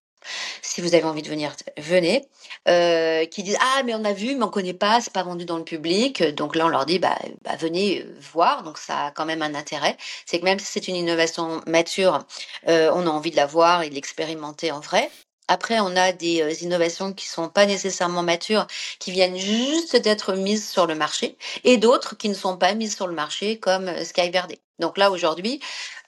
si 0.61 0.81
vous 0.81 0.95
avez 0.95 1.03
envie 1.03 1.21
de 1.21 1.29
venir, 1.29 1.55
venez. 1.77 2.27
Euh, 2.67 3.25
qui 3.25 3.43
disent 3.43 3.57
ah 3.61 3.83
mais 3.85 3.93
on 3.93 4.03
a 4.05 4.13
vu 4.13 4.35
mais 4.35 4.43
on 4.43 4.49
connaît 4.49 4.73
pas, 4.73 4.99
c'est 4.99 5.13
pas 5.13 5.23
vendu 5.23 5.45
dans 5.45 5.57
le 5.57 5.63
public. 5.63 6.23
Donc 6.35 6.55
là 6.55 6.65
on 6.65 6.69
leur 6.69 6.85
dit 6.85 6.99
bah, 6.99 7.17
bah 7.43 7.55
venez 7.59 8.01
euh, 8.01 8.17
voir. 8.33 8.63
Donc 8.63 8.77
ça 8.77 9.07
a 9.07 9.11
quand 9.11 9.25
même 9.25 9.41
un 9.41 9.55
intérêt. 9.55 9.97
C'est 10.25 10.39
que 10.39 10.45
même 10.45 10.59
si 10.59 10.65
c'est 10.65 10.87
une 10.87 10.95
innovation 10.95 11.61
mature, 11.67 12.25
euh, 12.67 12.91
on 12.93 13.05
a 13.07 13.09
envie 13.09 13.31
de 13.31 13.35
la 13.35 13.45
voir 13.45 13.83
et 13.83 13.89
de 13.89 13.95
l'expérimenter 13.95 14.71
en 14.71 14.79
vrai. 14.79 15.09
Après, 15.47 15.79
on 15.79 15.95
a 15.95 16.11
des 16.11 16.41
euh, 16.41 16.51
innovations 16.61 17.13
qui 17.13 17.27
sont 17.27 17.49
pas 17.49 17.65
nécessairement 17.65 18.23
matures, 18.23 18.65
qui 18.99 19.11
viennent 19.11 19.37
juste 19.37 19.95
d'être 19.95 20.33
mises 20.33 20.67
sur 20.69 20.87
le 20.87 20.95
marché, 20.95 21.37
et 21.63 21.77
d'autres 21.77 22.17
qui 22.17 22.29
ne 22.29 22.33
sont 22.33 22.57
pas 22.57 22.73
mises 22.73 22.95
sur 22.95 23.07
le 23.07 23.13
marché, 23.13 23.59
comme 23.59 23.87
euh, 23.87 24.03
Sky 24.03 24.29
Verde. 24.29 24.53
Donc 24.79 24.97
là, 24.97 25.11
aujourd'hui, 25.11 25.59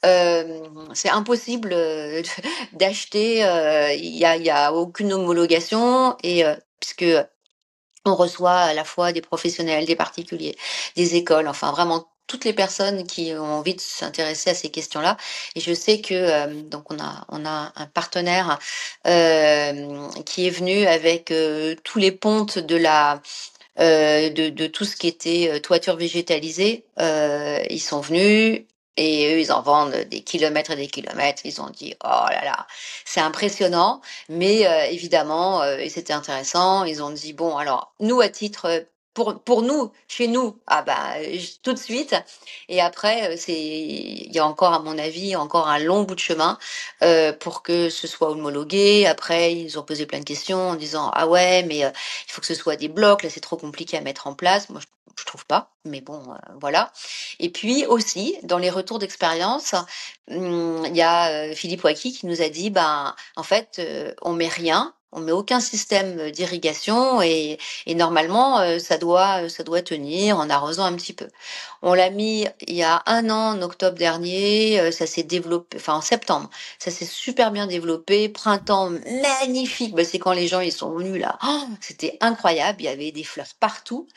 euh, 0.06 0.68
c'est 0.94 1.10
impossible 1.10 1.70
d'acheter. 2.74 3.38
Il 3.98 4.12
n'y 4.12 4.26
a, 4.26 4.38
y 4.38 4.50
a 4.50 4.74
aucune 4.74 5.14
homologation, 5.14 6.18
et 6.24 6.44
puisque 6.80 7.06
on 8.06 8.16
reçoit 8.16 8.60
à 8.60 8.74
la 8.74 8.84
fois 8.84 9.12
des 9.12 9.22
professionnels, 9.22 9.86
des 9.86 9.96
particuliers, 9.96 10.58
des 10.96 11.16
écoles, 11.16 11.48
enfin 11.48 11.72
vraiment 11.72 12.08
toutes 12.28 12.46
les 12.46 12.54
personnes 12.54 13.08
qui 13.08 13.34
ont 13.34 13.54
envie 13.54 13.76
de 13.76 13.82
s'intéresser 13.82 14.52
à 14.52 14.54
ces 14.54 14.70
questions-là. 14.70 15.18
Et 15.56 15.62
je 15.62 15.74
sais 15.74 16.02
que 16.02 16.14
euh, 16.14 16.62
donc 16.64 16.92
on 16.92 17.00
a 17.00 17.26
on 17.30 17.46
a 17.46 17.72
un 17.76 17.86
partenaire 17.88 18.60
euh, 19.08 20.10
qui 20.26 20.48
est 20.48 20.52
venu 20.52 20.86
avec 20.86 21.32
euh, 21.32 21.76
tous 21.84 22.00
les 22.00 22.12
pontes 22.12 22.60
de 22.60 22.76
la 22.76 23.22
de, 23.80 24.50
de, 24.50 24.66
tout 24.66 24.86
ce 24.86 24.96
qui 24.96 25.08
était 25.08 25.60
toiture 25.62 25.96
végétalisée. 25.98 26.84
ils 26.98 27.80
sont 27.80 28.02
venus, 28.02 28.64
et 28.98 29.32
eux, 29.32 29.40
ils 29.40 29.52
en 29.52 29.62
vendent 29.62 29.96
des 30.10 30.22
kilomètres 30.22 30.72
et 30.72 30.76
des 30.76 30.88
kilomètres. 30.88 31.44
Ils 31.46 31.62
ont 31.62 31.70
dit, 31.70 31.94
oh 32.04 32.26
là 32.32 32.44
là, 32.44 32.66
c'est 33.06 33.20
impressionnant. 33.20 34.02
Mais 34.30 34.62
évidemment, 34.92 35.64
et 35.64 35.90
c'était 35.90 36.14
intéressant, 36.14 36.86
ils 36.86 37.04
ont 37.04 37.12
dit, 37.12 37.34
bon, 37.34 37.56
alors, 37.56 37.94
nous, 38.00 38.20
à 38.20 38.30
titre 38.30 38.88
pour, 39.18 39.42
pour 39.42 39.64
nous, 39.64 39.92
chez 40.08 40.28
nous, 40.28 40.60
ah 40.68 40.84
bah, 40.84 41.16
tout 41.64 41.74
de 41.74 41.80
suite. 41.80 42.16
Et 42.70 42.82
après, 42.82 43.32
euh, 43.32 43.36
c'est, 43.36 43.60
il 43.60 44.32
y 44.32 44.38
a 44.38 44.46
encore, 44.46 44.74
à 44.74 44.80
mon 44.80 44.96
avis, 45.00 45.36
encore 45.36 45.68
un 45.68 45.80
long 45.80 46.04
bout 46.04 46.14
de 46.14 46.20
chemin 46.20 46.60
euh, 47.02 47.34
pour 47.34 47.64
que 47.64 47.90
ce 47.90 48.06
soit 48.06 48.30
homologué. 48.30 49.08
Après, 49.08 49.56
ils 49.56 49.80
ont 49.80 49.82
posé 49.82 50.06
plein 50.06 50.20
de 50.20 50.24
questions 50.24 50.70
en 50.70 50.76
disant 50.76 51.10
ah 51.16 51.28
ouais, 51.28 51.64
mais 51.64 51.84
euh, 51.84 51.90
il 52.28 52.32
faut 52.32 52.42
que 52.42 52.48
ce 52.48 52.54
soit 52.54 52.76
des 52.76 52.90
blocs. 52.90 53.24
Là, 53.24 53.32
c'est 53.32 53.40
trop 53.40 53.58
compliqué 53.58 53.98
à 53.98 54.02
mettre 54.02 54.28
en 54.28 54.36
place. 54.36 54.70
Moi, 54.70 54.82
je, 54.82 54.86
je 55.20 55.26
trouve 55.26 55.48
pas, 55.48 55.72
mais 55.84 56.02
bon, 56.02 56.22
euh, 56.22 56.36
voilà. 56.62 56.92
Et 57.40 57.50
puis 57.50 57.88
aussi, 57.88 58.38
dans 58.44 58.60
les 58.60 58.70
retours 58.70 59.00
d'expérience, 59.00 59.74
hum, 60.30 60.86
il 60.86 60.96
y 60.96 61.02
a 61.02 61.56
Philippe 61.56 61.84
Wacky 61.84 62.14
qui 62.14 62.28
nous 62.28 62.44
a 62.44 62.50
dit, 62.50 62.70
ben, 62.70 63.16
en 63.36 63.44
fait, 63.44 63.82
on 64.22 64.34
met 64.34 64.48
rien, 64.48 64.94
on 65.12 65.22
met 65.22 65.32
aucun 65.32 65.60
système 65.60 66.32
d'irrigation 66.32 67.22
et, 67.22 67.58
normalement 67.88 68.60
euh, 68.60 68.80
ça 68.80 68.98
doit 68.98 69.50
ça 69.50 69.64
doit 69.64 69.82
tenir 69.82 70.38
en 70.38 70.50
arrosant 70.50 70.86
un 70.86 70.94
petit 70.94 71.14
peu. 71.14 71.28
On 71.82 71.94
l'a 71.94 72.10
mis 72.10 72.48
il 72.68 72.76
y 72.76 72.84
a 72.84 73.02
un 73.06 73.30
an 73.30 73.58
en 73.58 73.62
octobre 73.62 73.98
dernier, 73.98 74.92
ça 74.92 75.08
s'est 75.08 75.24
développé, 75.24 75.78
enfin 75.78 75.96
en 75.96 76.02
septembre, 76.02 76.50
ça 76.80 76.92
s'est 76.92 77.06
super 77.06 77.52
bien 77.52 77.68
développé. 77.68 78.30
Printemps 78.30 78.92
magnifique, 79.40 79.96
bah, 79.96 80.04
c'est 80.04 80.20
quand 80.20 80.34
les 80.34 80.48
gens 80.48 80.60
ils 80.60 80.72
sont 80.72 80.92
venus 80.92 81.22
là, 81.22 81.38
oh, 81.46 81.64
c'était 81.82 82.18
incroyable, 82.22 82.82
il 82.82 82.86
y 82.86 82.90
avait 82.90 83.12
des 83.12 83.24
fleurs 83.24 83.48
partout. 83.60 84.08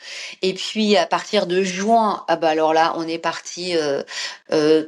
Et 0.41 0.53
puis 0.53 0.97
à 0.97 1.05
partir 1.05 1.47
de 1.47 1.63
juin, 1.63 2.23
ah 2.27 2.35
bah 2.35 2.49
alors 2.49 2.73
là 2.73 2.93
on 2.97 3.07
est 3.07 3.19
parti 3.19 3.75
euh, 3.77 4.03
euh 4.51 4.87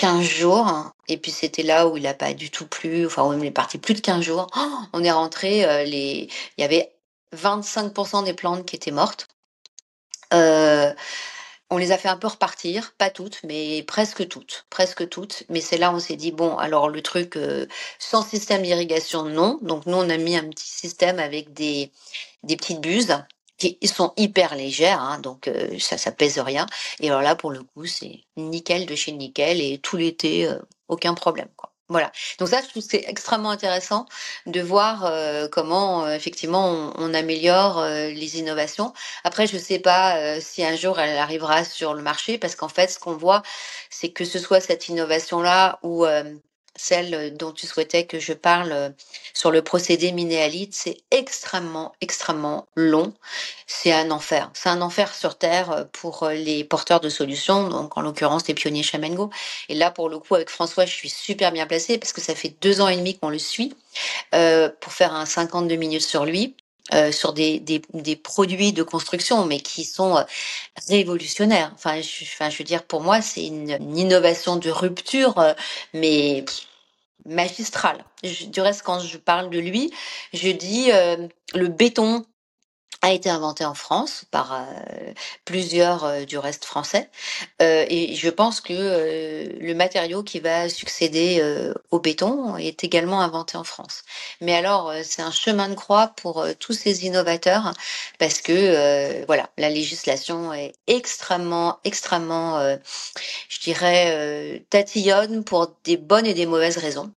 15 0.00 0.22
jours. 0.22 0.66
Et 1.08 1.18
puis 1.18 1.30
c'était 1.30 1.62
là 1.62 1.86
où 1.86 1.96
il 1.98 2.04
n'a 2.04 2.14
pas 2.14 2.32
du 2.32 2.50
tout 2.50 2.66
plu. 2.66 3.04
Enfin, 3.04 3.22
on 3.22 3.38
est 3.42 3.50
parti 3.50 3.76
plus 3.76 3.92
de 3.92 4.00
15 4.00 4.22
jours. 4.24 4.46
Oh, 4.56 4.78
on 4.94 5.04
est 5.04 5.10
rentré, 5.10 5.66
euh, 5.66 5.84
les... 5.84 6.30
il 6.56 6.62
y 6.62 6.64
avait 6.64 6.90
25% 7.36 8.24
des 8.24 8.32
plantes 8.32 8.64
qui 8.64 8.76
étaient 8.76 8.92
mortes. 8.92 9.28
Euh, 10.32 10.94
on 11.68 11.76
les 11.76 11.92
a 11.92 11.98
fait 11.98 12.08
un 12.08 12.16
peu 12.16 12.28
repartir, 12.28 12.94
pas 12.96 13.10
toutes, 13.10 13.40
mais 13.44 13.82
presque 13.82 14.26
toutes, 14.26 14.64
presque 14.70 15.06
toutes. 15.10 15.44
Mais 15.50 15.60
c'est 15.60 15.76
là 15.76 15.90
où 15.92 15.96
on 15.96 16.00
s'est 16.00 16.16
dit 16.16 16.32
bon, 16.32 16.56
alors 16.56 16.88
le 16.88 17.02
truc 17.02 17.36
euh, 17.36 17.66
sans 17.98 18.22
système 18.22 18.62
d'irrigation, 18.62 19.24
non. 19.24 19.58
Donc 19.62 19.84
nous 19.84 19.96
on 19.98 20.08
a 20.08 20.16
mis 20.16 20.36
un 20.36 20.48
petit 20.48 20.68
système 20.68 21.18
avec 21.18 21.52
des 21.52 21.92
des 22.42 22.56
petites 22.56 22.80
buses 22.80 23.18
ils 23.62 23.88
sont 23.88 24.12
hyper 24.16 24.54
légères, 24.54 25.00
hein, 25.00 25.18
donc 25.18 25.48
euh, 25.48 25.78
ça, 25.78 25.98
ça 25.98 26.12
pèse 26.12 26.38
rien. 26.38 26.66
Et 27.00 27.08
alors 27.08 27.22
là, 27.22 27.34
pour 27.34 27.50
le 27.50 27.62
coup, 27.62 27.86
c'est 27.86 28.20
nickel 28.36 28.86
de 28.86 28.94
chez 28.94 29.12
nickel 29.12 29.60
et 29.60 29.78
tout 29.78 29.96
l'été, 29.96 30.46
euh, 30.46 30.58
aucun 30.88 31.14
problème. 31.14 31.48
Quoi. 31.56 31.72
Voilà. 31.88 32.12
Donc 32.38 32.48
ça, 32.48 32.60
je 32.62 32.68
trouve 32.68 32.82
c'est 32.88 33.04
extrêmement 33.08 33.50
intéressant 33.50 34.06
de 34.46 34.60
voir 34.60 35.04
euh, 35.04 35.48
comment 35.48 36.08
effectivement 36.08 36.68
on, 36.68 36.92
on 36.96 37.14
améliore 37.14 37.84
les 37.84 38.38
innovations. 38.38 38.92
Après, 39.24 39.46
je 39.46 39.56
ne 39.56 39.60
sais 39.60 39.80
pas 39.80 40.40
si 40.40 40.64
un 40.64 40.76
jour 40.76 41.00
elle 41.00 41.18
arrivera 41.18 41.64
sur 41.64 41.94
le 41.94 42.02
marché, 42.02 42.38
parce 42.38 42.54
qu'en 42.54 42.68
fait, 42.68 42.90
ce 42.90 42.98
qu'on 43.00 43.16
voit, 43.16 43.42
c'est 43.90 44.10
que 44.10 44.24
ce 44.24 44.38
soit 44.38 44.60
cette 44.60 44.88
innovation-là 44.88 45.80
ou 45.82 46.06
celle 46.76 47.14
euh, 47.14 47.30
dont 47.30 47.52
tu 47.52 47.66
souhaitais 47.66 48.06
que 48.06 48.18
je 48.18 48.32
parle 48.32 48.72
euh, 48.72 48.90
sur 49.34 49.50
le 49.50 49.62
procédé 49.62 50.12
minéalite, 50.12 50.74
c'est 50.74 50.98
extrêmement, 51.10 51.92
extrêmement 52.00 52.66
long. 52.76 53.12
C'est 53.66 53.92
un 53.92 54.10
enfer. 54.10 54.50
C'est 54.54 54.68
un 54.68 54.80
enfer 54.80 55.14
sur 55.14 55.36
Terre 55.36 55.70
euh, 55.70 55.84
pour 55.92 56.28
les 56.28 56.64
porteurs 56.64 57.00
de 57.00 57.08
solutions, 57.08 57.68
donc 57.68 57.96
en 57.96 58.02
l'occurrence 58.02 58.46
les 58.48 58.54
pionniers 58.54 58.82
Chamengo. 58.82 59.30
Et 59.68 59.74
là, 59.74 59.90
pour 59.90 60.08
le 60.08 60.18
coup, 60.18 60.34
avec 60.34 60.50
François, 60.50 60.86
je 60.86 60.94
suis 60.94 61.10
super 61.10 61.52
bien 61.52 61.66
placée 61.66 61.98
parce 61.98 62.12
que 62.12 62.20
ça 62.20 62.34
fait 62.34 62.54
deux 62.60 62.80
ans 62.80 62.88
et 62.88 62.96
demi 62.96 63.18
qu'on 63.18 63.30
le 63.30 63.38
suit 63.38 63.74
pour 64.80 64.92
faire 64.92 65.14
un 65.14 65.26
52 65.26 65.74
minutes 65.76 66.02
sur 66.02 66.24
lui. 66.24 66.54
Sur 67.12 67.32
des, 67.32 67.60
des, 67.60 67.82
des, 67.94 68.16
produits 68.16 68.72
de 68.72 68.82
construction, 68.82 69.44
mais 69.46 69.60
qui 69.60 69.84
sont 69.84 70.24
révolutionnaires. 70.88 71.72
Enfin 71.74 72.00
je, 72.00 72.24
enfin, 72.24 72.50
je 72.50 72.58
veux 72.58 72.64
dire, 72.64 72.82
pour 72.84 73.00
moi, 73.00 73.22
c'est 73.22 73.46
une, 73.46 73.78
innovation 73.96 74.56
de 74.56 74.70
rupture, 74.70 75.54
mais 75.94 76.44
magistral. 77.26 78.04
du 78.22 78.60
reste, 78.60 78.82
quand 78.82 79.00
je 79.00 79.18
parle 79.18 79.50
de 79.50 79.58
lui, 79.58 79.92
je 80.32 80.50
dis 80.50 80.90
euh, 80.92 81.28
le 81.54 81.68
béton 81.68 82.24
a 83.02 83.12
été 83.12 83.30
inventé 83.30 83.64
en 83.64 83.74
France 83.74 84.24
par 84.30 84.52
euh, 84.52 85.12
plusieurs 85.44 86.04
euh, 86.04 86.24
du 86.24 86.38
reste 86.38 86.64
français 86.64 87.10
et 87.60 88.14
je 88.14 88.28
pense 88.30 88.60
que 88.60 88.72
le 89.60 89.74
matériau 89.74 90.22
qui 90.22 90.40
va 90.40 90.68
succéder 90.68 91.42
au 91.90 91.98
béton 92.00 92.56
est 92.56 92.84
également 92.84 93.20
inventé 93.20 93.56
en 93.56 93.64
France. 93.64 94.02
Mais 94.40 94.54
alors 94.54 94.92
c'est 95.04 95.22
un 95.22 95.30
chemin 95.30 95.68
de 95.68 95.74
croix 95.74 96.08
pour 96.16 96.46
tous 96.58 96.72
ces 96.72 97.04
innovateurs 97.04 97.72
parce 98.18 98.40
que 98.40 99.24
voilà 99.26 99.50
la 99.58 99.68
législation 99.68 100.52
est 100.54 100.72
extrêmement 100.86 101.78
extrêmement 101.84 102.60
je 103.48 103.60
dirais 103.60 104.64
tatillonne 104.70 105.44
pour 105.44 105.74
des 105.84 105.96
bonnes 105.96 106.26
et 106.26 106.34
des 106.34 106.46
mauvaises 106.46 106.78
raisons 106.78 107.12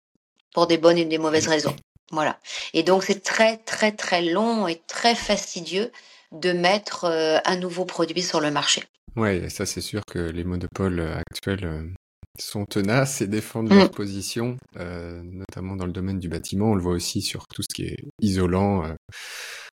pour 0.53 0.67
des 0.67 0.79
bonnes 0.79 0.99
et 0.99 1.05
des 1.05 1.19
mauvaises 1.19 1.49
raisons. 1.49 1.75
Voilà. 2.13 2.39
Et 2.75 2.83
donc 2.83 3.03
c'est 3.03 3.23
très 3.23 3.57
très 3.57 3.93
très 3.93 4.23
long 4.23 4.69
et 4.69 4.81
très 4.87 5.15
fastidieux 5.15 5.91
de 6.31 6.53
mettre 6.53 7.05
euh, 7.05 7.39
un 7.45 7.57
nouveau 7.57 7.85
produit 7.85 8.23
sur 8.23 8.41
le 8.41 8.51
marché. 8.51 8.85
Ouais, 9.17 9.49
ça 9.49 9.67
c'est 9.67 9.81
sûr 9.81 10.03
que 10.07 10.19
les 10.19 10.45
monopoles 10.45 11.01
euh, 11.01 11.17
actuels 11.17 11.65
euh, 11.65 11.87
sont 12.39 12.65
tenaces 12.65 13.21
et 13.21 13.27
défendent 13.27 13.73
leur 13.73 13.87
mm. 13.87 13.91
position, 13.91 14.57
notamment 14.77 15.77
dans 15.77 15.87
le 15.87 15.93
domaine 15.93 16.19
du 16.19 16.29
bâtiment. 16.29 16.71
On 16.71 16.75
le 16.75 16.83
voit 16.83 16.95
aussi 16.95 17.21
sur 17.21 17.47
tout 17.47 17.63
ce 17.63 17.75
qui 17.75 17.83
est 17.83 18.05
isolant, 18.23 18.85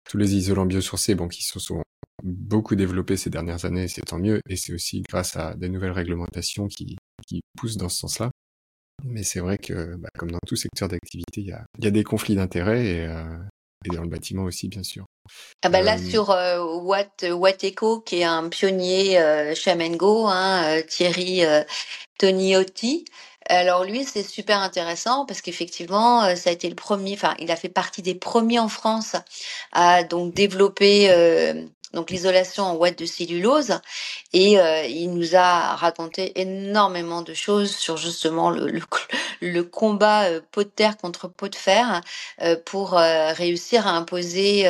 tous 0.10 0.18
les 0.18 0.36
isolants 0.36 0.66
biosourcés, 0.66 1.16
bon, 1.16 1.28
qui 1.28 1.44
se 1.44 1.60
sont 1.60 1.84
beaucoup 2.24 2.76
développés 2.76 3.18
ces 3.18 3.30
dernières 3.30 3.66
années, 3.66 3.90
c'est 3.90 4.06
tant 4.06 4.20
mieux. 4.20 4.40
Et 4.50 4.56
c'est 4.56 4.74
aussi 4.74 5.02
grâce 5.02 5.36
à 5.36 5.54
des 5.56 5.68
nouvelles 5.68 5.92
réglementations 5.92 6.68
qui, 6.68 6.96
qui 7.28 7.42
poussent 7.58 7.76
dans 7.76 7.90
ce 7.90 8.00
sens-là. 8.00 8.32
Mais 9.04 9.24
c'est 9.24 9.40
vrai 9.40 9.58
que, 9.58 9.96
bah, 9.96 10.10
comme 10.18 10.32
dans 10.32 10.40
tout 10.48 10.56
secteur 10.56 10.88
d'activité, 10.88 11.42
il 11.42 11.48
y 11.48 11.52
a, 11.52 11.64
y 11.80 11.88
a, 11.88 11.92
des 11.92 12.04
conflits 12.04 12.36
d'intérêts 12.36 12.86
et, 12.86 13.02
euh, 13.02 13.38
et, 13.86 13.96
dans 13.96 14.02
le 14.02 14.10
bâtiment 14.10 14.44
aussi, 14.44 14.68
bien 14.68 14.84
sûr. 14.84 15.06
Ah 15.64 15.70
bah 15.70 15.82
là, 15.82 15.96
euh, 15.96 16.10
sur 16.10 16.30
euh, 16.32 16.64
Watt, 16.64 17.26
Wateco, 17.30 18.00
qui 18.02 18.20
est 18.20 18.24
un 18.24 18.50
pionnier 18.50 19.20
euh, 19.20 19.56
Chamengo, 19.56 20.28
hein, 20.28 20.82
Thierry 20.88 21.42
Toniotti, 22.20 23.06
alors 23.48 23.84
lui, 23.84 24.06
c'est 24.06 24.24
super 24.24 24.60
intéressant 24.60 25.26
parce 25.28 25.42
qu'effectivement, 25.42 26.36
ça 26.36 26.50
a 26.50 26.54
été 26.54 26.68
le 26.68 26.76
premier, 26.76 27.14
enfin, 27.14 27.36
il 27.38 27.52
a 27.52 27.56
fait 27.56 27.70
partie 27.70 28.02
des 28.02 28.16
premiers 28.16 28.58
en 28.58 28.70
France 28.70 29.16
à 29.72 30.04
donc 30.04 30.34
développer 30.34 31.10
donc 31.96 32.12
l'isolation 32.12 32.64
en 32.64 32.76
ouate 32.76 33.00
de 33.00 33.06
cellulose. 33.06 33.80
Et 34.34 34.60
euh, 34.60 34.84
il 34.84 35.12
nous 35.14 35.36
a 35.36 35.76
raconté 35.76 36.40
énormément 36.40 37.22
de 37.22 37.34
choses 37.34 37.74
sur 37.76 37.98
justement 37.98 38.52
le, 38.52 39.64
combat 39.64 40.26
euh, 40.26 40.42
pot 40.52 40.64
de 40.64 40.70
terre 40.70 40.98
contre 40.98 41.28
pot 41.28 41.48
de 41.48 41.56
fer 41.56 42.02
euh, 42.42 42.58
pour 42.66 42.92
réussir 42.92 43.88
à 43.88 43.92
imposer 43.92 44.66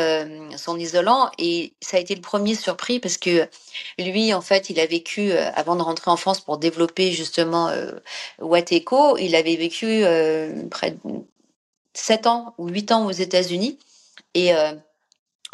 son 0.55 0.77
isolant. 0.77 1.31
Et 1.39 1.73
ça 1.81 1.97
a 1.97 1.99
été 1.99 2.15
le 2.15 2.21
premier 2.21 2.55
surpris 2.55 2.99
parce 2.99 3.17
que 3.17 3.49
lui, 3.97 4.33
en 4.33 4.41
fait, 4.41 4.69
il 4.69 4.79
a 4.79 4.85
vécu, 4.85 5.31
avant 5.31 5.75
de 5.75 5.81
rentrer 5.81 6.11
en 6.11 6.17
France 6.17 6.39
pour 6.39 6.59
développer 6.59 7.11
justement 7.11 7.71
Wateco, 8.39 9.17
il 9.17 9.35
avait 9.35 9.55
vécu 9.55 10.03
près 10.69 10.91
de 10.91 10.97
7 11.93 12.27
ans 12.27 12.53
ou 12.59 12.67
8 12.67 12.91
ans 12.91 13.05
aux 13.05 13.11
États-Unis. 13.11 13.79
Et 14.35 14.51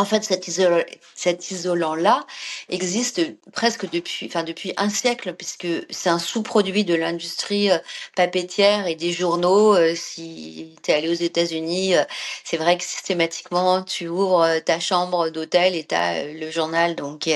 en 0.02 0.06
fait, 0.06 0.24
cet, 0.24 1.52
isolant-là 1.52 2.26
existe 2.70 3.22
presque 3.54 3.88
depuis, 3.92 4.26
enfin 4.26 4.44
depuis 4.44 4.74
un 4.78 4.90
siècle, 4.90 5.34
puisque 5.34 5.68
c'est 5.92 6.10
un 6.10 6.18
sous-produit 6.18 6.84
de 6.84 6.96
l'industrie 6.96 7.70
euh, 7.70 7.78
papetière 8.16 8.88
et 8.88 8.96
des 8.96 9.12
journaux. 9.12 9.76
Euh, 9.76 9.94
si 9.96 10.76
tu 10.82 10.90
es 10.90 10.96
allé 10.96 11.08
aux 11.08 11.14
États-Unis, 11.14 11.96
euh, 11.96 12.04
c'est 12.44 12.58
vrai 12.58 12.78
que 12.80 12.84
systématiquement, 12.84 13.84
tu 13.84 14.08
ouvres 14.08 14.58
ta 14.66 14.80
chambre 14.80 15.30
d'hôtel 15.30 15.76
et 15.76 15.84
tu 15.84 15.94
as 15.94 16.24
le 16.26 16.50
journal 16.50 16.96
donc 16.96 17.30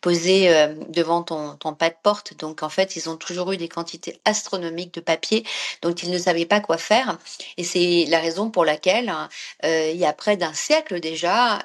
posé 0.00 0.48
devant 0.88 1.22
ton, 1.22 1.56
ton 1.56 1.74
pas 1.74 1.90
de 1.90 1.96
porte. 2.00 2.36
Donc 2.38 2.62
en 2.62 2.68
fait, 2.68 2.94
ils 2.94 3.10
ont 3.10 3.16
toujours 3.16 3.50
eu 3.50 3.56
des 3.56 3.68
quantités 3.68 4.20
astronomiques 4.24 4.94
de 4.94 5.00
papier 5.00 5.44
dont 5.82 5.92
ils 5.92 6.10
ne 6.10 6.18
savaient 6.18 6.46
pas 6.46 6.60
quoi 6.60 6.78
faire. 6.78 7.18
Et 7.56 7.64
c'est 7.64 8.06
la 8.08 8.20
raison 8.20 8.50
pour 8.50 8.64
laquelle, 8.64 9.12
il 9.64 9.96
y 9.96 10.04
a 10.04 10.12
près 10.12 10.36
d'un 10.36 10.54
siècle 10.54 11.00
déjà, 11.00 11.58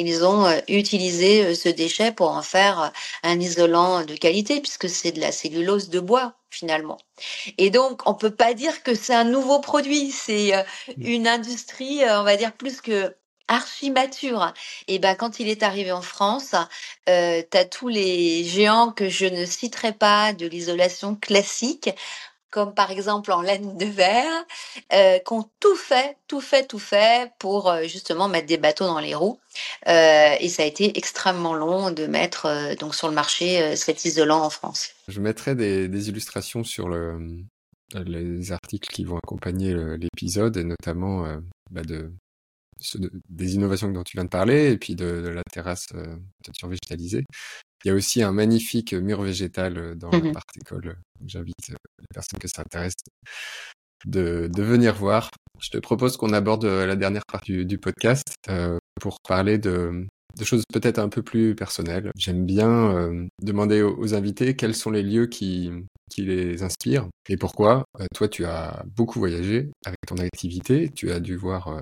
ils 0.00 0.24
ont 0.24 0.46
euh, 0.46 0.58
utilisé 0.68 1.44
euh, 1.44 1.54
ce 1.54 1.68
déchet 1.68 2.12
pour 2.12 2.30
en 2.30 2.42
faire 2.42 2.80
euh, 2.80 2.88
un 3.22 3.40
isolant 3.40 4.04
de 4.04 4.14
qualité, 4.14 4.60
puisque 4.60 4.88
c'est 4.88 5.12
de 5.12 5.20
la 5.20 5.32
cellulose 5.32 5.88
de 5.88 6.00
bois 6.00 6.34
finalement. 6.50 6.98
Et 7.58 7.70
donc, 7.70 8.02
on 8.06 8.14
peut 8.14 8.34
pas 8.34 8.54
dire 8.54 8.82
que 8.82 8.94
c'est 8.94 9.14
un 9.14 9.24
nouveau 9.24 9.60
produit, 9.60 10.10
c'est 10.10 10.52
mmh. 10.88 10.92
une 11.02 11.28
industrie, 11.28 12.00
on 12.08 12.22
va 12.22 12.36
dire 12.36 12.52
plus 12.52 12.80
que 12.80 13.14
archi 13.48 13.90
mature. 13.90 14.52
Et 14.88 14.98
ben 14.98 15.14
quand 15.14 15.40
il 15.40 15.48
est 15.48 15.62
arrivé 15.62 15.92
en 15.92 16.02
France, 16.02 16.54
euh, 17.08 17.42
tu 17.50 17.58
as 17.58 17.64
tous 17.64 17.88
les 17.88 18.44
géants 18.44 18.92
que 18.92 19.08
je 19.08 19.26
ne 19.26 19.44
citerai 19.44 19.92
pas 19.92 20.32
de 20.32 20.46
l'isolation 20.46 21.14
classique 21.14 21.90
comme 22.50 22.74
par 22.74 22.90
exemple 22.90 23.32
en 23.32 23.42
laine 23.42 23.76
de 23.76 23.84
verre, 23.84 24.44
euh, 24.92 25.18
qui 25.18 25.32
ont 25.32 25.48
tout 25.60 25.76
fait, 25.76 26.16
tout 26.28 26.40
fait, 26.40 26.66
tout 26.66 26.78
fait 26.78 27.32
pour 27.38 27.70
euh, 27.70 27.82
justement 27.84 28.28
mettre 28.28 28.46
des 28.46 28.56
bateaux 28.56 28.86
dans 28.86 29.00
les 29.00 29.14
roues. 29.14 29.38
Euh, 29.88 30.34
et 30.38 30.48
ça 30.48 30.62
a 30.62 30.66
été 30.66 30.96
extrêmement 30.98 31.54
long 31.54 31.90
de 31.90 32.06
mettre 32.06 32.74
donc 32.78 32.94
sur 32.94 33.08
le 33.08 33.14
marché 33.14 33.74
cet 33.76 34.04
isolant 34.04 34.42
en 34.42 34.50
France. 34.50 34.90
Je 35.08 35.20
mettrai 35.20 35.54
des, 35.54 36.08
illustrations 36.08 36.64
sur 36.64 36.88
le, 36.88 37.18
les 37.94 38.52
articles 38.52 38.88
qui 38.88 39.04
vont 39.04 39.16
accompagner 39.16 39.74
l'épisode, 39.96 40.56
et 40.56 40.64
notamment 40.64 41.26
bah 41.70 41.82
de, 41.82 42.12
des 43.28 43.54
innovations 43.54 43.90
dont 43.90 44.02
tu 44.02 44.16
viens 44.16 44.24
de 44.24 44.30
parler, 44.30 44.72
et 44.72 44.78
puis 44.78 44.94
de, 44.94 45.04
la 45.04 45.42
terrasse 45.50 45.88
euh, 45.94 46.16
végétalisée. 46.64 47.24
Il 47.84 47.88
y 47.88 47.90
a 47.90 47.94
aussi 47.94 48.22
un 48.22 48.32
magnifique 48.32 48.94
mur 48.94 49.22
végétal 49.22 49.78
euh, 49.78 49.94
dans 49.94 50.10
mmh 50.10 50.24
la 50.26 50.32
partie 50.32 50.58
école. 50.60 50.96
J'invite 51.24 51.70
euh, 51.70 51.76
les 51.98 52.06
personnes 52.12 52.38
que 52.38 52.48
ça 52.48 52.62
intéresse 52.62 52.94
de, 54.04 54.48
de 54.52 54.62
venir 54.62 54.94
voir. 54.94 55.30
Je 55.60 55.70
te 55.70 55.78
propose 55.78 56.16
qu'on 56.16 56.32
aborde 56.32 56.64
euh, 56.64 56.86
la 56.86 56.96
dernière 56.96 57.24
partie 57.30 57.64
du, 57.64 57.78
podcast 57.78 58.24
pour 59.00 59.18
parler 59.20 59.58
de, 59.58 60.06
de 60.38 60.44
choses 60.44 60.64
peut-être 60.72 60.98
un 60.98 61.08
peu 61.08 61.22
plus 61.22 61.54
personnelles. 61.54 62.10
J'aime 62.16 62.44
bien 62.44 62.70
euh, 62.94 63.26
demander 63.42 63.82
aux, 63.82 64.14
invités 64.14 64.54
quels 64.54 64.74
sont 64.74 64.90
les 64.90 65.02
lieux 65.02 65.26
qui, 65.26 65.70
qui 66.10 66.22
les 66.22 66.62
inspirent 66.62 67.08
et 67.28 67.36
pourquoi. 67.36 67.84
Euh, 68.00 68.06
toi, 68.14 68.28
tu 68.28 68.44
as 68.44 68.84
beaucoup 68.96 69.18
voyagé 69.18 69.70
avec 69.84 69.98
ton 70.06 70.16
activité, 70.16 70.90
tu 70.94 71.10
as 71.10 71.20
dû 71.20 71.36
voir 71.36 71.68
euh, 71.68 71.80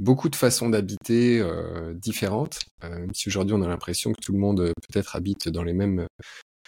beaucoup 0.00 0.28
de 0.28 0.36
façons 0.36 0.68
d'habiter 0.68 1.42
différentes, 1.94 2.60
même 2.82 3.14
si 3.14 3.28
aujourd'hui 3.28 3.54
on 3.54 3.62
a 3.62 3.68
l'impression 3.68 4.12
que 4.12 4.20
tout 4.20 4.32
le 4.32 4.38
monde 4.38 4.72
peut-être 4.88 5.16
habite 5.16 5.48
dans 5.48 5.62
les 5.62 5.72
mêmes, 5.74 6.06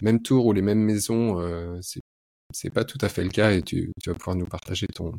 mêmes 0.02 0.22
tours 0.22 0.46
ou 0.46 0.52
les 0.52 0.62
mêmes 0.62 0.82
maisons, 0.82 1.40
c'est 1.82 2.00
c'est 2.52 2.70
pas 2.70 2.84
tout 2.84 2.98
à 3.00 3.08
fait 3.08 3.24
le 3.24 3.30
cas 3.30 3.52
et 3.52 3.62
tu, 3.62 3.90
tu 4.02 4.10
vas 4.10 4.16
pouvoir 4.16 4.36
nous 4.36 4.46
partager 4.46 4.86
ton, 4.86 5.12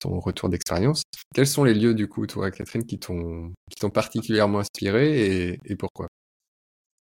ton 0.00 0.18
retour 0.20 0.48
d'expérience. 0.48 1.02
Quels 1.34 1.46
sont 1.46 1.64
les 1.64 1.74
lieux, 1.74 1.94
du 1.94 2.08
coup, 2.08 2.26
toi, 2.26 2.50
Catherine, 2.50 2.84
qui 2.84 2.98
t'ont 2.98 3.52
particulièrement 3.92 4.60
inspiré 4.60 5.58
et, 5.64 5.76
pourquoi? 5.76 6.08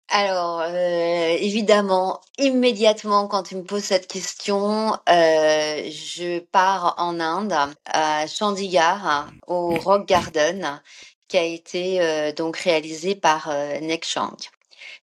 Alors, 0.09 0.61
euh, 0.61 1.37
évidemment, 1.41 2.21
immédiatement, 2.39 3.27
quand 3.27 3.43
tu 3.45 3.57
me 3.57 3.65
poses 3.65 3.85
cette 3.85 4.07
question, 4.07 4.93
euh, 5.09 5.91
je 5.91 6.41
pars 6.41 6.95
en 6.99 7.21
Inde, 7.21 7.55
à 7.87 8.27
Chandigarh, 8.27 9.31
au 9.47 9.75
Rock 9.77 10.07
Garden, 10.07 10.81
qui 11.29 11.39
a 11.39 11.43
été 11.45 12.01
euh, 12.01 12.33
donc 12.33 12.57
réalisé 12.59 13.15
par 13.15 13.49
Nek 13.49 14.05
Chang. 14.05 14.37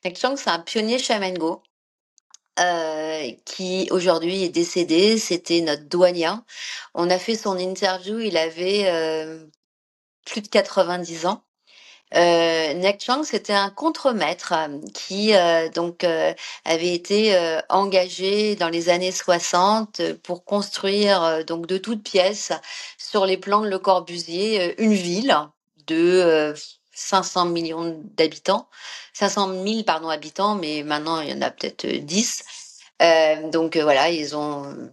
Nek 0.05 0.17
Chang, 0.17 0.35
c'est 0.37 0.49
un 0.49 0.59
pionnier 0.59 0.99
shaman 0.99 1.37
euh, 2.59 3.31
qui 3.45 3.87
aujourd'hui 3.91 4.43
est 4.43 4.49
décédé. 4.49 5.17
C'était 5.17 5.61
notre 5.61 5.83
douanier. 5.87 6.31
On 6.93 7.09
a 7.09 7.17
fait 7.17 7.35
son 7.35 7.57
interview, 7.57 8.19
il 8.19 8.37
avait 8.37 8.87
euh, 8.87 9.45
plus 10.25 10.41
de 10.41 10.47
90 10.47 11.25
ans. 11.27 11.43
Euh, 12.13 12.73
Nek 12.73 13.01
Chang, 13.01 13.23
c'était 13.23 13.53
un 13.53 13.69
contremaître 13.69 14.53
qui 14.93 15.33
euh, 15.33 15.69
donc 15.69 16.05
avait 16.65 16.93
été 16.93 17.37
engagé 17.69 18.55
dans 18.55 18.69
les 18.69 18.89
années 18.89 19.11
60 19.11 20.01
pour 20.23 20.43
construire 20.43 21.45
donc 21.45 21.67
de 21.67 21.77
toutes 21.77 22.03
pièces 22.03 22.51
sur 22.97 23.25
les 23.25 23.37
plans 23.37 23.61
de 23.61 23.69
Le 23.69 23.79
Corbusier 23.79 24.81
une 24.81 24.93
ville 24.93 25.35
de 25.87 26.53
500 26.93 27.45
millions 27.45 27.99
d'habitants, 28.15 28.67
500 29.13 29.63
000 29.65 29.83
pardon 29.83 30.09
habitants, 30.09 30.55
mais 30.55 30.83
maintenant 30.83 31.21
il 31.21 31.29
y 31.29 31.33
en 31.33 31.41
a 31.41 31.51
peut-être 31.51 31.85
10. 31.87 32.43
Euh, 33.01 33.05
euh, 33.05 33.49
donc 33.49 33.75
euh, 33.75 33.83
voilà, 33.83 34.09
ils 34.09 34.35
ont 34.35 34.91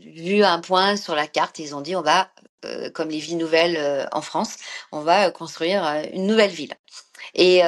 vu 0.00 0.44
un 0.44 0.60
point 0.60 0.96
sur 0.96 1.14
la 1.14 1.26
carte, 1.26 1.58
ils 1.58 1.74
ont 1.74 1.80
dit 1.80 1.96
on 1.96 2.02
va, 2.02 2.30
comme 2.94 3.08
les 3.08 3.18
villes 3.18 3.38
nouvelles 3.38 4.08
en 4.12 4.22
France, 4.22 4.56
on 4.92 5.00
va 5.00 5.30
construire 5.30 5.84
une 6.12 6.26
nouvelle 6.26 6.50
ville. 6.50 6.74
Et, 7.34 7.62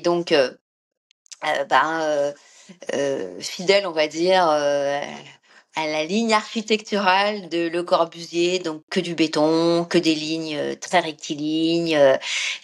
donc, 0.00 0.34
ben, 1.42 2.34
fidèle, 3.40 3.86
on 3.86 3.92
va 3.92 4.06
dire 4.08 4.48
à 5.76 5.86
la 5.86 6.04
ligne 6.04 6.32
architecturale 6.32 7.48
de 7.48 7.68
Le 7.68 7.82
Corbusier, 7.82 8.58
donc 8.60 8.82
que 8.90 9.00
du 9.00 9.14
béton, 9.14 9.84
que 9.84 9.98
des 9.98 10.14
lignes 10.14 10.56
euh, 10.56 10.74
très 10.76 11.00
rectilignes. 11.00 11.96
Euh, 11.96 12.16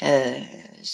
euh, 0.03 0.39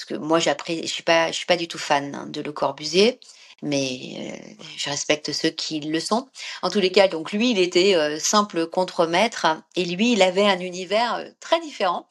que 0.09 0.15
moi, 0.15 0.39
j'apprécie, 0.39 0.87
je 0.87 0.93
suis 0.93 1.03
pas, 1.03 1.29
je 1.29 1.37
suis 1.37 1.47
pas 1.47 1.57
du 1.57 1.69
tout 1.69 1.79
fan 1.79 2.15
hein, 2.15 2.27
de 2.27 2.41
Le 2.41 2.53
Corbusier 2.53 3.21
mais 3.63 3.99
euh, 4.19 4.65
je 4.77 4.91
respecte 4.91 5.33
ceux 5.33 5.49
qui 5.51 5.81
le 5.81 6.01
sont. 6.01 6.29
En 6.63 6.71
tous 6.71 6.81
les 6.81 6.93
cas, 6.93 7.09
donc 7.09 7.33
lui, 7.33 7.51
il 7.51 7.59
était 7.59 7.95
euh, 7.95 8.19
simple 8.19 8.67
contremaître 8.67 9.47
et 9.77 9.85
lui, 9.85 10.13
il 10.13 10.23
avait 10.23 10.47
un 10.47 10.61
univers 10.61 11.17
euh, 11.17 11.25
très 11.41 11.61
différent 11.61 12.09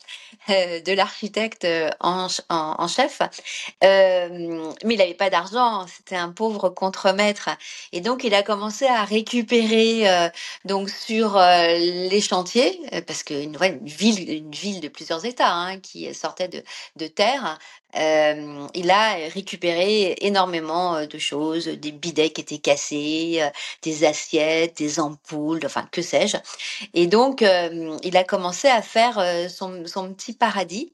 de 0.48 0.94
l'architecte 0.94 1.66
en, 2.02 2.28
chef, 2.88 3.20
mais 3.82 4.70
il 4.84 4.98
n'avait 4.98 5.16
pas 5.16 5.32
d'argent, 5.32 5.88
c'était 5.88 6.18
un 6.18 6.30
pauvre 6.30 6.70
contremaître 6.70 7.50
et 7.92 8.00
donc 8.00 8.24
il 8.24 8.36
a 8.36 8.44
commencé 8.44 8.86
à 8.86 9.06
récupérer 9.06 10.30
donc 10.64 10.92
sur 10.92 11.40
les 11.40 12.22
chantiers 12.22 12.80
parce 13.08 13.24
qu'une 13.24 13.58
une 13.60 13.86
ville, 13.88 14.30
une 14.30 14.52
ville 14.52 14.82
de 14.82 14.88
plusieurs 14.88 15.26
États 15.26 15.52
hein, 15.52 15.80
qui 15.80 16.14
sortait 16.14 16.50
de 16.96 17.08
terre, 17.08 17.58
il 17.96 18.92
a 18.92 19.16
récupéré 19.34 20.16
énormément 20.22 21.06
de 21.06 21.18
choses, 21.18 21.68
des 21.68 21.92
bidets 21.92 22.30
qui 22.30 22.42
étaient 22.42 22.58
cassés, 22.58 23.42
des 23.82 24.04
assiettes, 24.04 24.78
des 24.78 25.00
ampoules, 25.00 25.62
enfin 25.66 25.88
que 25.92 26.02
sais-je. 26.02 26.38
Et 26.94 27.08
donc, 27.08 27.44
il 28.04 28.18
a 28.18 28.24
commencé 28.24 28.68
à 28.68 28.82
faire 28.82 29.50
son, 29.50 29.84
petit 30.14 30.34
paradis. 30.34 30.94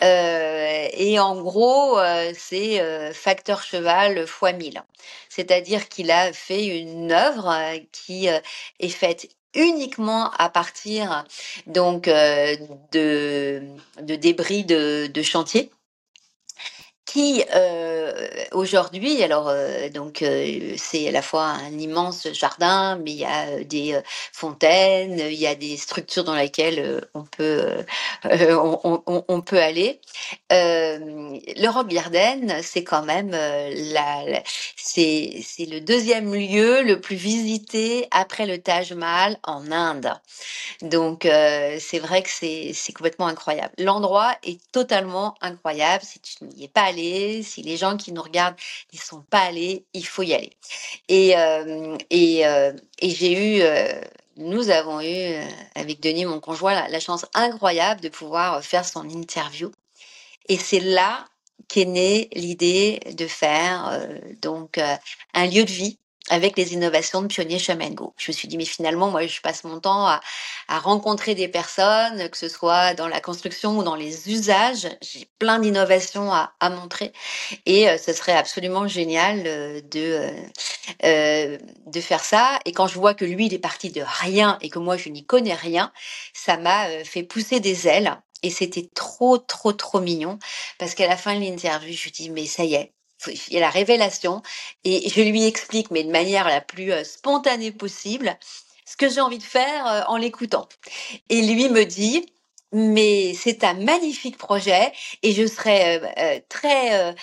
et 0.00 1.18
en 1.20 1.40
gros, 1.40 1.98
c'est 2.36 3.12
facteur 3.12 3.62
cheval 3.62 4.26
fois 4.26 4.52
1000. 4.52 4.82
C'est-à-dire 5.28 5.88
qu'il 5.88 6.10
a 6.10 6.32
fait 6.32 6.66
une 6.66 7.12
œuvre 7.12 7.54
qui 7.92 8.26
est 8.26 8.88
faite 8.88 9.28
uniquement 9.54 10.30
à 10.32 10.48
partir 10.48 11.24
donc 11.66 12.06
de, 12.06 13.62
débris 14.00 14.64
de 14.64 15.22
chantier 15.22 15.70
euh, 17.16 18.12
aujourd'hui, 18.52 19.22
alors 19.22 19.48
euh, 19.48 19.88
donc 19.88 20.22
euh, 20.22 20.74
c'est 20.76 21.08
à 21.08 21.10
la 21.10 21.22
fois 21.22 21.44
un 21.44 21.78
immense 21.78 22.28
jardin, 22.32 22.96
mais 22.96 23.12
il 23.12 23.18
y 23.18 23.24
a 23.24 23.64
des 23.64 24.00
fontaines, 24.32 25.18
il 25.18 25.34
y 25.34 25.46
a 25.46 25.54
des 25.54 25.76
structures 25.76 26.24
dans 26.24 26.34
lesquelles 26.34 27.00
on 27.14 27.24
peut 27.24 27.84
on, 28.24 29.40
peut 29.42 29.60
aller. 29.60 30.00
le 30.50 31.68
Rock 31.68 31.88
Garden, 31.88 32.60
c'est 32.62 32.84
quand 32.84 33.02
même 33.02 33.30
la 33.30 34.42
c'est 34.76 35.40
c'est 35.44 35.66
le 35.66 35.80
deuxième 35.80 36.34
lieu 36.34 36.82
le 36.82 37.00
plus 37.00 37.16
visité 37.16 38.08
après 38.10 38.46
le 38.46 38.58
Taj 38.58 38.92
Mahal 38.92 39.38
en 39.42 39.70
Inde. 39.72 40.12
Donc 40.82 41.22
c'est 41.24 41.98
vrai 41.98 42.22
que 42.22 42.30
c'est 42.30 42.72
c'est 42.74 42.92
complètement 42.92 43.26
incroyable. 43.26 43.72
L'endroit 43.78 44.34
est 44.42 44.60
totalement 44.72 45.34
incroyable. 45.40 46.04
Si 46.04 46.20
tu 46.20 46.44
n'y 46.44 46.64
es 46.64 46.68
pas 46.68 46.82
allé 46.82 46.99
si 47.42 47.62
les 47.62 47.76
gens 47.76 47.96
qui 47.96 48.12
nous 48.12 48.22
regardent 48.22 48.56
n'y 48.92 48.98
sont 48.98 49.22
pas 49.22 49.40
allés, 49.40 49.84
il 49.92 50.06
faut 50.06 50.22
y 50.22 50.34
aller. 50.34 50.52
Et, 51.08 51.36
euh, 51.36 51.96
et, 52.10 52.46
euh, 52.46 52.72
et 53.00 53.10
j'ai 53.10 53.32
eu, 53.32 53.62
euh, 53.62 54.00
nous 54.36 54.70
avons 54.70 55.00
eu, 55.00 55.34
avec 55.74 56.00
Denis, 56.00 56.24
mon 56.24 56.40
conjoint, 56.40 56.88
la, 56.88 57.00
chance 57.00 57.26
incroyable 57.34 58.00
de 58.00 58.08
pouvoir 58.08 58.62
faire 58.64 58.84
son 58.84 59.08
interview. 59.08 59.70
Et 60.48 60.56
c'est 60.56 60.80
là 60.80 61.24
qu'est 61.68 61.84
née 61.84 62.28
l'idée 62.32 63.00
de 63.16 63.26
faire 63.26 64.00
donc 64.42 64.80
un 65.34 65.46
lieu 65.46 65.64
de 65.64 65.70
vie 65.70 65.98
avec 66.30 66.56
les 66.56 66.72
innovations 66.72 67.22
de 67.22 67.26
Pionnier 67.26 67.58
Chemin. 67.58 67.90
Je 68.16 68.30
me 68.30 68.32
suis 68.32 68.48
dit, 68.48 68.56
mais 68.56 68.64
finalement, 68.64 69.10
moi, 69.10 69.26
je 69.26 69.40
passe 69.40 69.64
mon 69.64 69.80
temps 69.80 70.06
à, 70.06 70.20
à 70.68 70.78
rencontrer 70.78 71.34
des 71.34 71.48
personnes, 71.48 72.28
que 72.30 72.36
ce 72.38 72.48
soit 72.48 72.94
dans 72.94 73.08
la 73.08 73.20
construction 73.20 73.76
ou 73.76 73.82
dans 73.82 73.96
les 73.96 74.30
usages. 74.32 74.88
J'ai 75.02 75.28
plein 75.38 75.58
d'innovations 75.58 76.32
à, 76.32 76.52
à, 76.60 76.70
montrer 76.70 77.12
et 77.66 77.88
euh, 77.88 77.98
ce 77.98 78.12
serait 78.12 78.36
absolument 78.36 78.86
génial 78.86 79.42
euh, 79.46 79.80
de, 79.82 80.00
euh, 80.00 80.30
euh, 81.04 81.58
de 81.86 82.00
faire 82.00 82.24
ça. 82.24 82.60
Et 82.64 82.72
quand 82.72 82.86
je 82.86 82.94
vois 82.98 83.14
que 83.14 83.24
lui, 83.24 83.46
il 83.46 83.54
est 83.54 83.58
parti 83.58 83.90
de 83.90 84.02
rien 84.06 84.56
et 84.60 84.70
que 84.70 84.78
moi, 84.78 84.96
je 84.96 85.08
n'y 85.08 85.26
connais 85.26 85.54
rien, 85.54 85.92
ça 86.32 86.56
m'a 86.56 86.86
fait 87.04 87.24
pousser 87.24 87.60
des 87.60 87.88
ailes. 87.88 88.16
Et 88.42 88.50
c'était 88.50 88.88
trop, 88.94 89.36
trop, 89.36 89.72
trop 89.72 90.00
mignon 90.00 90.38
parce 90.78 90.94
qu'à 90.94 91.06
la 91.08 91.16
fin 91.16 91.34
de 91.34 91.40
l'interview, 91.40 91.92
je 91.94 92.04
lui 92.04 92.10
dis, 92.12 92.30
mais 92.30 92.46
ça 92.46 92.64
y 92.64 92.74
est, 92.74 92.94
il 93.26 93.54
y 93.54 93.56
a 93.56 93.60
la 93.60 93.70
révélation 93.70 94.42
et 94.84 95.08
je 95.08 95.20
lui 95.20 95.44
explique, 95.44 95.90
mais 95.90 96.04
de 96.04 96.10
manière 96.10 96.46
la 96.48 96.60
plus 96.60 96.92
euh, 96.92 97.04
spontanée 97.04 97.72
possible, 97.72 98.36
ce 98.86 98.96
que 98.96 99.08
j'ai 99.08 99.20
envie 99.20 99.38
de 99.38 99.42
faire 99.42 99.86
euh, 99.86 100.02
en 100.08 100.16
l'écoutant. 100.16 100.68
Et 101.28 101.42
lui 101.42 101.68
me 101.68 101.84
dit, 101.84 102.26
mais 102.72 103.34
c'est 103.34 103.64
un 103.64 103.74
magnifique 103.74 104.38
projet 104.38 104.92
et 105.22 105.32
je 105.32 105.44
serais 105.44 106.44
très 106.48 107.16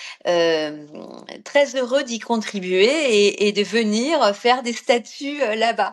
très 1.46 1.76
heureux 1.78 2.04
d'y 2.04 2.20
contribuer 2.20 3.48
et, 3.48 3.54
de 3.54 3.64
venir 3.64 4.36
faire 4.36 4.62
des 4.62 4.74
statues 4.74 5.40
là-bas. 5.56 5.92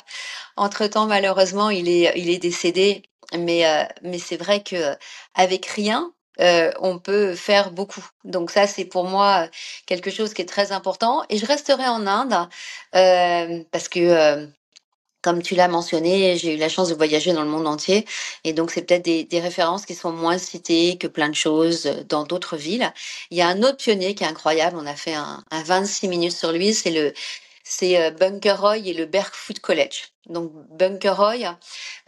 Entre 0.56 0.88
temps, 0.88 1.06
malheureusement, 1.06 1.70
il 1.70 1.88
est 1.88 2.12
il 2.16 2.30
est 2.30 2.38
décédé, 2.38 3.04
mais 3.38 3.62
mais 4.02 4.18
c'est 4.18 4.36
vrai 4.36 4.60
que 4.60 4.96
avec 5.34 5.66
rien, 5.66 6.12
on 6.38 6.98
peut 6.98 7.34
faire 7.34 7.70
beaucoup. 7.70 8.04
Donc 8.24 8.50
ça, 8.50 8.66
c'est 8.66 8.84
pour 8.84 9.04
moi 9.04 9.48
quelque 9.86 10.10
chose 10.10 10.34
qui 10.34 10.42
est 10.42 10.46
très 10.46 10.72
important. 10.72 11.24
Et 11.30 11.38
je 11.38 11.46
resterai 11.46 11.86
en 11.86 12.06
Inde 12.06 12.48
parce 13.70 13.88
que 13.88 14.48
comme 15.24 15.42
tu 15.42 15.54
l'as 15.54 15.68
mentionné, 15.68 16.36
j'ai 16.36 16.54
eu 16.54 16.58
la 16.58 16.68
chance 16.68 16.90
de 16.90 16.94
voyager 16.94 17.32
dans 17.32 17.44
le 17.44 17.48
monde 17.48 17.66
entier. 17.66 18.04
Et 18.44 18.52
donc, 18.52 18.70
c'est 18.70 18.82
peut-être 18.82 19.04
des, 19.06 19.40
références 19.40 19.86
qui 19.86 19.94
sont 19.94 20.12
moins 20.12 20.36
citées 20.36 20.98
que 20.98 21.06
plein 21.06 21.30
de 21.30 21.34
choses 21.34 21.90
dans 22.10 22.24
d'autres 22.24 22.58
villes. 22.58 22.92
Il 23.30 23.38
y 23.38 23.40
a 23.40 23.48
un 23.48 23.62
autre 23.62 23.78
pionnier 23.78 24.14
qui 24.14 24.22
est 24.22 24.26
incroyable. 24.26 24.76
On 24.78 24.84
a 24.84 24.94
fait 24.94 25.14
un, 25.14 25.42
un 25.50 25.62
26 25.62 26.08
minutes 26.08 26.36
sur 26.36 26.52
lui. 26.52 26.74
C'est 26.74 26.90
le, 26.90 27.14
c'est 27.64 28.00
euh, 28.00 28.10
Bunker 28.10 28.60
Roy 28.60 28.78
et 28.78 28.92
le 28.92 29.06
Berkfoot 29.06 29.58
College. 29.58 30.12
Donc 30.26 30.52
Bunker 30.70 31.16
Roy, 31.16 31.58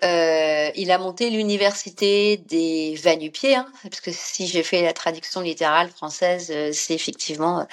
euh, 0.05 0.71
il 0.75 0.91
a 0.91 0.99
monté 0.99 1.31
l'université 1.31 2.37
des 2.37 2.95
Vanupiers, 3.03 3.57
hein, 3.57 3.67
parce 3.83 4.01
que 4.01 4.11
si 4.13 4.47
j'ai 4.47 4.63
fait 4.63 4.83
la 4.83 4.93
traduction 4.93 5.41
littérale 5.41 5.89
française, 5.91 6.51
euh, 6.55 6.71
c'est 6.73 6.95
effectivement 6.95 7.67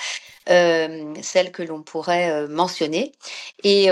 euh, 0.49 1.13
celle 1.21 1.51
que 1.51 1.63
l'on 1.63 1.81
pourrait 1.81 2.29
euh, 2.31 2.47
mentionner. 2.47 3.11
Et 3.63 3.89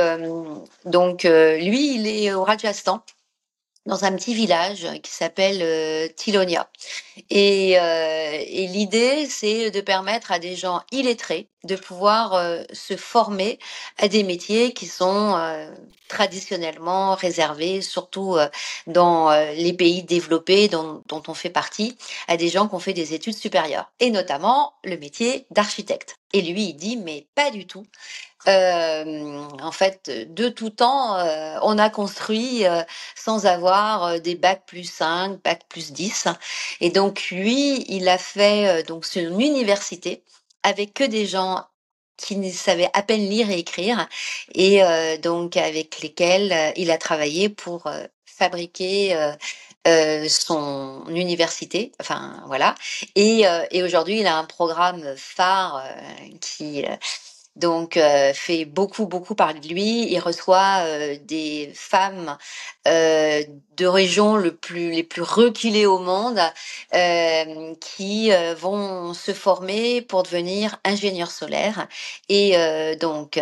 donc 0.85 1.23
lui, 1.23 1.95
il 1.95 2.07
est 2.07 2.33
au 2.33 2.43
Rajasthan 2.43 3.03
dans 3.85 4.05
un 4.05 4.15
petit 4.15 4.33
village 4.33 4.87
qui 5.01 5.11
s'appelle 5.11 5.59
euh, 5.61 6.07
Tilonia. 6.15 6.69
Et, 7.29 7.79
euh, 7.79 8.43
et 8.45 8.67
l'idée, 8.67 9.25
c'est 9.27 9.71
de 9.71 9.81
permettre 9.81 10.31
à 10.31 10.39
des 10.39 10.55
gens 10.55 10.81
illettrés 10.91 11.47
de 11.63 11.75
pouvoir 11.75 12.33
euh, 12.33 12.63
se 12.73 12.95
former 12.95 13.59
à 13.97 14.07
des 14.07 14.23
métiers 14.23 14.73
qui 14.73 14.87
sont 14.87 15.37
traditionnellement 16.07 17.15
réservés, 17.15 17.81
surtout 17.81 18.37
dans 18.87 19.31
les 19.53 19.73
pays 19.73 20.03
développés 20.03 20.67
dont, 20.67 21.03
dont 21.07 21.23
on 21.27 21.33
fait 21.33 21.49
partie, 21.49 21.97
à 22.27 22.35
des 22.35 22.49
gens 22.49 22.67
qui 22.67 22.75
ont 22.75 22.79
fait 22.79 22.93
des 22.93 23.13
études 23.13 23.37
supérieures, 23.37 23.91
et 23.99 24.09
notamment 24.09 24.73
le 24.83 24.97
métier 24.97 25.45
d'architecte. 25.51 26.17
Et 26.33 26.41
lui, 26.41 26.69
il 26.69 26.73
dit, 26.73 26.97
mais 26.97 27.27
pas 27.35 27.51
du 27.51 27.67
tout. 27.67 27.85
Euh, 28.47 29.47
en 29.61 29.71
fait, 29.71 30.09
de 30.33 30.49
tout 30.49 30.71
temps, 30.71 31.17
euh, 31.17 31.57
on 31.61 31.77
a 31.77 31.89
construit 31.89 32.65
euh, 32.65 32.81
sans 33.15 33.45
avoir 33.45 34.19
des 34.19 34.35
bacs 34.35 34.65
plus 34.65 34.85
5, 34.85 35.41
bacs 35.43 35.63
plus 35.69 35.91
10. 35.91 36.27
Et 36.79 36.89
donc, 36.89 37.27
lui, 37.31 37.85
il 37.87 38.09
a 38.09 38.17
fait 38.17 38.83
donc 38.83 39.05
son 39.05 39.39
université 39.39 40.23
avec 40.63 40.93
que 40.93 41.03
des 41.03 41.25
gens 41.25 41.65
qui 42.17 42.37
ne 42.37 42.51
savaient 42.51 42.89
à 42.93 43.01
peine 43.03 43.27
lire 43.29 43.49
et 43.49 43.59
écrire, 43.59 44.07
et 44.53 44.81
donc 45.23 45.57
avec 45.57 46.01
lesquels 46.01 46.73
il 46.75 46.91
a 46.91 46.97
travaillé 46.99 47.49
pour 47.49 47.89
fabriquer 48.25 49.17
son 50.29 51.03
université, 51.09 51.91
enfin 51.99 52.43
voilà. 52.45 52.75
Et, 53.15 53.43
et 53.71 53.81
aujourd'hui, 53.81 54.19
il 54.19 54.27
a 54.27 54.37
un 54.37 54.45
programme 54.45 55.15
phare 55.17 55.83
qui 56.41 56.85
donc 57.55 57.97
euh, 57.97 58.33
fait 58.33 58.65
beaucoup 58.65 59.05
beaucoup 59.07 59.35
parler 59.35 59.59
de 59.59 59.67
lui. 59.67 60.11
Il 60.11 60.19
reçoit 60.19 60.83
euh, 60.83 61.17
des 61.23 61.71
femmes 61.75 62.37
euh, 62.87 63.43
de 63.77 63.85
régions 63.85 64.37
les 64.37 65.03
plus 65.03 65.21
reculées 65.21 65.85
au 65.85 65.99
monde 65.99 66.39
qui 67.79 68.31
vont 68.57 69.13
se 69.13 69.33
former 69.33 70.01
pour 70.01 70.23
devenir 70.23 70.79
ingénieurs 70.83 71.31
solaires 71.31 71.87
et 72.29 72.55
donc 72.99 73.39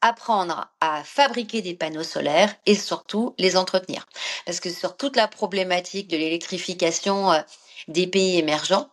apprendre 0.00 0.68
à 0.80 1.02
fabriquer 1.04 1.62
des 1.62 1.74
panneaux 1.74 2.02
solaires 2.02 2.54
et 2.66 2.74
surtout 2.74 3.34
les 3.38 3.56
entretenir. 3.56 4.06
Parce 4.46 4.60
que 4.60 4.70
sur 4.70 4.96
toute 4.96 5.16
la 5.16 5.28
problématique 5.28 6.08
de 6.08 6.16
l'électrification 6.16 7.32
des 7.88 8.06
pays 8.06 8.38
émergents, 8.38 8.90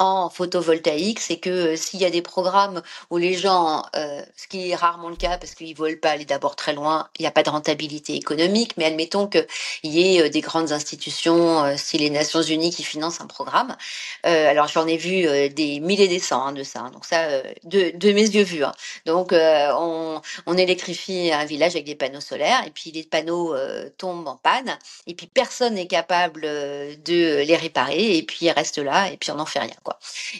en 0.00 0.30
photovoltaïque, 0.30 1.20
c'est 1.20 1.36
que 1.36 1.50
euh, 1.50 1.76
s'il 1.76 2.00
y 2.00 2.06
a 2.06 2.10
des 2.10 2.22
programmes 2.22 2.82
où 3.10 3.18
les 3.18 3.34
gens, 3.34 3.84
euh, 3.94 4.22
ce 4.34 4.48
qui 4.48 4.70
est 4.70 4.74
rarement 4.74 5.10
le 5.10 5.16
cas 5.16 5.36
parce 5.36 5.54
qu'ils 5.54 5.76
veulent 5.76 6.00
pas 6.00 6.12
aller 6.12 6.24
d'abord 6.24 6.56
très 6.56 6.72
loin, 6.72 7.08
il 7.18 7.22
n'y 7.22 7.28
a 7.28 7.30
pas 7.30 7.42
de 7.42 7.50
rentabilité 7.50 8.14
économique, 8.14 8.72
mais 8.78 8.86
admettons 8.86 9.26
qu'il 9.26 9.44
y 9.84 10.16
ait 10.16 10.22
euh, 10.22 10.28
des 10.30 10.40
grandes 10.40 10.72
institutions, 10.72 11.76
si 11.76 11.98
les 11.98 12.08
Nations 12.08 12.40
Unies 12.40 12.70
qui 12.70 12.82
financent 12.82 13.20
un 13.20 13.26
programme. 13.26 13.76
alors 14.24 14.68
j'en 14.68 14.86
ai 14.86 14.96
vu 14.96 15.50
des 15.50 15.80
milliers 15.80 16.08
des 16.08 16.18
cents 16.18 16.46
hein, 16.46 16.52
de 16.52 16.62
ça, 16.62 16.80
hein. 16.80 16.90
donc 16.90 17.04
ça 17.04 17.42
de, 17.64 17.92
de, 17.94 18.12
mes 18.12 18.22
yeux 18.22 18.42
vus. 18.42 18.64
Hein. 18.64 18.72
Donc 19.04 19.32
on, 19.32 20.20
on, 20.46 20.56
électrifie 20.56 21.30
un 21.32 21.44
village 21.44 21.72
avec 21.72 21.84
des 21.84 21.94
panneaux 21.94 22.20
solaires 22.20 22.62
et 22.66 22.70
puis 22.70 22.90
les 22.92 23.02
panneaux 23.02 23.54
tombent 23.98 24.28
en 24.28 24.36
panne 24.36 24.78
et 25.06 25.14
puis 25.14 25.26
personne 25.26 25.74
n'est 25.74 25.86
capable 25.86 26.42
de 26.42 27.42
les 27.42 27.56
réparer 27.56 28.16
et 28.16 28.22
puis 28.22 28.46
ils 28.46 28.50
restent 28.50 28.78
là 28.78 29.10
et 29.10 29.16
puis 29.16 29.30
on 29.30 29.36
n'en 29.36 29.46
fait 29.46 29.60
rien. 29.60 29.76
Quoi. 29.84 29.89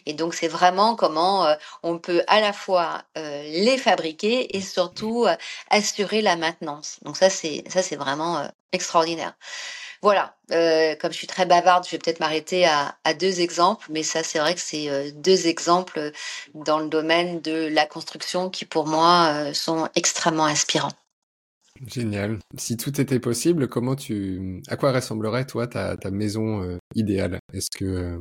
Et 0.07 0.14
donc, 0.14 0.34
c'est 0.34 0.48
vraiment 0.48 0.96
comment 0.96 1.46
euh, 1.46 1.55
on 1.82 1.98
peut 1.98 2.22
à 2.26 2.40
la 2.40 2.53
fois 2.53 3.03
euh, 3.18 3.42
les 3.44 3.78
fabriquer 3.78 4.57
et 4.57 4.61
surtout 4.61 5.26
euh, 5.26 5.34
assurer 5.70 6.22
la 6.22 6.36
maintenance. 6.36 6.98
Donc 7.03 7.16
ça, 7.16 7.30
c'est 7.30 7.64
ça, 7.68 7.82
c'est 7.82 7.96
vraiment 7.96 8.48
extraordinaire. 8.72 9.34
Voilà, 10.03 10.34
comme 10.48 11.12
je 11.12 11.16
suis 11.16 11.26
très 11.26 11.44
bavarde, 11.44 11.84
je 11.84 11.90
vais 11.90 11.98
peut-être 11.98 12.20
m'arrêter 12.20 12.64
à, 12.64 12.94
deux 13.18 13.40
exemples, 13.42 13.86
mais 13.90 14.03
ça, 14.03 14.22
c'est 14.22 14.38
vrai 14.38 14.55
que 14.55 14.61
c'est 14.61 15.12
deux 15.12 15.46
exemples 15.46 16.12
dans 16.55 16.78
le 16.78 16.88
domaine 16.88 17.42
de 17.42 17.66
la 17.66 17.84
construction 17.84 18.48
qui, 18.48 18.64
pour 18.64 18.86
moi, 18.86 19.53
sont 19.53 19.90
extrêmement 19.96 20.46
inspirants. 20.46 20.92
Génial. 21.86 22.38
Si 22.57 22.78
tout 22.78 22.98
était 22.98 23.20
possible, 23.20 23.68
comment 23.68 23.94
tu, 23.94 24.62
à 24.68 24.78
quoi 24.78 24.92
ressemblerait 24.92 25.44
toi 25.44 25.66
ta, 25.66 25.98
ta 25.98 26.11
maison 26.11 26.78
idéale? 26.94 27.38
Est-ce 27.53 27.68
que 27.70 28.18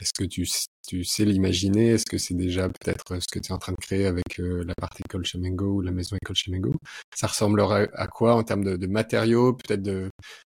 est-ce 0.00 0.12
que 0.12 0.24
tu, 0.24 0.46
tu 0.86 1.04
sais 1.04 1.24
l'imaginer? 1.24 1.90
Est-ce 1.90 2.06
que 2.06 2.18
c'est 2.18 2.34
déjà 2.34 2.68
peut-être 2.68 3.20
ce 3.20 3.26
que 3.32 3.38
tu 3.38 3.50
es 3.50 3.52
en 3.52 3.58
train 3.58 3.72
de 3.72 3.78
créer 3.80 4.06
avec 4.06 4.40
euh, 4.40 4.64
la 4.64 4.74
partie 4.74 5.02
école 5.04 5.24
Chemengo 5.24 5.66
ou 5.76 5.80
la 5.80 5.92
maison 5.92 6.16
école 6.22 6.36
Chemengo 6.36 6.74
Ça 7.14 7.26
ressemblerait 7.26 7.88
à 7.94 8.06
quoi 8.06 8.34
en 8.34 8.42
termes 8.44 8.64
de, 8.64 8.76
de 8.76 8.86
matériaux, 8.86 9.54
peut-être 9.54 9.82
de, 9.82 10.10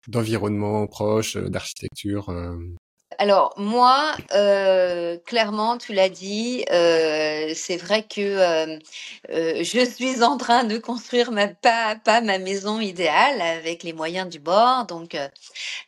d'environnement 0.08 0.88
proche, 0.88 1.38
euh, 1.38 1.50
d'architecture 1.50 2.30
euh? 2.30 2.58
Alors 3.18 3.54
moi, 3.58 4.16
euh, 4.34 5.18
clairement, 5.26 5.78
tu 5.78 5.94
l'as 5.94 6.10
dit, 6.10 6.64
euh, 6.72 7.52
c'est 7.56 7.76
vrai 7.76 8.04
que 8.04 8.22
euh, 8.22 8.80
je 9.64 9.84
suis 9.86 10.24
en 10.24 10.38
train 10.38 10.64
de 10.64 10.78
construire 10.78 11.32
ma 11.32 11.48
pas, 11.48 11.96
pas 11.96 12.22
ma 12.22 12.38
maison 12.38 12.80
idéale 12.80 13.42
avec 13.42 13.84
les 13.84 13.94
moyens 13.94 14.30
du 14.30 14.40
bord, 14.40 14.86
donc 14.86 15.18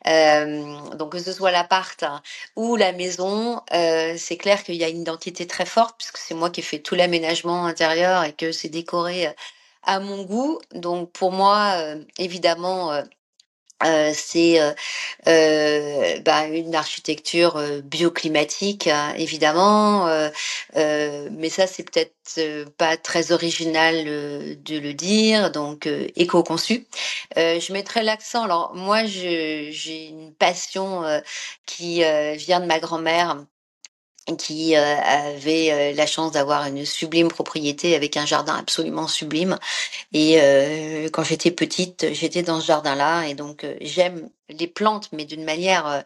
donc 0.04 1.12
que 1.12 1.18
ce 1.18 1.32
soit 1.32 1.50
l'appart 1.52 2.04
ou 2.56 2.76
la 2.76 2.92
maison, 2.92 3.62
c'est 3.70 4.36
clair 4.36 4.62
qu'il 4.64 4.74
y 4.76 4.84
a 4.84 4.88
une 4.88 5.00
identité 5.02 5.46
très 5.46 5.66
forte 5.66 5.96
puisque 5.98 6.18
c'est 6.18 6.34
moi 6.34 6.50
qui 6.50 6.60
ai 6.60 6.62
fait 6.62 6.80
tout 6.80 6.94
l'aménagement 6.94 7.66
intérieur 7.66 8.24
et 8.24 8.32
que 8.32 8.52
c'est 8.52 8.68
décoré 8.68 9.28
à 9.84 10.00
mon 10.00 10.24
goût. 10.24 10.58
Donc 10.74 11.12
pour 11.12 11.32
moi, 11.32 11.76
évidemment 12.18 12.92
euh, 13.84 14.12
c'est 14.14 14.60
euh, 14.60 14.72
euh, 15.28 16.20
bah, 16.20 16.46
une 16.46 16.74
architecture 16.74 17.60
bioclimatique 17.84 18.86
hein, 18.86 19.14
évidemment, 19.16 20.06
mais 20.74 21.48
ça 21.48 21.66
c'est 21.66 21.82
peut-être 21.82 22.12
pas 22.76 22.96
très 22.96 23.32
original 23.32 24.04
de 24.04 24.78
le 24.78 24.94
dire, 24.94 25.50
donc 25.50 25.88
éco-conçu. 26.16 26.86
je 27.36 27.72
mettrai 27.72 28.02
l'accent. 28.02 28.44
Alors 28.44 28.74
moi, 28.74 29.04
j'ai 29.04 30.06
une 30.08 30.32
passion 30.34 31.02
qui 31.66 32.02
vient 32.36 32.60
de 32.60 32.66
ma 32.66 32.78
grand-mère 32.78 33.44
qui 34.38 34.76
euh, 34.76 34.96
avait 35.00 35.72
euh, 35.72 35.94
la 35.94 36.06
chance 36.06 36.32
d'avoir 36.32 36.66
une 36.66 36.86
sublime 36.86 37.28
propriété 37.28 37.96
avec 37.96 38.16
un 38.16 38.26
jardin 38.26 38.54
absolument 38.56 39.08
sublime. 39.08 39.58
Et 40.12 40.38
euh, 40.40 41.08
quand 41.12 41.24
j'étais 41.24 41.50
petite, 41.50 42.12
j'étais 42.12 42.42
dans 42.42 42.60
ce 42.60 42.66
jardin-là 42.66 43.24
et 43.24 43.34
donc 43.34 43.66
j'aime 43.80 44.28
les 44.48 44.66
plantes, 44.66 45.08
mais 45.12 45.24
d'une 45.24 45.44
manière 45.44 46.04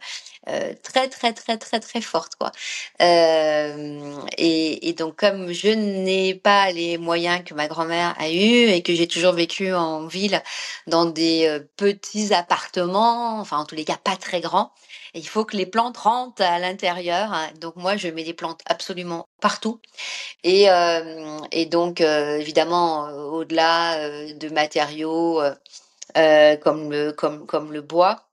très 0.84 1.08
très 1.08 1.32
très 1.32 1.58
très 1.58 1.80
très 1.80 2.00
forte 2.00 2.34
quoi. 2.36 2.52
Et, 3.00 4.88
et, 4.88 4.92
donc 4.92 5.16
comme 5.16 5.52
je 5.52 5.68
n'ai 5.68 6.34
pas 6.34 6.70
les 6.70 6.96
moyens 6.98 7.42
que 7.44 7.54
ma 7.54 7.66
grand-mère 7.66 8.14
a 8.18 8.30
eu 8.30 8.68
et 8.68 8.82
que 8.82 8.94
j'ai 8.94 9.08
toujours 9.08 9.32
vécu 9.32 9.72
en 9.74 10.06
ville 10.06 10.40
dans 10.86 11.06
des 11.06 11.60
petits 11.76 12.32
appartements, 12.32 13.40
enfin 13.40 13.58
en 13.58 13.64
tous 13.64 13.74
les 13.74 13.84
cas 13.84 13.98
pas 14.02 14.16
très 14.16 14.40
grands, 14.40 14.70
il 15.16 15.26
faut 15.26 15.44
que 15.44 15.56
les 15.56 15.66
plantes 15.66 15.96
rentrent 15.96 16.42
à 16.42 16.58
l'intérieur. 16.58 17.32
Hein. 17.32 17.48
Donc 17.60 17.76
moi, 17.76 17.96
je 17.96 18.08
mets 18.08 18.24
des 18.24 18.34
plantes 18.34 18.60
absolument 18.66 19.28
partout. 19.40 19.80
Et, 20.44 20.70
euh, 20.70 21.40
donc, 21.70 22.00
euh, 22.00 22.38
évidemment, 22.38 23.06
euh, 23.08 23.24
au-delà 23.24 24.32
de 24.34 24.48
matériaux 24.50 25.40
comme 26.14 26.90
le 26.92 27.80
bois, 27.80 28.25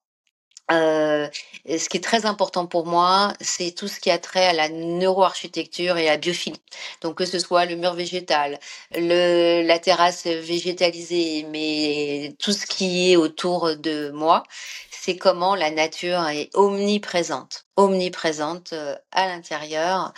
Euh, 0.72 1.28
ce 1.68 1.90
qui 1.90 1.98
est 1.98 2.04
très 2.04 2.26
important 2.26 2.66
pour 2.68 2.86
moi, 2.86 3.34
c'est 3.42 3.72
tout 3.76 3.88
ce 3.88 4.00
qui 4.00 4.10
a 4.10 4.18
trait 4.18 4.46
à 4.46 4.54
la 4.54 4.70
neuroarchitecture 4.70 5.98
et 5.98 6.08
à 6.08 6.14
la 6.14 6.18
biophilie. 6.18 6.62
Donc 7.02 7.18
que 7.18 7.26
ce 7.26 7.40
soit 7.40 7.66
le 7.66 7.76
mur 7.76 7.94
végétal, 7.94 8.60
le, 8.96 9.62
la 9.66 9.80
terrasse 9.80 10.26
végétalisée, 10.26 11.46
mais 11.50 12.36
tout 12.40 12.54
ce 12.54 12.66
qui 12.66 13.12
est 13.12 13.18
autour 13.18 13.76
de 13.76 14.12
moi, 14.12 14.44
c'est 14.90 15.18
comment 15.18 15.56
la 15.56 15.70
nature 15.72 16.28
est 16.30 16.50
omniprésente 16.56 17.66
omniprésente 17.76 18.74
euh, 18.74 18.96
à 19.12 19.28
l'intérieur, 19.28 20.14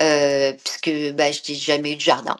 euh, 0.00 0.52
puisque 0.52 1.14
bah, 1.14 1.32
je 1.32 1.40
n'ai 1.48 1.58
jamais 1.58 1.92
eu 1.92 1.96
de 1.96 2.00
jardin. 2.00 2.36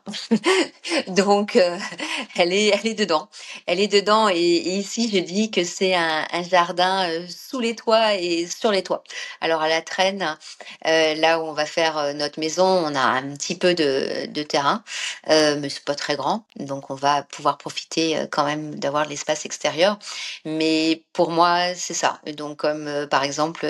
Donc, 1.09 1.57
euh, 1.57 1.77
elle, 2.37 2.53
est, 2.53 2.69
elle 2.69 2.87
est 2.87 2.95
dedans. 2.95 3.29
Elle 3.67 3.81
est 3.81 3.89
dedans. 3.89 4.29
Et, 4.29 4.37
ici, 4.37 5.11
je 5.13 5.19
dis 5.19 5.51
que 5.51 5.65
c'est 5.65 5.95
un, 5.95 6.27
jardin 6.49 7.09
sous 7.29 7.61
les 7.61 7.75
toits 7.77 8.15
et 8.15 8.47
sur 8.47 8.71
les 8.71 8.83
toits. 8.83 9.03
Alors, 9.41 9.63
à 9.63 9.69
la 9.69 9.83
traîne, 9.83 10.37
là 10.85 11.41
où 11.41 11.45
on 11.45 11.53
va 11.53 11.67
faire 11.67 12.15
notre 12.15 12.41
maison, 12.41 12.65
on 12.65 12.95
a 12.95 13.01
un 13.01 13.35
petit 13.37 13.57
peu 13.57 13.75
de, 13.75 14.27
de 14.27 14.43
terrain, 14.43 14.83
mais 15.29 15.69
c'est 15.69 15.85
pas 15.85 15.95
très 15.95 16.17
grand. 16.17 16.45
Donc, 16.57 16.91
on 16.91 16.95
va 16.95 17.23
pouvoir 17.25 17.59
profiter 17.59 18.27
quand 18.31 18.45
même 18.45 18.75
d'avoir 18.77 19.07
l'espace 19.07 19.45
extérieur. 19.45 19.99
Mais 20.45 21.05
pour 21.13 21.31
moi, 21.31 21.75
c'est 21.75 21.95
ça. 21.95 22.21
Donc, 22.37 22.59
comme 22.59 23.07
par 23.11 23.23
exemple, 23.25 23.67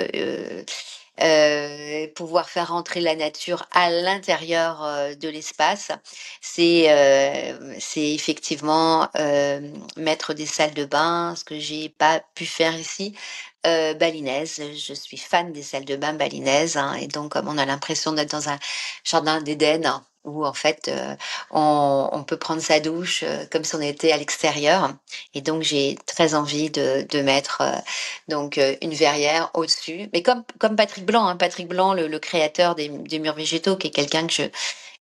euh, 1.21 2.07
pouvoir 2.15 2.49
faire 2.49 2.69
rentrer 2.69 3.01
la 3.01 3.15
nature 3.15 3.65
à 3.71 3.89
l'intérieur 3.91 4.83
euh, 4.83 5.15
de 5.15 5.29
l'espace, 5.29 5.91
c'est 6.41 6.85
euh, 6.91 7.75
c'est 7.79 8.13
effectivement 8.13 9.09
euh, 9.17 9.61
mettre 9.97 10.33
des 10.33 10.45
salles 10.45 10.73
de 10.73 10.85
bain, 10.85 11.35
ce 11.37 11.43
que 11.43 11.59
j'ai 11.59 11.89
pas 11.89 12.21
pu 12.35 12.45
faire 12.45 12.75
ici. 12.77 13.15
Euh, 13.67 13.93
balinaise, 13.93 14.61
je 14.75 14.93
suis 14.93 15.17
fan 15.17 15.51
des 15.53 15.63
salles 15.63 15.85
de 15.85 15.95
bain 15.95 16.13
balinaises, 16.13 16.77
hein, 16.77 16.95
et 16.95 17.07
donc 17.07 17.31
comme 17.33 17.47
on 17.47 17.57
a 17.59 17.65
l'impression 17.65 18.13
d'être 18.13 18.31
dans 18.31 18.49
un 18.49 18.57
jardin 19.03 19.41
d'Éden, 19.41 20.01
où 20.23 20.45
en 20.45 20.53
fait 20.53 20.87
euh, 20.87 21.15
on, 21.51 22.09
on, 22.11 22.23
peut 22.23 22.37
prendre 22.37 22.61
sa 22.61 22.79
douche 22.79 23.23
euh, 23.23 23.45
comme 23.51 23.63
si 23.63 23.75
on 23.75 23.81
était 23.81 24.11
à 24.11 24.17
l'extérieur. 24.17 24.93
Et 25.33 25.41
donc 25.41 25.63
j'ai 25.63 25.97
très 26.05 26.35
envie 26.35 26.69
de, 26.69 27.05
de 27.09 27.21
mettre 27.21 27.61
euh, 27.61 27.71
donc 28.27 28.59
une 28.81 28.93
verrière 28.93 29.49
au-dessus. 29.53 30.09
Mais 30.13 30.21
comme 30.23 30.43
comme 30.59 30.75
Patrick 30.75 31.05
Blanc, 31.05 31.27
hein, 31.27 31.37
Patrick 31.37 31.67
Blanc, 31.67 31.93
le, 31.93 32.07
le 32.07 32.19
créateur 32.19 32.75
des, 32.75 32.89
des, 32.89 33.19
murs 33.19 33.35
végétaux, 33.35 33.75
qui 33.77 33.87
est 33.87 33.91
quelqu'un 33.91 34.27
que 34.27 34.33
je 34.33 34.43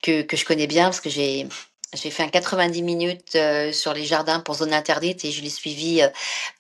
que, 0.03 0.23
que 0.23 0.37
je 0.37 0.45
connais 0.45 0.67
bien 0.67 0.87
parce 0.87 1.01
que 1.01 1.11
j'ai 1.11 1.49
j'ai 1.95 2.11
fait 2.11 2.23
un 2.23 2.29
90 2.29 2.83
minutes 2.83 3.37
euh, 3.37 3.73
sur 3.73 3.95
les 3.95 4.05
jardins 4.05 4.41
pour 4.41 4.57
zone 4.57 4.73
interdite 4.73 5.25
et 5.25 5.31
je 5.31 5.43
l'ai 5.43 5.51
suivi 5.51 6.03
euh, 6.03 6.09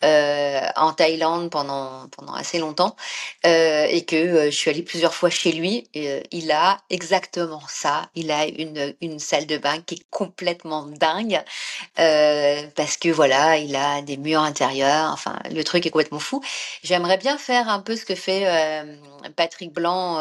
euh, 0.05 0.61
en 0.76 0.93
Thaïlande 0.93 1.51
pendant 1.51 2.09
assez 2.35 2.59
longtemps 2.59 2.97
et 3.45 4.05
que 4.07 4.47
je 4.47 4.57
suis 4.57 4.70
allée 4.70 4.82
plusieurs 4.82 5.14
fois 5.14 5.30
chez 5.30 5.53
lui. 5.53 5.87
il 5.95 6.51
a 6.51 6.78
exactement 6.91 7.61
ça. 7.68 8.09
Il 8.14 8.30
a 8.30 8.47
une 9.01 9.18
salle 9.18 9.47
de 9.47 9.59
bain 9.59 9.80
qui 9.85 9.97
est 9.97 10.05
complètement 10.11 10.82
dingue 10.82 11.41
parce 11.97 12.97
que 12.97 13.11
voilà, 13.11 13.59
il 13.59 13.76
a 13.76 14.03
des 14.03 14.16
murs 14.16 14.43
intérieurs. 14.43 15.11
Enfin, 15.12 15.39
le 15.51 15.62
truc 15.62 15.87
est 15.87 15.91
complètement 15.91 16.18
fou. 16.18 16.43
J'aimerais 16.82 17.18
bien 17.18 17.39
faire 17.39 17.68
un 17.68 17.80
peu 17.80 17.97
ce 17.97 18.05
que 18.05 18.14
fait 18.14 18.47
Patrick 19.37 19.72
Blanc 19.72 20.18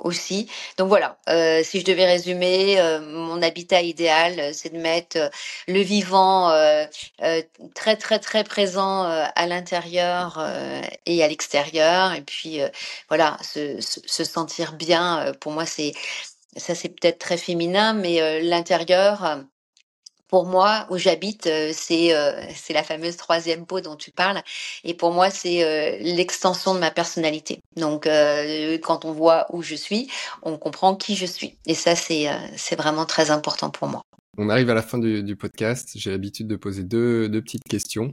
aussi. 0.00 0.48
Donc 0.78 0.88
voilà, 0.88 1.18
si 1.62 1.80
je 1.80 1.84
devais 1.84 2.06
résumer 2.06 2.78
mon 3.02 3.42
habitat 3.42 3.82
idéal 3.82 4.35
euh, 4.40 4.50
c'est 4.52 4.72
de 4.72 4.78
mettre 4.78 5.16
euh, 5.16 5.28
le 5.68 5.80
vivant 5.80 6.50
euh, 6.50 6.86
très 7.74 7.96
très 7.96 8.18
très 8.18 8.44
présent 8.44 9.02
à 9.04 9.46
l'intérieur 9.46 10.44
et 11.06 11.22
à 11.22 11.28
l'extérieur. 11.28 12.12
Et 12.14 12.22
puis 12.22 12.60
voilà, 13.08 13.36
se, 13.42 13.80
se, 13.80 14.24
sentir 14.24 14.72
bien. 14.74 15.32
Pour 15.40 15.52
moi, 15.52 15.66
c'est 15.66 15.92
ça, 16.56 16.74
c'est 16.74 16.88
peut-être 16.88 17.18
très 17.18 17.36
féminin, 17.36 17.92
mais 17.92 18.42
l'intérieur 18.42 19.44
pour 20.28 20.46
moi, 20.46 20.86
où 20.90 20.98
j'habite, 20.98 21.44
c'est 21.72 22.12
c'est 22.54 22.72
la 22.72 22.82
fameuse 22.82 23.16
troisième 23.16 23.66
peau 23.66 23.80
dont 23.80 23.96
tu 23.96 24.10
parles. 24.10 24.42
Et 24.84 24.94
pour 24.94 25.12
moi, 25.12 25.30
c'est 25.30 25.98
l'extension 26.00 26.74
de 26.74 26.80
ma 26.80 26.90
personnalité. 26.90 27.60
Donc, 27.76 28.08
quand 28.82 29.04
on 29.04 29.12
voit 29.12 29.46
où 29.52 29.62
je 29.62 29.74
suis, 29.74 30.10
on 30.42 30.58
comprend 30.58 30.96
qui 30.96 31.16
je 31.16 31.26
suis. 31.26 31.58
Et 31.66 31.74
ça, 31.74 31.94
c'est 31.96 32.28
c'est 32.56 32.76
vraiment 32.76 33.06
très 33.06 33.30
important 33.30 33.70
pour 33.70 33.88
moi. 33.88 34.02
On 34.38 34.48
arrive 34.50 34.70
à 34.70 34.74
la 34.74 34.82
fin 34.82 34.98
du, 34.98 35.36
podcast. 35.36 35.92
J'ai 35.94 36.10
l'habitude 36.10 36.46
de 36.46 36.56
poser 36.56 36.84
deux, 36.84 37.30
petites 37.42 37.64
questions 37.64 38.12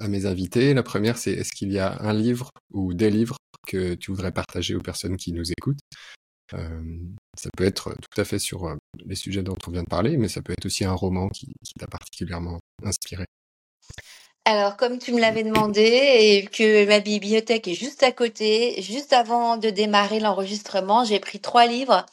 à 0.00 0.08
mes 0.08 0.26
invités. 0.26 0.74
La 0.74 0.82
première, 0.82 1.16
c'est 1.16 1.32
est-ce 1.32 1.52
qu'il 1.52 1.72
y 1.72 1.78
a 1.78 2.00
un 2.02 2.12
livre 2.12 2.50
ou 2.72 2.92
des 2.92 3.10
livres 3.10 3.36
que 3.66 3.94
tu 3.94 4.10
voudrais 4.10 4.32
partager 4.32 4.74
aux 4.74 4.80
personnes 4.80 5.16
qui 5.16 5.32
nous 5.32 5.50
écoutent? 5.50 5.80
Euh, 6.54 6.82
Ça 7.38 7.48
peut 7.56 7.64
être 7.64 7.94
tout 7.94 8.20
à 8.20 8.24
fait 8.24 8.38
sur 8.38 8.66
euh, 8.66 8.76
les 9.06 9.14
sujets 9.14 9.42
dont 9.42 9.56
on 9.66 9.70
vient 9.70 9.82
de 9.82 9.88
parler, 9.88 10.18
mais 10.18 10.28
ça 10.28 10.42
peut 10.42 10.52
être 10.52 10.66
aussi 10.66 10.84
un 10.84 10.92
roman 10.92 11.28
qui 11.28 11.54
t'a 11.78 11.86
particulièrement 11.86 12.60
inspiré. 12.84 13.24
Alors, 14.44 14.76
comme 14.76 14.98
tu 14.98 15.12
me 15.12 15.20
l'avais 15.20 15.44
demandé 15.44 15.80
et 15.82 16.46
que 16.46 16.84
ma 16.86 16.98
bibliothèque 16.98 17.68
est 17.68 17.74
juste 17.74 18.02
à 18.02 18.10
côté, 18.10 18.82
juste 18.82 19.12
avant 19.12 19.56
de 19.56 19.70
démarrer 19.70 20.18
l'enregistrement, 20.18 21.04
j'ai 21.04 21.20
pris 21.20 21.38
trois 21.38 21.66
livres 21.66 22.04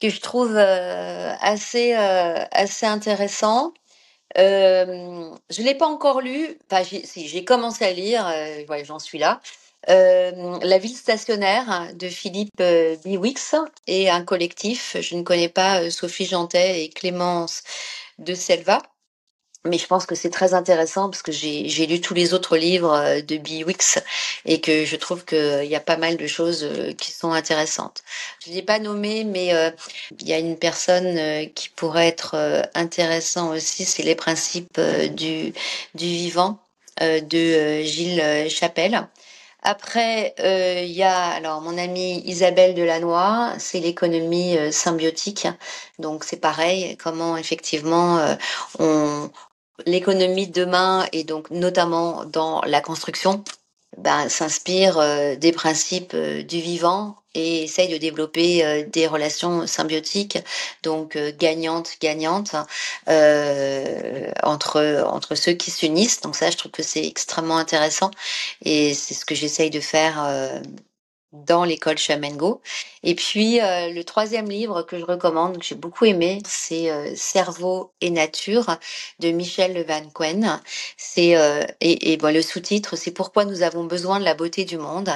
que 0.00 0.08
je 0.08 0.20
trouve 0.20 0.54
euh, 0.56 1.34
assez, 1.40 1.94
euh, 1.94 2.44
assez 2.52 2.86
intéressant. 2.86 3.72
Euh, 4.38 5.30
je 5.50 5.62
l'ai 5.62 5.74
pas 5.74 5.86
encore 5.86 6.20
lu. 6.20 6.58
Enfin, 6.70 6.82
j'ai 7.16 7.44
commencé 7.44 7.84
à 7.84 7.92
lire. 7.92 8.26
Euh, 8.26 8.84
j'en 8.84 8.98
suis 8.98 9.18
là. 9.18 9.40
La 9.88 10.78
ville 10.78 10.96
stationnaire 10.96 11.88
de 11.94 12.08
Philippe 12.08 12.62
Biwix 13.04 13.54
et 13.86 14.10
un 14.10 14.24
collectif. 14.24 14.96
Je 15.00 15.16
ne 15.16 15.22
connais 15.22 15.48
pas 15.48 15.90
Sophie 15.90 16.26
Jantet 16.26 16.84
et 16.84 16.88
Clémence 16.88 17.62
de 18.18 18.34
Selva. 18.34 18.80
Mais 19.64 19.78
je 19.78 19.86
pense 19.86 20.06
que 20.06 20.16
c'est 20.16 20.30
très 20.30 20.54
intéressant 20.54 21.08
parce 21.08 21.22
que 21.22 21.30
j'ai 21.30 21.86
lu 21.86 22.00
tous 22.00 22.14
les 22.14 22.34
autres 22.34 22.56
livres 22.56 22.92
euh, 22.92 23.20
de 23.22 23.36
Biwix 23.36 24.00
et 24.44 24.60
que 24.60 24.84
je 24.84 24.96
trouve 24.96 25.24
qu'il 25.24 25.64
y 25.66 25.76
a 25.76 25.80
pas 25.80 25.96
mal 25.96 26.16
de 26.16 26.26
choses 26.26 26.64
euh, 26.64 26.92
qui 26.94 27.12
sont 27.12 27.30
intéressantes. 27.30 28.02
Je 28.44 28.50
ne 28.50 28.56
l'ai 28.56 28.62
pas 28.62 28.80
nommé, 28.80 29.22
mais 29.22 29.54
euh, 29.54 29.70
il 30.18 30.26
y 30.26 30.32
a 30.32 30.38
une 30.38 30.58
personne 30.58 31.48
qui 31.54 31.68
pourrait 31.68 32.08
être 32.08 32.68
intéressant 32.74 33.50
aussi, 33.50 33.84
c'est 33.84 34.02
les 34.02 34.16
principes 34.16 34.80
du, 34.80 35.52
du 35.94 36.06
vivant 36.06 36.58
de 37.00 37.82
Gilles 37.82 38.48
Chapelle. 38.48 39.06
Après, 39.62 40.34
il 40.38 40.92
y 40.92 41.02
a 41.02 41.28
alors 41.28 41.60
mon 41.60 41.78
amie 41.78 42.22
Isabelle 42.24 42.74
Delannoy, 42.74 43.54
c'est 43.58 43.80
l'économie 43.80 44.56
symbiotique. 44.72 45.46
Donc 45.98 46.24
c'est 46.24 46.40
pareil, 46.40 46.96
comment 46.96 47.36
effectivement 47.36 48.36
on, 48.78 49.30
l'économie 49.86 50.46
de 50.46 50.52
demain 50.52 51.06
et 51.12 51.24
donc 51.24 51.50
notamment 51.50 52.24
dans 52.24 52.62
la 52.62 52.80
construction 52.80 53.44
ben, 53.98 54.28
s'inspire 54.28 54.98
euh, 54.98 55.36
des 55.36 55.52
principes 55.52 56.14
euh, 56.14 56.42
du 56.42 56.60
vivant 56.60 57.16
et 57.34 57.64
essaye 57.64 57.88
de 57.88 57.98
développer 57.98 58.64
euh, 58.64 58.84
des 58.86 59.06
relations 59.06 59.66
symbiotiques, 59.66 60.38
donc 60.82 61.18
gagnantes, 61.38 61.92
gagnantes, 62.00 62.54
entre, 64.42 65.04
entre 65.06 65.34
ceux 65.34 65.52
qui 65.52 65.70
s'unissent. 65.70 66.20
Donc 66.22 66.36
ça, 66.36 66.50
je 66.50 66.56
trouve 66.56 66.72
que 66.72 66.82
c'est 66.82 67.06
extrêmement 67.06 67.58
intéressant 67.58 68.10
et 68.64 68.94
c'est 68.94 69.14
ce 69.14 69.24
que 69.24 69.34
j'essaye 69.34 69.70
de 69.70 69.80
faire 69.80 70.62
dans 71.32 71.64
l'école 71.64 71.98
Chamengo. 71.98 72.60
Et 73.02 73.14
puis 73.14 73.60
euh, 73.60 73.90
le 73.90 74.04
troisième 74.04 74.48
livre 74.48 74.82
que 74.82 74.98
je 74.98 75.04
recommande, 75.04 75.58
que 75.58 75.64
j'ai 75.64 75.74
beaucoup 75.74 76.04
aimé, 76.04 76.40
c'est 76.46 76.90
euh, 76.90 77.12
Cerveau 77.16 77.92
et 78.00 78.10
nature 78.10 78.76
de 79.20 79.30
Michel 79.30 79.84
Van 79.86 80.08
Quen. 80.14 80.60
C'est 80.96 81.36
euh, 81.36 81.62
et, 81.80 82.12
et 82.12 82.16
bon, 82.16 82.34
le 82.34 82.42
sous-titre, 82.42 82.96
c'est 82.96 83.10
Pourquoi 83.12 83.44
nous 83.44 83.62
avons 83.62 83.84
besoin 83.84 84.20
de 84.20 84.24
la 84.24 84.34
beauté 84.34 84.64
du 84.64 84.78
monde. 84.78 85.10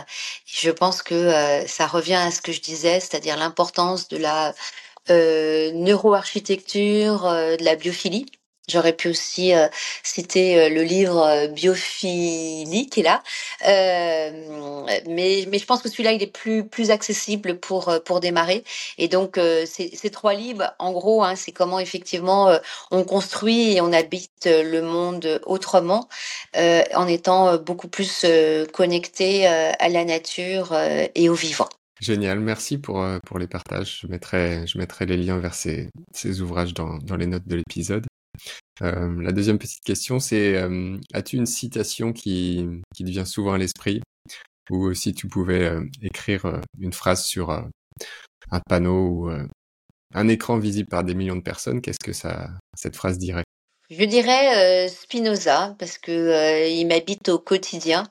je 0.46 0.70
pense 0.70 1.02
que 1.02 1.32
ça 1.66 1.86
revient 1.86 2.14
à 2.14 2.30
ce 2.30 2.40
que 2.40 2.52
je 2.52 2.60
disais, 2.60 3.00
c'est-à-dire 3.00 3.36
l'importance 3.36 4.08
de 4.08 4.16
la 4.16 4.54
neuroarchitecture, 5.08 7.22
de 7.22 7.64
la 7.64 7.76
biophilie 7.76 8.26
J'aurais 8.68 8.94
pu 8.94 9.08
aussi 9.08 9.54
euh, 9.54 9.68
citer 10.02 10.58
euh, 10.58 10.68
le 10.68 10.82
livre 10.82 11.22
euh, 11.24 11.46
Biophilie 11.46 12.88
qui 12.90 13.00
est 13.00 13.02
là, 13.04 13.22
euh, 13.68 14.84
mais, 15.06 15.46
mais 15.48 15.58
je 15.58 15.64
pense 15.64 15.82
que 15.82 15.88
celui-là 15.88 16.10
il 16.12 16.22
est 16.22 16.32
plus 16.32 16.66
plus 16.66 16.90
accessible 16.90 17.60
pour 17.60 17.94
pour 18.04 18.18
démarrer. 18.18 18.64
Et 18.98 19.06
donc 19.06 19.36
ces, 19.36 19.90
ces 19.94 20.10
trois 20.10 20.34
livres, 20.34 20.74
en 20.80 20.90
gros, 20.92 21.22
hein, 21.22 21.36
c'est 21.36 21.52
comment 21.52 21.78
effectivement 21.78 22.58
on 22.90 23.04
construit 23.04 23.76
et 23.76 23.80
on 23.80 23.92
habite 23.92 24.46
le 24.46 24.80
monde 24.80 25.40
autrement, 25.46 26.08
en 26.54 27.06
étant 27.06 27.56
beaucoup 27.58 27.88
plus 27.88 28.26
connecté 28.72 29.46
à 29.46 29.88
la 29.88 30.04
nature 30.04 30.76
et 31.14 31.28
au 31.28 31.34
vivant. 31.34 31.68
Génial, 32.00 32.40
merci 32.40 32.78
pour, 32.78 33.06
pour 33.24 33.38
les 33.38 33.46
partages. 33.46 34.00
Je 34.02 34.06
mettrai, 34.08 34.66
je 34.66 34.78
mettrai 34.78 35.06
les 35.06 35.16
liens 35.16 35.38
vers 35.38 35.54
ces, 35.54 35.88
ces 36.12 36.40
ouvrages 36.40 36.74
dans, 36.74 36.98
dans 36.98 37.16
les 37.16 37.26
notes 37.26 37.46
de 37.46 37.56
l'épisode. 37.56 38.06
Euh, 38.82 39.22
la 39.22 39.32
deuxième 39.32 39.59
petite 39.59 39.82
question, 39.84 40.18
c'est 40.18 40.57
euh, 40.57 40.97
as-tu 41.12 41.37
une 41.37 41.47
citation 41.47 42.12
qui, 42.12 42.66
qui 42.95 43.05
te 43.05 43.24
souvent 43.24 43.55
à 43.55 43.59
l'esprit? 43.59 44.03
Ou 44.70 44.95
si 44.95 45.14
tu 45.14 45.28
pouvais 45.28 45.78
écrire 46.03 46.61
une 46.80 46.93
phrase 46.93 47.24
sur 47.24 47.51
un 47.51 48.61
panneau 48.68 49.09
ou 49.09 49.30
un 50.12 50.28
écran 50.28 50.59
visible 50.59 50.89
par 50.89 51.05
des 51.05 51.14
millions 51.14 51.37
de 51.37 51.41
personnes, 51.41 51.80
qu'est-ce 51.80 52.05
que 52.05 52.12
ça, 52.12 52.51
cette 52.76 52.97
phrase 52.97 53.16
dirait? 53.16 53.45
Je 53.91 54.03
dirais 54.03 54.89
Spinoza 54.89 55.76
parce 55.78 55.99
que 55.99 56.68
il 56.68 56.84
m'habite 56.87 57.28
au 57.28 57.39
quotidien. 57.39 58.11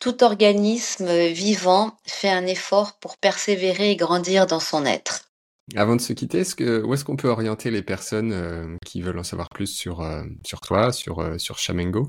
Tout 0.00 0.24
organisme 0.24 1.28
vivant 1.28 1.96
fait 2.04 2.30
un 2.30 2.46
effort 2.46 2.94
pour 2.98 3.16
persévérer 3.16 3.92
et 3.92 3.96
grandir 3.96 4.48
dans 4.48 4.58
son 4.58 4.84
être. 4.84 5.21
Avant 5.76 5.96
de 5.96 6.00
se 6.00 6.12
quitter, 6.12 6.42
où 6.84 6.94
est-ce 6.94 7.04
qu'on 7.04 7.16
peut 7.16 7.28
orienter 7.28 7.70
les 7.70 7.82
personnes 7.82 8.32
euh, 8.32 8.76
qui 8.84 9.00
veulent 9.00 9.18
en 9.18 9.24
savoir 9.24 9.48
plus 9.48 9.68
sur, 9.68 10.00
euh, 10.00 10.22
sur 10.44 10.60
toi, 10.60 10.92
sur, 10.92 11.20
euh, 11.20 11.38
sur 11.38 11.58
Chamengo 11.58 12.08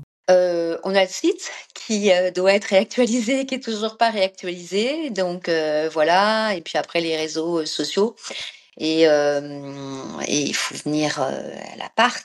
on 0.86 0.94
a 0.94 1.02
le 1.02 1.08
site 1.08 1.50
qui 1.74 2.10
doit 2.34 2.52
être 2.52 2.66
réactualisé, 2.66 3.46
qui 3.46 3.54
est 3.54 3.64
toujours 3.64 3.96
pas 3.96 4.10
réactualisé. 4.10 5.08
Donc 5.08 5.48
voilà. 5.48 6.54
Et 6.54 6.60
puis 6.60 6.76
après 6.76 7.00
les 7.00 7.16
réseaux 7.16 7.64
sociaux. 7.64 8.14
Et 8.76 9.04
il 9.04 10.54
faut 10.54 10.74
venir 10.84 11.20
à 11.20 11.32
l'appart 11.78 12.22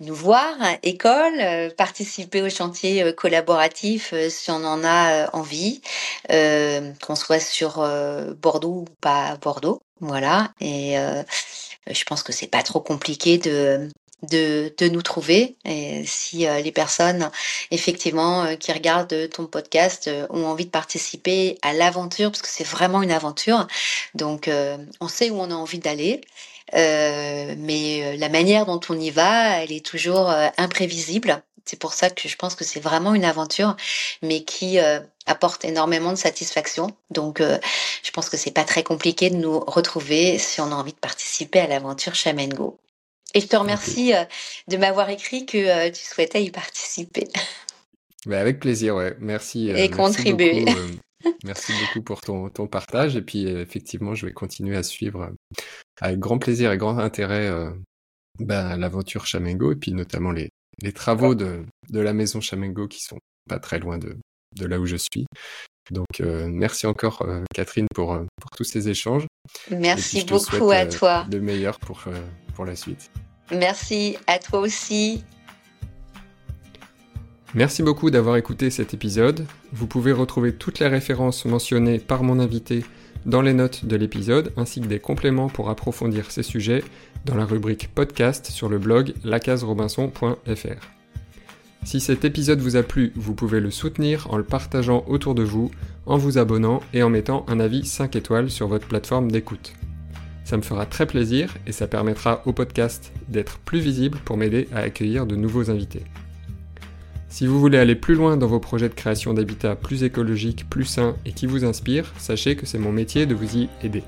nous 0.00 0.14
voir, 0.14 0.54
école, 0.82 1.72
participer 1.76 2.42
au 2.42 2.50
chantier 2.50 3.12
collaboratif 3.14 4.14
si 4.28 4.50
on 4.50 4.64
en 4.64 4.84
a 4.84 5.28
envie, 5.32 5.80
qu'on 6.28 7.16
soit 7.16 7.40
sur 7.40 7.78
Bordeaux 8.40 8.84
ou 8.88 8.94
pas 9.00 9.36
Bordeaux. 9.36 9.82
Voilà. 10.00 10.52
Et 10.60 10.98
euh, 10.98 11.22
je 11.88 12.04
pense 12.04 12.22
que 12.22 12.32
c'est 12.32 12.46
pas 12.46 12.62
trop 12.62 12.80
compliqué 12.80 13.38
de, 13.38 13.88
de, 14.22 14.72
de 14.76 14.88
nous 14.88 15.02
trouver. 15.02 15.56
Et 15.64 16.04
si 16.06 16.46
euh, 16.46 16.60
les 16.60 16.72
personnes, 16.72 17.30
effectivement, 17.70 18.44
euh, 18.44 18.54
qui 18.54 18.72
regardent 18.72 19.28
ton 19.30 19.46
podcast 19.46 20.10
ont 20.30 20.46
envie 20.46 20.66
de 20.66 20.70
participer 20.70 21.58
à 21.62 21.72
l'aventure, 21.72 22.30
parce 22.30 22.42
que 22.42 22.48
c'est 22.48 22.66
vraiment 22.66 23.02
une 23.02 23.10
aventure. 23.10 23.66
Donc, 24.14 24.50
on 25.00 25.08
sait 25.08 25.30
où 25.30 25.40
on 25.40 25.50
a 25.50 25.54
envie 25.54 25.78
d'aller. 25.78 26.20
Mais 26.72 28.16
la 28.16 28.28
manière 28.28 28.66
dont 28.66 28.80
on 28.88 28.98
y 28.98 29.10
va, 29.10 29.62
elle 29.62 29.72
est 29.72 29.84
toujours 29.84 30.32
imprévisible. 30.56 31.42
C'est 31.68 31.78
pour 31.78 31.92
ça 31.92 32.08
que 32.08 32.28
je 32.28 32.36
pense 32.36 32.54
que 32.54 32.64
c'est 32.64 32.80
vraiment 32.80 33.12
une 33.14 33.26
aventure, 33.26 33.76
mais 34.22 34.42
qui 34.42 34.78
euh, 34.78 35.00
apporte 35.26 35.66
énormément 35.66 36.12
de 36.12 36.16
satisfaction. 36.16 36.96
Donc, 37.10 37.42
euh, 37.42 37.58
je 38.02 38.10
pense 38.10 38.30
que 38.30 38.38
c'est 38.38 38.52
pas 38.52 38.64
très 38.64 38.82
compliqué 38.82 39.28
de 39.28 39.36
nous 39.36 39.60
retrouver 39.60 40.38
si 40.38 40.62
on 40.62 40.72
a 40.72 40.74
envie 40.74 40.94
de 40.94 40.98
participer 40.98 41.60
à 41.60 41.66
l'aventure 41.66 42.14
Go. 42.54 42.78
Et 43.34 43.42
je 43.42 43.46
te 43.48 43.56
remercie 43.56 44.14
euh, 44.14 44.24
de 44.68 44.78
m'avoir 44.78 45.10
écrit 45.10 45.44
que 45.44 45.90
tu 45.90 46.02
souhaitais 46.02 46.42
y 46.42 46.50
participer. 46.50 47.28
Bah, 48.24 48.40
avec 48.40 48.60
plaisir, 48.60 48.94
ouais. 48.96 49.14
Merci. 49.20 49.68
Et 49.68 49.90
contribuer. 49.90 50.64
Merci 51.44 51.72
beaucoup 51.80 52.02
pour 52.02 52.20
ton, 52.20 52.48
ton 52.48 52.66
partage. 52.66 53.16
Et 53.16 53.22
puis, 53.22 53.46
effectivement, 53.46 54.14
je 54.14 54.26
vais 54.26 54.32
continuer 54.32 54.76
à 54.76 54.82
suivre 54.82 55.30
avec 56.00 56.18
grand 56.18 56.38
plaisir 56.38 56.72
et 56.72 56.78
grand 56.78 56.98
intérêt 56.98 57.50
ben, 58.38 58.76
l'aventure 58.76 59.26
Chamengo 59.26 59.72
et 59.72 59.76
puis 59.76 59.92
notamment 59.92 60.30
les, 60.30 60.50
les 60.82 60.92
travaux 60.92 61.34
de, 61.34 61.64
de 61.90 62.00
la 62.00 62.12
maison 62.12 62.40
Chamengo 62.40 62.86
qui 62.86 63.02
sont 63.02 63.18
pas 63.48 63.58
très 63.58 63.78
loin 63.78 63.98
de, 63.98 64.16
de 64.56 64.66
là 64.66 64.78
où 64.78 64.86
je 64.86 64.96
suis. 64.96 65.26
Donc 65.90 66.20
euh, 66.20 66.48
merci 66.48 66.86
encore 66.86 67.22
euh, 67.22 67.42
Catherine 67.54 67.86
pour, 67.94 68.14
euh, 68.14 68.24
pour 68.40 68.50
tous 68.50 68.64
ces 68.64 68.88
échanges. 68.88 69.26
Merci 69.70 70.24
beaucoup 70.24 70.70
à 70.70 70.86
toi. 70.86 71.24
De 71.28 71.38
meilleur 71.38 71.78
pour, 71.78 72.04
pour 72.54 72.64
la 72.64 72.76
suite. 72.76 73.10
Merci 73.50 74.18
à 74.26 74.38
toi 74.38 74.60
aussi. 74.60 75.24
Merci 77.54 77.82
beaucoup 77.82 78.10
d'avoir 78.10 78.36
écouté 78.36 78.68
cet 78.68 78.92
épisode. 78.92 79.46
Vous 79.72 79.86
pouvez 79.86 80.12
retrouver 80.12 80.52
toutes 80.52 80.80
les 80.80 80.86
références 80.86 81.46
mentionnées 81.46 81.98
par 81.98 82.22
mon 82.22 82.40
invité 82.40 82.84
dans 83.24 83.40
les 83.40 83.54
notes 83.54 83.86
de 83.86 83.96
l'épisode, 83.96 84.52
ainsi 84.58 84.82
que 84.82 84.86
des 84.86 84.98
compléments 84.98 85.48
pour 85.48 85.70
approfondir 85.70 86.30
ces 86.30 86.42
sujets 86.42 86.84
dans 87.24 87.36
la 87.36 87.46
rubrique 87.46 87.88
podcast 87.94 88.46
sur 88.46 88.68
le 88.68 88.78
blog 88.78 89.14
lacaserobinson.fr. 89.24 90.98
Si 91.84 92.00
cet 92.00 92.26
épisode 92.26 92.60
vous 92.60 92.76
a 92.76 92.82
plu, 92.82 93.12
vous 93.16 93.34
pouvez 93.34 93.60
le 93.60 93.70
soutenir 93.70 94.30
en 94.30 94.36
le 94.36 94.44
partageant 94.44 95.04
autour 95.08 95.34
de 95.34 95.42
vous, 95.42 95.70
en 96.04 96.18
vous 96.18 96.36
abonnant 96.36 96.80
et 96.92 97.02
en 97.02 97.08
mettant 97.08 97.46
un 97.48 97.60
avis 97.60 97.86
5 97.86 98.14
étoiles 98.14 98.50
sur 98.50 98.68
votre 98.68 98.88
plateforme 98.88 99.30
d'écoute. 99.30 99.72
Ça 100.44 100.58
me 100.58 100.62
fera 100.62 100.84
très 100.84 101.06
plaisir 101.06 101.54
et 101.66 101.72
ça 101.72 101.86
permettra 101.86 102.42
au 102.44 102.52
podcast 102.52 103.12
d'être 103.28 103.58
plus 103.58 103.80
visible 103.80 104.18
pour 104.24 104.36
m'aider 104.36 104.68
à 104.74 104.80
accueillir 104.80 105.24
de 105.24 105.36
nouveaux 105.36 105.70
invités. 105.70 106.04
Si 107.28 107.46
vous 107.46 107.60
voulez 107.60 107.78
aller 107.78 107.94
plus 107.94 108.14
loin 108.14 108.38
dans 108.38 108.46
vos 108.46 108.58
projets 108.58 108.88
de 108.88 108.94
création 108.94 109.34
d'habitat 109.34 109.76
plus 109.76 110.02
écologiques, 110.02 110.68
plus 110.68 110.84
sains 110.84 111.14
et 111.26 111.32
qui 111.32 111.46
vous 111.46 111.64
inspirent, 111.64 112.12
sachez 112.16 112.56
que 112.56 112.64
c'est 112.64 112.78
mon 112.78 112.90
métier 112.90 113.26
de 113.26 113.34
vous 113.34 113.56
y 113.56 113.68
aider. 113.82 114.02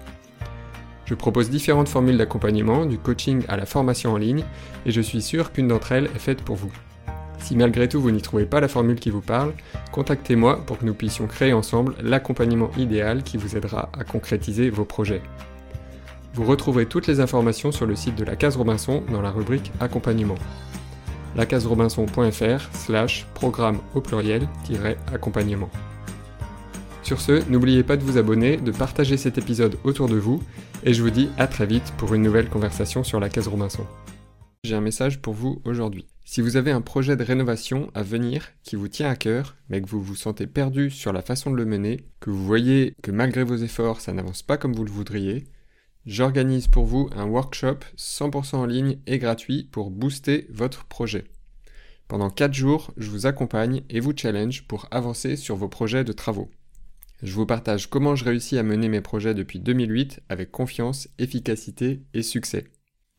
Je 1.05 1.15
propose 1.15 1.51
différentes 1.51 1.89
formules 1.89 2.17
d'accompagnement, 2.17 2.87
du 2.87 2.97
coaching 2.97 3.43
à 3.49 3.57
la 3.57 3.67
formation 3.67 4.13
en 4.13 4.17
ligne, 4.17 4.45
et 4.87 4.91
je 4.91 5.01
suis 5.01 5.21
sûr 5.21 5.53
qu'une 5.53 5.69
d'entre 5.69 5.93
elles 5.93 6.07
est 6.07 6.19
faite 6.19 6.43
pour 6.43 6.57
vous. 6.57 6.73
Si 7.39 7.57
malgré 7.57 7.89
tout 7.89 8.01
vous 8.01 8.11
n'y 8.11 8.23
trouvez 8.23 8.47
pas 8.47 8.61
la 8.61 8.69
formule 8.69 9.01
qui 9.01 9.11
vous 9.11 9.21
parle, 9.21 9.53
contactez-moi 9.93 10.65
pour 10.65 10.79
que 10.79 10.87
nous 10.87 10.95
puissions 10.95 11.27
créer 11.27 11.53
ensemble 11.53 11.97
l'accompagnement 12.03 12.71
idéal 12.79 13.23
qui 13.23 13.37
vous 13.37 13.57
aidera 13.57 13.91
à 13.99 14.05
concrétiser 14.05 14.71
vos 14.71 14.85
projets. 14.85 15.23
Vous 16.33 16.45
retrouverez 16.45 16.87
toutes 16.87 17.07
les 17.07 17.21
informations 17.21 17.73
sur 17.73 17.87
le 17.87 17.97
site 17.97 18.17
de 18.17 18.25
la 18.25 18.37
Case 18.37 18.57
Robinson 18.57 19.03
dans 19.11 19.21
la 19.21 19.31
rubrique 19.31 19.73
Accompagnement 19.81 20.37
lacaserobinson.fr 21.37 22.75
slash 22.75 23.27
programme 23.35 23.79
au 23.95 24.01
pluriel 24.01 24.49
accompagnement. 25.13 25.71
Sur 27.03 27.21
ce, 27.21 27.49
n'oubliez 27.51 27.83
pas 27.83 27.97
de 27.97 28.05
vous 28.05 28.19
abonner, 28.19 28.57
de 28.57 28.71
partager 28.71 29.17
cet 29.17 29.39
épisode 29.39 29.77
autour 29.85 30.09
de 30.09 30.17
vous, 30.17 30.43
et 30.85 30.95
je 30.95 31.03
vous 31.03 31.11
dis 31.11 31.29
à 31.39 31.47
très 31.47 31.67
vite 31.67 31.93
pour 31.97 32.15
une 32.15 32.23
nouvelle 32.23 32.49
conversation 32.49 33.03
sur 33.03 33.21
la 33.21 33.29
case 33.29 33.49
Robinson. 33.49 33.85
J'ai 34.63 34.75
un 34.75 34.81
message 34.81 35.21
pour 35.21 35.35
vous 35.35 35.61
aujourd'hui. 35.65 36.07
Si 36.25 36.43
vous 36.43 36.57
avez 36.57 36.71
un 36.71 36.83
projet 36.83 37.17
de 37.17 37.25
rénovation 37.25 37.91
à 37.95 38.03
venir 38.03 38.51
qui 38.63 38.77
vous 38.77 38.89
tient 38.89 39.09
à 39.09 39.17
cœur, 39.17 39.57
mais 39.69 39.81
que 39.81 39.89
vous 39.89 40.03
vous 40.03 40.15
sentez 40.15 40.47
perdu 40.47 40.91
sur 40.91 41.13
la 41.13 41.23
façon 41.23 41.51
de 41.51 41.57
le 41.57 41.65
mener, 41.65 42.05
que 42.21 42.31
vous 42.31 42.45
voyez 42.45 42.95
que 43.03 43.11
malgré 43.11 43.43
vos 43.43 43.57
efforts 43.57 44.01
ça 44.01 44.13
n'avance 44.13 44.43
pas 44.43 44.59
comme 44.59 44.75
vous 44.75 44.85
le 44.85 44.93
voudriez, 44.93 45.45
j'organise 46.07 46.69
pour 46.69 46.87
vous 46.87 47.09
un 47.15 47.27
workshop 47.27 47.79
100% 47.97 48.57
en 48.57 48.67
ligne 48.67 48.99
et 49.07 49.19
gratuit 49.19 49.69
pour 49.71 49.91
booster 49.91 50.47
votre 50.51 50.85
projet. 50.85 51.25
Pendant 52.09 52.31
4 52.31 52.53
jours, 52.53 52.93
je 52.97 53.09
vous 53.11 53.27
accompagne 53.27 53.83
et 53.89 54.01
vous 54.01 54.17
challenge 54.17 54.67
pour 54.67 54.89
avancer 54.91 55.37
sur 55.37 55.57
vos 55.57 55.69
projets 55.69 56.05
de 56.05 56.13
travaux. 56.13 56.51
Je 57.23 57.33
vous 57.35 57.47
partage 57.47 57.89
comment 57.89 58.17
je 58.17 58.25
réussis 58.25 58.59
à 58.59 58.63
mener 58.63 58.89
mes 58.89 59.03
projets 59.03 59.35
depuis 59.35 59.61
2008 59.61 60.21
avec 60.29 60.51
confiance, 60.51 61.09
efficacité 61.19 62.01
et 62.15 62.23
succès. 62.23 62.65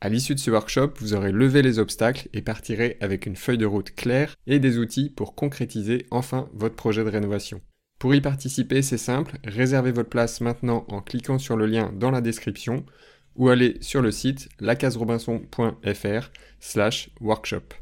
À 0.01 0.09
l'issue 0.09 0.33
de 0.33 0.39
ce 0.39 0.49
workshop, 0.49 0.93
vous 0.97 1.13
aurez 1.13 1.31
levé 1.31 1.61
les 1.61 1.77
obstacles 1.77 2.27
et 2.33 2.41
partirez 2.41 2.97
avec 2.99 3.27
une 3.27 3.35
feuille 3.35 3.59
de 3.59 3.67
route 3.67 3.93
claire 3.93 4.35
et 4.47 4.57
des 4.57 4.79
outils 4.79 5.11
pour 5.11 5.35
concrétiser 5.35 6.07
enfin 6.09 6.49
votre 6.53 6.75
projet 6.75 7.03
de 7.03 7.09
rénovation. 7.09 7.61
Pour 8.01 8.15
y 8.15 8.19
participer, 8.19 8.81
c'est 8.81 8.97
simple, 8.97 9.37
réservez 9.43 9.91
votre 9.91 10.09
place 10.09 10.41
maintenant 10.41 10.85
en 10.87 11.01
cliquant 11.01 11.37
sur 11.37 11.55
le 11.55 11.67
lien 11.67 11.93
dans 11.95 12.09
la 12.09 12.19
description 12.19 12.83
ou 13.35 13.49
allez 13.49 13.77
sur 13.81 14.01
le 14.01 14.09
site 14.09 14.49
lacaserobinson.fr 14.59 16.31
slash 16.59 17.11
workshop. 17.19 17.80